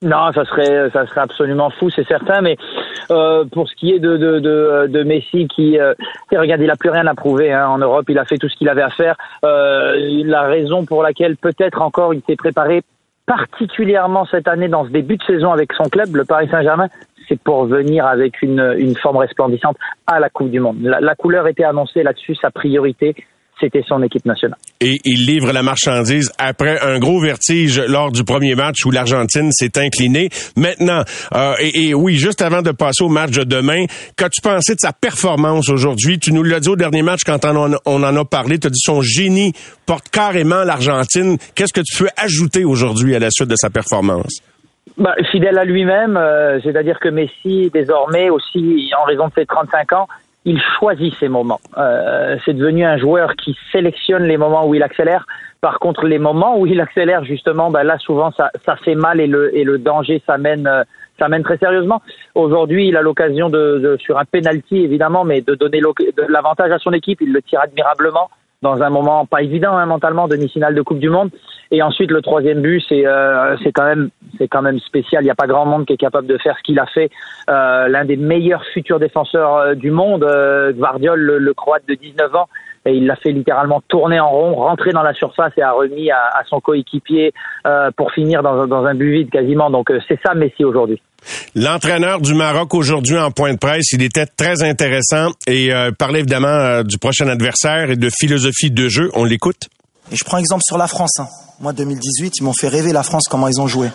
Non, 0.03 0.33
ça 0.33 0.43
serait 0.43 0.89
ça 0.91 1.07
serait 1.07 1.21
absolument 1.21 1.69
fou, 1.79 1.89
c'est 1.89 2.05
certain. 2.05 2.41
Mais 2.41 2.57
euh, 3.11 3.45
pour 3.45 3.69
ce 3.69 3.75
qui 3.75 3.91
est 3.91 3.99
de 3.99 4.17
de, 4.17 4.39
de, 4.39 4.87
de 4.87 5.03
Messi, 5.03 5.47
qui 5.47 5.79
euh, 5.79 5.93
regarde, 6.31 6.61
il 6.61 6.69
a 6.69 6.75
plus 6.75 6.89
rien 6.89 7.07
à 7.07 7.15
prouver 7.15 7.51
hein, 7.51 7.67
en 7.67 7.77
Europe. 7.77 8.05
Il 8.09 8.17
a 8.17 8.25
fait 8.25 8.37
tout 8.37 8.49
ce 8.49 8.55
qu'il 8.55 8.69
avait 8.69 8.81
à 8.81 8.89
faire. 8.89 9.15
Euh, 9.43 10.23
la 10.25 10.43
raison 10.43 10.85
pour 10.85 11.03
laquelle 11.03 11.37
peut-être 11.37 11.81
encore 11.81 12.13
il 12.13 12.21
s'est 12.27 12.35
préparé 12.35 12.81
particulièrement 13.25 14.25
cette 14.25 14.47
année 14.47 14.67
dans 14.67 14.85
ce 14.85 14.89
début 14.89 15.17
de 15.17 15.23
saison 15.23 15.51
avec 15.51 15.71
son 15.73 15.85
club, 15.85 16.15
le 16.15 16.25
Paris 16.25 16.49
Saint-Germain, 16.51 16.87
c'est 17.29 17.39
pour 17.39 17.65
venir 17.65 18.05
avec 18.05 18.41
une, 18.41 18.75
une 18.77 18.95
forme 18.95 19.17
resplendissante 19.17 19.77
à 20.07 20.19
la 20.19 20.29
Coupe 20.29 20.49
du 20.49 20.59
Monde. 20.59 20.81
La 20.81 21.15
couleur 21.15 21.47
était 21.47 21.63
annoncée 21.63 22.03
là-dessus, 22.03 22.35
sa 22.35 22.51
priorité, 22.51 23.15
c'était 23.63 23.83
son 23.87 24.01
équipe 24.03 24.25
nationale. 24.25 24.57
Et 24.81 24.99
il 25.05 25.25
livre 25.25 25.51
la 25.51 25.63
marchandise 25.63 26.31
après 26.37 26.79
un 26.81 26.99
gros 26.99 27.19
vertige 27.19 27.79
lors 27.79 28.11
du 28.11 28.23
premier 28.23 28.55
match 28.55 28.85
où 28.85 28.91
l'Argentine 28.91 29.51
s'est 29.51 29.77
inclinée. 29.77 30.29
Maintenant, 30.57 31.03
euh, 31.33 31.53
et, 31.59 31.93
oui, 31.93 32.15
juste 32.15 32.41
avant 32.41 32.61
de 32.61 32.71
passer 32.71 33.03
au 33.03 33.09
match 33.09 33.31
de 33.31 33.43
demain, 33.43 33.85
qu'as-tu 34.17 34.41
pensé 34.41 34.75
de 34.75 34.79
sa 34.79 34.91
performance 34.91 35.69
aujourd'hui? 35.69 36.19
Tu 36.19 36.33
nous 36.33 36.43
l'as 36.43 36.59
dit 36.59 36.69
au 36.69 36.75
dernier 36.75 37.01
match 37.01 37.21
quand 37.25 37.45
on 37.45 37.73
en, 37.85 38.03
a 38.03 38.25
parlé, 38.25 38.59
tu 38.59 38.67
as 38.67 38.69
dit 38.69 38.81
son 38.81 39.01
génie 39.01 39.53
porte 39.85 40.09
carrément 40.09 40.63
l'Argentine. 40.63 41.37
Qu'est-ce 41.55 41.73
que 41.73 41.81
tu 41.81 42.03
peux 42.03 42.09
ajouter 42.17 42.65
aujourd'hui 42.65 43.15
à 43.15 43.19
la 43.19 43.29
suite 43.29 43.49
de 43.49 43.55
sa 43.55 43.69
performance? 43.69 44.41
Bah, 44.97 45.15
fidèle 45.31 45.57
à 45.57 45.63
lui-même, 45.63 46.17
euh, 46.17 46.59
c'est-à-dire 46.61 46.99
que 46.99 47.09
Messi, 47.09 47.71
désormais 47.73 48.29
aussi, 48.29 48.91
en 48.99 49.05
raison 49.05 49.27
de 49.27 49.33
ses 49.33 49.45
35 49.45 49.93
ans, 49.93 50.07
il 50.45 50.59
choisit 50.77 51.13
ses 51.15 51.29
moments. 51.29 51.59
Euh, 51.77 52.37
c'est 52.45 52.53
devenu 52.53 52.83
un 52.83 52.97
joueur 52.97 53.35
qui 53.35 53.57
sélectionne 53.71 54.23
les 54.23 54.37
moments 54.37 54.67
où 54.67 54.75
il 54.75 54.83
accélère. 54.83 55.25
Par 55.61 55.79
contre, 55.79 56.05
les 56.05 56.19
moments 56.19 56.57
où 56.57 56.65
il 56.67 56.81
accélère, 56.81 57.23
justement, 57.23 57.71
ben 57.71 57.83
là, 57.83 57.97
souvent, 57.97 58.31
ça, 58.31 58.51
ça 58.65 58.75
fait 58.75 58.95
mal 58.95 59.19
et 59.21 59.27
le, 59.27 59.55
et 59.55 59.63
le 59.63 59.77
danger 59.77 60.21
s'amène, 60.25 60.69
ça 61.17 61.29
mène 61.29 61.43
très 61.43 61.57
sérieusement. 61.57 62.01
Aujourd'hui, 62.35 62.89
il 62.89 62.97
a 62.97 63.01
l'occasion 63.01 63.49
de, 63.49 63.79
de, 63.79 63.97
sur 63.97 64.17
un 64.19 64.25
penalty, 64.25 64.83
évidemment, 64.83 65.23
mais 65.23 65.41
de 65.41 65.55
donner 65.55 65.79
l'avantage 66.27 66.71
à 66.71 66.79
son 66.79 66.91
équipe. 66.91 67.21
Il 67.21 67.31
le 67.31 67.41
tire 67.41 67.61
admirablement 67.61 68.29
dans 68.63 68.81
un 68.81 68.89
moment 68.89 69.25
pas 69.25 69.43
évident 69.43 69.77
hein, 69.77 69.85
mentalement 69.85 70.27
demi-finale 70.27 70.73
de 70.73 70.81
Coupe 70.81 70.99
du 70.99 71.09
Monde. 71.09 71.29
Et 71.69 71.81
ensuite 71.81 72.11
le 72.11 72.21
troisième 72.21 72.61
but, 72.61 72.83
c'est 72.87 73.05
euh, 73.05 73.55
c'est 73.63 73.71
quand 73.71 73.85
même 73.85 74.09
c'est 74.37 74.47
quand 74.47 74.61
même 74.61 74.79
spécial. 74.79 75.21
Il 75.23 75.25
n'y 75.25 75.31
a 75.31 75.35
pas 75.35 75.47
grand 75.47 75.65
monde 75.65 75.85
qui 75.85 75.93
est 75.93 75.97
capable 75.97 76.27
de 76.27 76.37
faire 76.37 76.55
ce 76.57 76.63
qu'il 76.63 76.79
a 76.79 76.85
fait. 76.85 77.09
Euh, 77.49 77.87
L'un 77.87 78.05
des 78.05 78.15
meilleurs 78.15 78.63
futurs 78.73 78.99
défenseurs 78.99 79.57
euh, 79.57 79.75
du 79.75 79.91
monde, 79.91 80.23
euh, 80.23 80.71
le, 80.71 81.37
le, 81.37 81.53
Croate 81.53 81.83
de 81.87 81.95
19 81.95 82.35
ans, 82.35 82.47
et 82.85 82.93
il 82.93 83.05
l'a 83.05 83.15
fait 83.15 83.31
littéralement 83.31 83.81
tourner 83.87 84.19
en 84.19 84.29
rond, 84.29 84.55
rentrer 84.55 84.91
dans 84.91 85.03
la 85.03 85.13
surface 85.13 85.53
et 85.57 85.61
a 85.61 85.71
remis 85.71 86.11
à, 86.11 86.29
à 86.33 86.43
son 86.45 86.59
coéquipier 86.59 87.33
euh, 87.67 87.91
pour 87.95 88.11
finir 88.11 88.43
dans, 88.43 88.65
dans, 88.67 88.85
un 88.85 88.95
but 88.95 89.11
vide 89.11 89.29
quasiment. 89.29 89.69
Donc 89.69 89.91
c'est 90.07 90.19
ça 90.25 90.35
Messi 90.35 90.63
aujourd'hui. 90.63 91.01
L'entraîneur 91.55 92.21
du 92.21 92.33
Maroc 92.33 92.73
aujourd'hui 92.73 93.17
en 93.17 93.31
point 93.31 93.53
de 93.53 93.57
presse, 93.57 93.91
il 93.91 94.01
était 94.01 94.25
très 94.25 94.63
intéressant 94.63 95.31
et 95.47 95.73
euh, 95.73 95.91
parlait 95.91 96.19
évidemment 96.19 96.47
euh, 96.47 96.83
du 96.83 96.97
prochain 96.97 97.27
adversaire 97.27 97.91
et 97.91 97.95
de 97.95 98.09
philosophie 98.09 98.71
de 98.71 98.87
jeu. 98.89 99.09
On 99.13 99.23
l'écoute. 99.23 99.69
Et 100.11 100.15
je 100.15 100.23
prends 100.23 100.37
exemple 100.37 100.63
sur 100.65 100.77
la 100.77 100.87
France. 100.87 101.19
Hein. 101.19 101.27
Moi, 101.59 101.73
2018, 101.73 102.33
ils 102.39 102.43
m'ont 102.43 102.53
fait 102.53 102.67
rêver 102.67 102.91
la 102.91 103.03
France 103.03 103.23
comment 103.29 103.47
ils 103.47 103.61
ont 103.61 103.67
joué. 103.67 103.89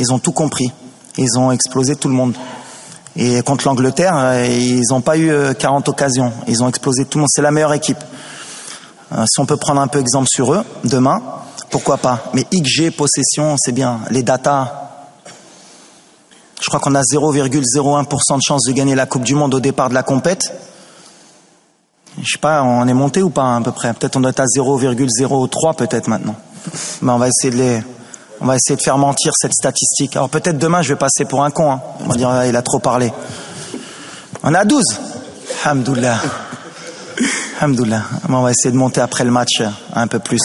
Ils 0.00 0.12
ont 0.12 0.18
tout 0.18 0.32
compris. 0.32 0.70
Ils 1.16 1.38
ont 1.38 1.52
explosé 1.52 1.96
tout 1.96 2.08
le 2.08 2.14
monde. 2.14 2.34
Et 3.16 3.40
contre 3.42 3.66
l'Angleterre, 3.68 4.16
euh, 4.16 4.46
ils 4.46 4.82
n'ont 4.90 5.00
pas 5.00 5.16
eu 5.16 5.30
40 5.54 5.88
occasions. 5.88 6.32
Ils 6.48 6.64
ont 6.64 6.68
explosé 6.68 7.04
tout 7.04 7.18
le 7.18 7.22
monde. 7.22 7.30
C'est 7.30 7.42
la 7.42 7.50
meilleure 7.50 7.74
équipe. 7.74 8.02
Si 9.26 9.38
on 9.38 9.46
peut 9.46 9.56
prendre 9.56 9.80
un 9.80 9.86
peu 9.86 10.00
exemple 10.00 10.26
sur 10.28 10.52
eux, 10.52 10.64
demain, 10.82 11.22
pourquoi 11.70 11.98
pas. 11.98 12.24
Mais 12.34 12.44
XG, 12.52 12.90
possession, 12.90 13.54
c'est 13.58 13.70
bien. 13.70 14.00
Les 14.10 14.24
datas, 14.24 14.84
je 16.60 16.68
crois 16.68 16.80
qu'on 16.80 16.94
a 16.94 17.02
0,01% 17.02 18.36
de 18.36 18.42
chance 18.42 18.62
de 18.66 18.72
gagner 18.72 18.94
la 18.94 19.06
Coupe 19.06 19.24
du 19.24 19.34
Monde 19.34 19.54
au 19.54 19.60
départ 19.60 19.88
de 19.88 19.94
la 19.94 20.02
compète. 20.02 20.52
Je 22.22 22.32
sais 22.32 22.38
pas, 22.38 22.62
on 22.62 22.86
est 22.86 22.94
monté 22.94 23.22
ou 23.22 23.30
pas 23.30 23.56
à 23.56 23.60
peu 23.60 23.72
près? 23.72 23.92
Peut-être 23.92 24.16
on 24.16 24.20
doit 24.20 24.30
être 24.30 24.40
à 24.40 24.46
0,03 24.46 25.76
peut-être 25.76 26.08
maintenant. 26.08 26.36
Mais 27.02 27.12
on 27.12 27.18
va 27.18 27.28
essayer 27.28 27.50
de 27.50 27.56
les, 27.56 27.82
on 28.40 28.46
va 28.46 28.56
essayer 28.56 28.76
de 28.76 28.82
faire 28.82 28.98
mentir 28.98 29.32
cette 29.36 29.52
statistique. 29.52 30.16
Alors 30.16 30.30
peut-être 30.30 30.58
demain 30.58 30.82
je 30.82 30.90
vais 30.90 30.98
passer 30.98 31.24
pour 31.24 31.44
un 31.44 31.50
con. 31.50 31.72
Hein. 31.72 31.80
On 32.04 32.08
va 32.08 32.14
dire 32.14 32.28
ah, 32.28 32.46
il 32.46 32.56
a 32.56 32.62
trop 32.62 32.78
parlé. 32.78 33.12
On 34.42 34.54
a 34.54 34.64
12. 34.64 34.82
Hamdoullah. 35.64 36.18
Hamdoullah. 37.60 38.02
On 38.28 38.42
va 38.42 38.50
essayer 38.50 38.70
de 38.70 38.76
monter 38.76 39.00
après 39.00 39.24
le 39.24 39.30
match 39.30 39.62
un 39.94 40.06
peu 40.06 40.18
plus 40.20 40.40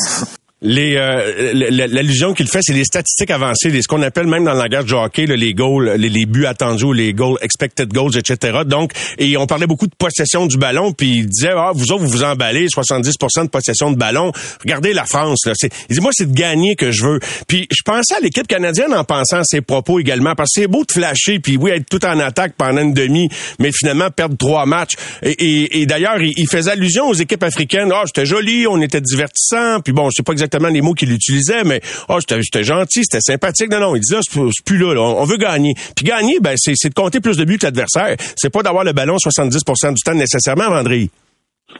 les 0.61 0.97
euh, 0.97 1.53
l'allusion 1.53 2.33
qu'il 2.33 2.49
fait, 2.49 2.59
c'est 2.61 2.73
les 2.73 2.83
statistiques 2.83 3.31
avancées, 3.31 3.69
les, 3.69 3.81
ce 3.81 3.87
qu'on 3.87 4.01
appelle 4.01 4.27
même 4.27 4.43
dans 4.43 4.53
le 4.53 4.59
langage 4.59 4.85
du 4.85 4.93
hockey, 4.93 5.25
les 5.25 5.53
goals, 5.53 5.93
les, 5.95 6.09
les, 6.09 6.25
buts 6.25 6.45
attendus, 6.45 6.93
les 6.93 7.13
goals, 7.13 7.37
expected 7.41 7.91
goals, 7.93 8.17
etc. 8.17 8.59
Donc, 8.65 8.91
et 9.17 9.37
on 9.37 9.47
parlait 9.47 9.67
beaucoup 9.67 9.87
de 9.87 9.95
possession 9.97 10.47
du 10.47 10.57
ballon, 10.57 10.91
puis 10.91 11.19
il 11.19 11.27
disait, 11.27 11.51
ah, 11.55 11.71
vous 11.73 11.93
autres, 11.93 12.03
vous 12.03 12.09
vous 12.09 12.23
emballez, 12.23 12.67
70% 12.67 13.43
de 13.43 13.49
possession 13.49 13.91
de 13.91 13.95
ballon. 13.95 14.33
Regardez 14.61 14.91
la 14.93 15.05
France, 15.05 15.45
là. 15.45 15.53
il 15.63 15.95
dit, 15.95 16.01
moi, 16.01 16.11
c'est 16.13 16.29
de 16.29 16.35
gagner 16.35 16.75
que 16.75 16.91
je 16.91 17.05
veux. 17.05 17.19
Puis 17.47 17.65
je 17.71 17.81
pensais 17.85 18.15
à 18.15 18.19
l'équipe 18.19 18.47
canadienne 18.47 18.93
en 18.93 19.05
pensant 19.05 19.37
à 19.37 19.43
ses 19.45 19.61
propos 19.61 19.99
également, 19.99 20.35
parce 20.35 20.49
que 20.53 20.61
c'est 20.61 20.67
beau 20.67 20.83
de 20.83 20.91
flasher, 20.91 21.39
puis 21.39 21.55
oui, 21.55 21.71
être 21.71 21.87
tout 21.89 22.05
en 22.05 22.19
attaque 22.19 22.55
pendant 22.57 22.81
une 22.81 22.93
demi, 22.93 23.29
mais 23.59 23.71
finalement 23.71 24.09
perdre 24.11 24.35
trois 24.35 24.65
matchs. 24.65 24.95
Et, 25.23 25.81
et, 25.81 25.85
d'ailleurs, 25.85 26.21
il, 26.21 26.47
faisait 26.49 26.71
allusion 26.71 27.07
aux 27.07 27.13
équipes 27.13 27.43
africaines. 27.43 27.91
Ah, 27.93 28.03
c'était 28.05 28.25
joli, 28.25 28.67
on 28.67 28.81
était 28.81 28.99
divertissant, 28.99 29.79
puis 29.81 29.93
bon, 29.93 30.09
je 30.09 30.21
pas 30.21 30.33
exactement 30.33 30.48
exactement 30.49 30.73
les 30.73 30.81
mots 30.81 30.93
qu'il 30.93 31.11
utilisait, 31.11 31.63
mais 31.63 31.81
oh, 32.09 32.17
j'étais 32.19 32.63
gentil, 32.63 33.03
c'était 33.03 33.21
sympathique. 33.21 33.71
Non, 33.71 33.79
non, 33.79 33.95
il 33.95 34.01
disait, 34.01 34.19
c'est 34.21 34.65
plus 34.65 34.77
là, 34.77 34.99
on 34.99 35.23
veut 35.25 35.37
gagner. 35.37 35.73
Puis 35.95 36.05
gagner, 36.05 36.39
ben, 36.39 36.55
c'est 36.57 36.89
de 36.89 36.93
compter 36.93 37.19
plus 37.19 37.37
de 37.37 37.45
buts 37.45 37.57
que 37.57 37.65
l'adversaire. 37.65 38.15
C'est 38.35 38.51
pas 38.51 38.63
d'avoir 38.63 38.83
le 38.83 38.93
ballon 38.93 39.17
70 39.17 39.63
du 39.93 40.01
temps 40.03 40.13
nécessairement, 40.13 40.69
Vendry. 40.69 41.09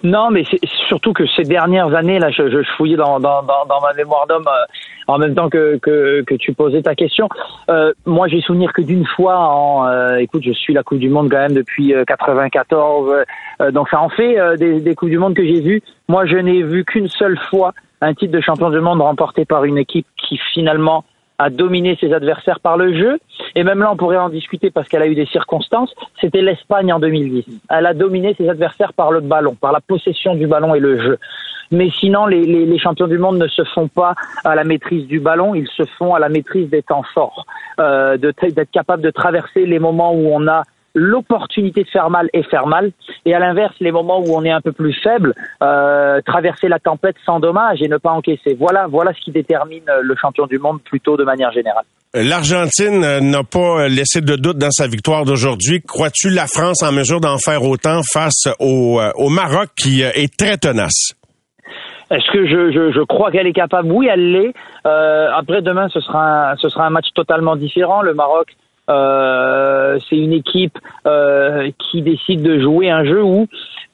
Non, 0.04 0.30
mais 0.30 0.44
c'est 0.50 0.60
surtout 0.88 1.14
que 1.14 1.26
ces 1.36 1.44
dernières 1.44 1.94
années, 1.96 2.20
là, 2.20 2.30
je, 2.30 2.64
fouillais 2.78 2.96
dans, 2.96 3.20
dans, 3.20 3.42
dans, 3.42 3.82
ma 3.82 3.94
mémoire 3.98 4.28
d'homme 4.28 4.48
euh, 4.48 4.66
en 5.08 5.18
même 5.18 5.34
temps 5.34 5.50
que, 5.50 5.78
que, 5.78 6.22
que, 6.22 6.36
tu 6.36 6.54
posais 6.54 6.82
ta 6.84 6.96
question. 6.96 7.28
Euh, 7.70 7.92
moi, 8.06 8.28
j'ai 8.28 8.40
souvenir 8.40 8.72
que 8.72 8.82
d'une 8.82 9.06
fois, 9.06 9.90
euh, 9.90 10.18
écoute, 10.18 10.44
je 10.46 10.52
suis 10.52 10.74
la 10.74 10.84
Coupe 10.84 11.00
du 11.00 11.10
Monde 11.10 11.30
quand 11.30 11.40
même 11.40 11.54
depuis 11.54 11.94
94, 12.08 13.26
donc 13.74 13.90
ça 13.90 14.00
en 14.00 14.10
fait 14.10 14.38
des, 14.58 14.80
des 14.80 14.96
Coupes 14.96 15.10
du 15.10 15.18
Monde 15.18 15.34
que 15.34 15.44
j'ai 15.44 15.60
vues. 15.60 15.82
Moi, 16.08 16.26
je 16.28 16.38
n'ai 16.38 16.62
vu 16.62 16.86
qu'une 16.86 17.08
seule 17.08 17.38
fois 17.50 17.74
un 18.02 18.14
titre 18.14 18.34
de 18.34 18.42
champion 18.42 18.70
du 18.70 18.80
monde 18.80 19.02
remporté 19.02 19.46
par 19.46 19.66
une 19.66 19.78
équipe 19.78 20.08
qui 20.18 20.38
finalement 20.54 21.04
a 21.40 21.50
dominé 21.50 21.98
ses 22.00 22.14
adversaires 22.14 22.60
par 22.60 22.78
le 22.78 22.94
jeu. 22.94 23.18
Et 23.56 23.64
même 23.64 23.80
là, 23.80 23.92
on 23.92 23.98
pourrait 23.98 24.18
en 24.18 24.30
discuter 24.30 24.72
parce 24.72 24.88
qu'elle 24.90 25.02
a 25.02 25.08
eu 25.08 25.16
des 25.16 25.26
circonstances. 25.26 25.94
C'était 26.20 26.42
l'Espagne 26.42 26.92
en 26.92 27.00
2010. 27.00 27.46
Elle 27.70 27.86
a 27.86 27.94
dominé 27.94 28.36
ses 28.38 28.50
adversaires 28.50 28.94
par 28.94 29.12
le 29.12 29.22
ballon, 29.22 29.56
par 29.56 29.72
la 29.72 29.80
possession 29.80 30.36
du 30.36 30.48
ballon 30.48 30.76
et 30.76 30.80
le 30.80 31.00
jeu. 31.00 31.18
Mais 31.72 31.90
sinon, 31.92 32.26
les, 32.26 32.46
les, 32.46 32.66
les 32.66 32.80
champions 32.80 33.08
du 33.08 33.18
monde 33.18 33.38
ne 33.38 33.48
se 33.48 33.64
font 33.64 33.88
pas 33.88 34.16
à 34.44 34.56
la 34.56 34.64
maîtrise 34.64 35.08
du 35.08 35.20
ballon, 35.20 35.56
ils 35.56 35.68
se 35.68 35.84
font 35.98 36.14
à 36.14 36.20
la 36.20 36.28
maîtrise 36.28 36.70
des 36.70 36.82
temps 36.82 37.04
forts, 37.14 37.46
euh, 37.80 38.18
d'être 38.18 38.72
capable 38.72 39.04
de 39.04 39.12
traverser 39.12 39.66
les 39.66 39.80
moments 39.80 40.14
où 40.14 40.30
on 40.34 40.48
a 40.48 40.64
l'opportunité 41.00 41.84
de 41.84 41.90
faire 41.90 42.10
mal 42.10 42.30
et 42.34 42.44
faire 42.44 42.68
mal. 42.68 42.92
Et 43.26 43.34
à 43.34 43.40
l'inverse, 43.40 43.76
les 43.80 43.92
moments 43.92 44.20
où 44.20 44.36
on 44.36 44.44
est 44.44 44.52
un 44.52 44.62
peu 44.62 44.72
plus 44.72 44.94
faible, 45.02 45.34
euh, 45.64 46.20
traverser 46.26 46.68
la 46.68 46.80
tempête 46.80 47.16
sans 47.26 47.40
dommage 47.40 47.82
et 47.82 47.88
ne 47.88 47.98
pas 47.98 48.12
encaisser. 48.12 48.56
Voilà, 48.60 48.88
voilà 48.88 49.14
ce 49.14 49.22
qui 49.22 49.32
détermine 49.32 49.86
le 50.02 50.16
champion 50.16 50.46
du 50.46 50.60
monde 50.60 50.80
plutôt 50.84 51.18
de 51.18 51.24
manière 51.24 51.52
générale. 51.52 51.86
L'Argentine 52.14 53.20
n'a 53.20 53.44
pas 53.44 53.88
laissé 53.88 54.22
de 54.22 54.36
doute 54.36 54.58
dans 54.58 54.72
sa 54.72 54.88
victoire 54.88 55.26
d'aujourd'hui. 55.26 55.82
Crois-tu 55.88 56.30
la 56.30 56.48
France 56.48 56.82
en 56.82 56.92
mesure 56.92 57.22
d'en 57.22 57.38
faire 57.38 57.64
autant 57.64 58.02
face 58.12 58.48
au, 58.60 59.00
euh, 59.00 59.12
au 59.16 59.30
Maroc 59.30 59.70
qui 59.78 60.04
euh, 60.04 60.10
est 60.16 60.36
très 60.36 60.58
tenace? 60.58 61.14
Est-ce 62.10 62.32
que 62.34 62.48
je, 62.48 62.72
je, 62.72 62.92
je 62.92 63.06
crois 63.06 63.30
qu'elle 63.30 63.46
est 63.46 63.54
capable? 63.54 63.92
Oui, 63.92 64.08
elle 64.12 64.32
l'est. 64.32 64.54
Euh, 64.88 65.28
après 65.36 65.62
demain, 65.62 65.88
ce 65.90 66.00
sera 66.00 66.54
un, 66.54 66.56
ce 66.58 66.68
sera 66.70 66.88
un 66.88 66.90
match 66.90 67.06
totalement 67.14 67.56
différent. 67.56 68.02
Le 68.02 68.16
Maroc 68.16 68.48
euh, 68.90 70.00
c'est 70.10 70.18
une 70.18 70.34
équipe 70.34 70.78
euh, 71.06 71.70
qui 71.78 72.02
décide 72.02 72.42
de 72.42 72.60
jouer 72.60 72.90
un 72.90 73.04
jeu 73.04 73.24
où 73.24 73.48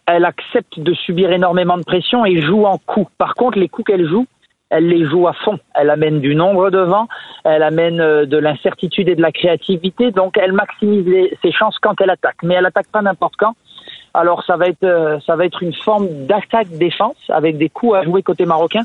elle 0.07 0.25
accepte 0.25 0.79
de 0.79 0.93
subir 0.93 1.31
énormément 1.31 1.77
de 1.77 1.83
pression 1.83 2.25
et 2.25 2.41
joue 2.41 2.65
en 2.65 2.77
coups. 2.77 3.11
Par 3.17 3.33
contre, 3.35 3.57
les 3.57 3.69
coups 3.69 3.87
qu'elle 3.87 4.07
joue, 4.07 4.27
elle 4.69 4.87
les 4.87 5.05
joue 5.05 5.27
à 5.27 5.33
fond. 5.33 5.59
Elle 5.73 5.89
amène 5.89 6.19
du 6.19 6.35
nombre 6.35 6.69
devant, 6.69 7.07
elle 7.43 7.63
amène 7.63 7.99
euh, 7.99 8.25
de 8.25 8.37
l'incertitude 8.37 9.09
et 9.09 9.15
de 9.15 9.21
la 9.21 9.31
créativité, 9.31 10.11
donc 10.11 10.37
elle 10.37 10.53
maximise 10.53 11.05
ses 11.41 11.51
chances 11.51 11.77
quand 11.79 11.99
elle 12.01 12.09
attaque. 12.09 12.37
Mais 12.43 12.55
elle 12.55 12.65
attaque 12.65 12.87
pas 12.91 13.01
n'importe 13.01 13.35
quand. 13.37 13.55
Alors 14.13 14.43
ça 14.45 14.55
va 14.55 14.67
être 14.67 14.83
euh, 14.83 15.19
ça 15.25 15.35
va 15.35 15.45
être 15.45 15.61
une 15.61 15.73
forme 15.73 16.07
d'attaque 16.25 16.69
défense 16.69 17.17
avec 17.29 17.57
des 17.57 17.69
coups 17.69 17.95
à 17.95 18.03
jouer 18.03 18.23
côté 18.23 18.45
marocain. 18.45 18.83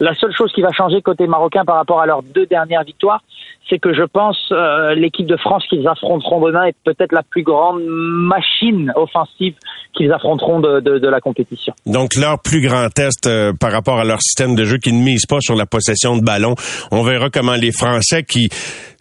La 0.00 0.14
seule 0.14 0.32
chose 0.34 0.50
qui 0.52 0.62
va 0.62 0.72
changer 0.72 1.02
côté 1.02 1.26
marocain 1.26 1.64
par 1.64 1.76
rapport 1.76 2.00
à 2.00 2.06
leurs 2.06 2.22
deux 2.22 2.46
dernières 2.46 2.84
victoires, 2.84 3.22
c'est 3.68 3.78
que 3.78 3.92
je 3.92 4.02
pense 4.02 4.48
euh, 4.50 4.94
l'équipe 4.94 5.26
de 5.26 5.36
France 5.36 5.62
qu'ils 5.68 5.86
affronteront 5.86 6.40
demain 6.40 6.64
est 6.64 6.76
peut-être 6.84 7.12
la 7.12 7.22
plus 7.22 7.42
grande 7.42 7.82
machine 7.84 8.90
offensive 8.96 9.54
qu'ils 9.94 10.10
affronteront 10.10 10.60
de, 10.60 10.80
de, 10.80 10.98
de, 10.98 11.08
la 11.08 11.20
compétition. 11.20 11.74
Donc 11.84 12.16
leur 12.16 12.40
plus 12.40 12.66
grand 12.66 12.88
test 12.88 13.26
euh, 13.26 13.52
par 13.52 13.72
rapport 13.72 13.98
à 13.98 14.04
leur 14.04 14.20
système 14.22 14.54
de 14.54 14.64
jeu 14.64 14.78
qui 14.78 14.92
ne 14.92 15.02
mise 15.02 15.26
pas 15.26 15.40
sur 15.40 15.54
la 15.54 15.66
possession 15.66 16.16
de 16.16 16.24
ballon. 16.24 16.54
On 16.90 17.02
verra 17.02 17.28
comment 17.28 17.54
les 17.54 17.72
Français 17.72 18.22
qui 18.22 18.48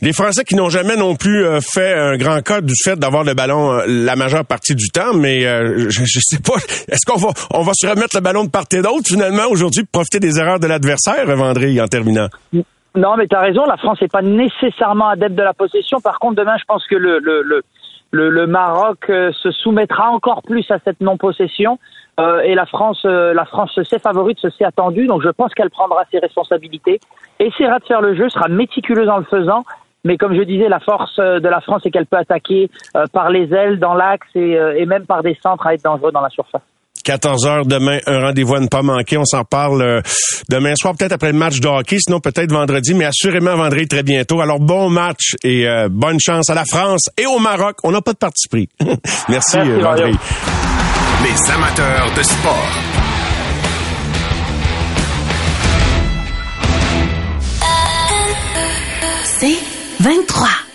les 0.02 0.14
Français 0.14 0.44
qui 0.44 0.56
n'ont 0.56 0.70
jamais 0.70 0.96
non 0.96 1.16
plus 1.16 1.46
euh, 1.46 1.60
fait 1.62 1.94
un 1.94 2.18
grand 2.18 2.42
cas 2.42 2.62
du 2.62 2.74
fait 2.84 2.98
d'avoir 2.98 3.24
le 3.24 3.34
ballon 3.34 3.80
la 3.88 4.16
majeure 4.16 4.46
partie 4.46 4.76
du 4.76 4.90
temps, 4.90 5.14
mais 5.14 5.42
je, 5.42 5.90
je 5.90 6.20
sais 6.22 6.40
pas, 6.40 6.56
est-ce 6.88 7.06
qu'on 7.06 7.20
va 7.20 7.30
on 7.54 7.64
va 7.64 7.72
se 7.74 7.88
remettre 7.88 8.16
le 8.16 8.22
ballon 8.22 8.44
de 8.44 8.50
part 8.50 8.66
et 8.72 8.82
d'autre 8.82 9.08
finalement 9.08 9.48
aujourd'hui 9.50 9.84
pour 9.84 10.02
profiter 10.02 10.20
des 10.20 10.40
erreurs 10.40 10.60
de 10.60 10.68
l'adversaire, 10.68 11.26
Vendry, 11.26 11.82
en 11.82 11.88
terminant? 11.88 12.28
Non, 12.96 13.16
mais 13.18 13.28
tu 13.28 13.36
as 13.36 13.42
raison, 13.42 13.66
la 13.66 13.78
France 13.78 14.02
n'est 14.02 14.08
pas 14.08 14.22
nécessairement 14.22 15.10
adepte 15.10 15.36
de 15.36 15.44
la 15.44 15.54
possession. 15.54 16.00
Par 16.02 16.20
contre, 16.20 16.36
demain, 16.36 16.58
je 16.58 16.66
pense 16.66 16.86
que 16.88 16.96
le, 16.96 17.20
le, 17.20 17.44
le, 18.12 18.30
le, 18.30 18.48
Maroc 18.48 19.10
euh, 19.10 19.32
se 19.32 19.52
soumettra 19.52 20.10
encore 20.10 20.42
plus 20.42 20.70
à 20.72 20.80
cette 20.84 21.00
non-possession. 21.00 21.78
Euh, 22.20 22.42
et 22.42 22.56
la 22.56 22.66
France, 22.66 23.04
euh, 23.06 23.34
la 23.34 23.46
France 23.46 23.72
se 23.76 23.84
sait 23.84 24.00
favorite, 24.00 24.40
se 24.40 24.50
sait 24.50 24.66
attendue. 24.66 25.06
Donc, 25.06 25.22
je 25.24 25.30
pense 25.30 25.54
qu'elle 25.54 25.70
prendra 25.70 26.04
ses 26.12 26.20
responsabilités, 26.20 27.00
essaiera 27.40 27.80
de 27.80 27.86
faire 27.86 28.02
le 28.02 28.16
jeu, 28.16 28.28
sera 28.30 28.48
méticuleuse 28.48 29.08
en 29.08 29.20
le 29.20 29.26
faisant. 29.26 29.64
Mais 30.06 30.18
comme 30.18 30.36
je 30.36 30.44
disais, 30.44 30.70
la 30.70 30.80
force 30.80 31.18
de 31.18 31.48
la 31.48 31.62
France, 31.62 31.82
c'est 31.84 31.92
qu'elle 31.92 32.06
peut 32.06 32.18
attaquer 32.18 32.70
par 33.12 33.30
les 33.30 33.54
ailes, 33.54 33.80
dans 33.80 33.94
l'axe 33.94 34.28
et, 34.36 34.58
et 34.78 34.86
même 34.86 35.06
par 35.06 35.24
des 35.24 35.38
centres 35.42 35.68
à 35.68 35.74
être 35.74 35.84
dangereux 35.84 36.12
dans 36.12 36.22
la 36.22 36.30
surface. 36.30 36.62
14 37.04 37.46
heures 37.48 37.66
demain, 37.66 38.00
un 38.06 38.20
rendez-vous 38.20 38.56
à 38.56 38.60
ne 38.60 38.68
pas 38.68 38.82
manquer. 38.82 39.18
On 39.18 39.26
s'en 39.26 39.44
parle 39.44 39.82
euh, 39.82 40.02
demain 40.50 40.74
soir, 40.76 40.94
peut-être 40.98 41.14
après 41.14 41.32
le 41.32 41.38
match 41.38 41.60
de 41.60 41.68
hockey, 41.68 41.98
sinon 42.00 42.20
peut-être 42.20 42.52
vendredi, 42.52 42.94
mais 42.94 43.06
assurément 43.06 43.56
vendredi 43.56 43.88
très 43.88 44.04
bientôt. 44.04 44.42
Alors 44.42 44.60
bon 44.60 44.90
match 44.90 45.36
et 45.44 45.68
euh, 45.68 45.88
bonne 45.90 46.18
chance 46.20 46.50
à 46.50 46.54
la 46.56 46.66
France 46.66 47.10
et 47.18 47.26
au 47.26 47.40
Maroc. 47.40 47.78
On 47.84 47.92
n'a 47.92 48.02
pas 48.02 48.14
de 48.14 48.18
parti 48.18 48.48
pris. 48.48 48.70
Merci, 49.30 49.58
Merci 49.58 49.82
vendredi. 49.82 50.18
Les 51.24 51.52
amateurs 51.52 52.14
de 52.16 52.24
sport. 52.24 52.70
C'est 59.40 59.79
23. 60.02 60.69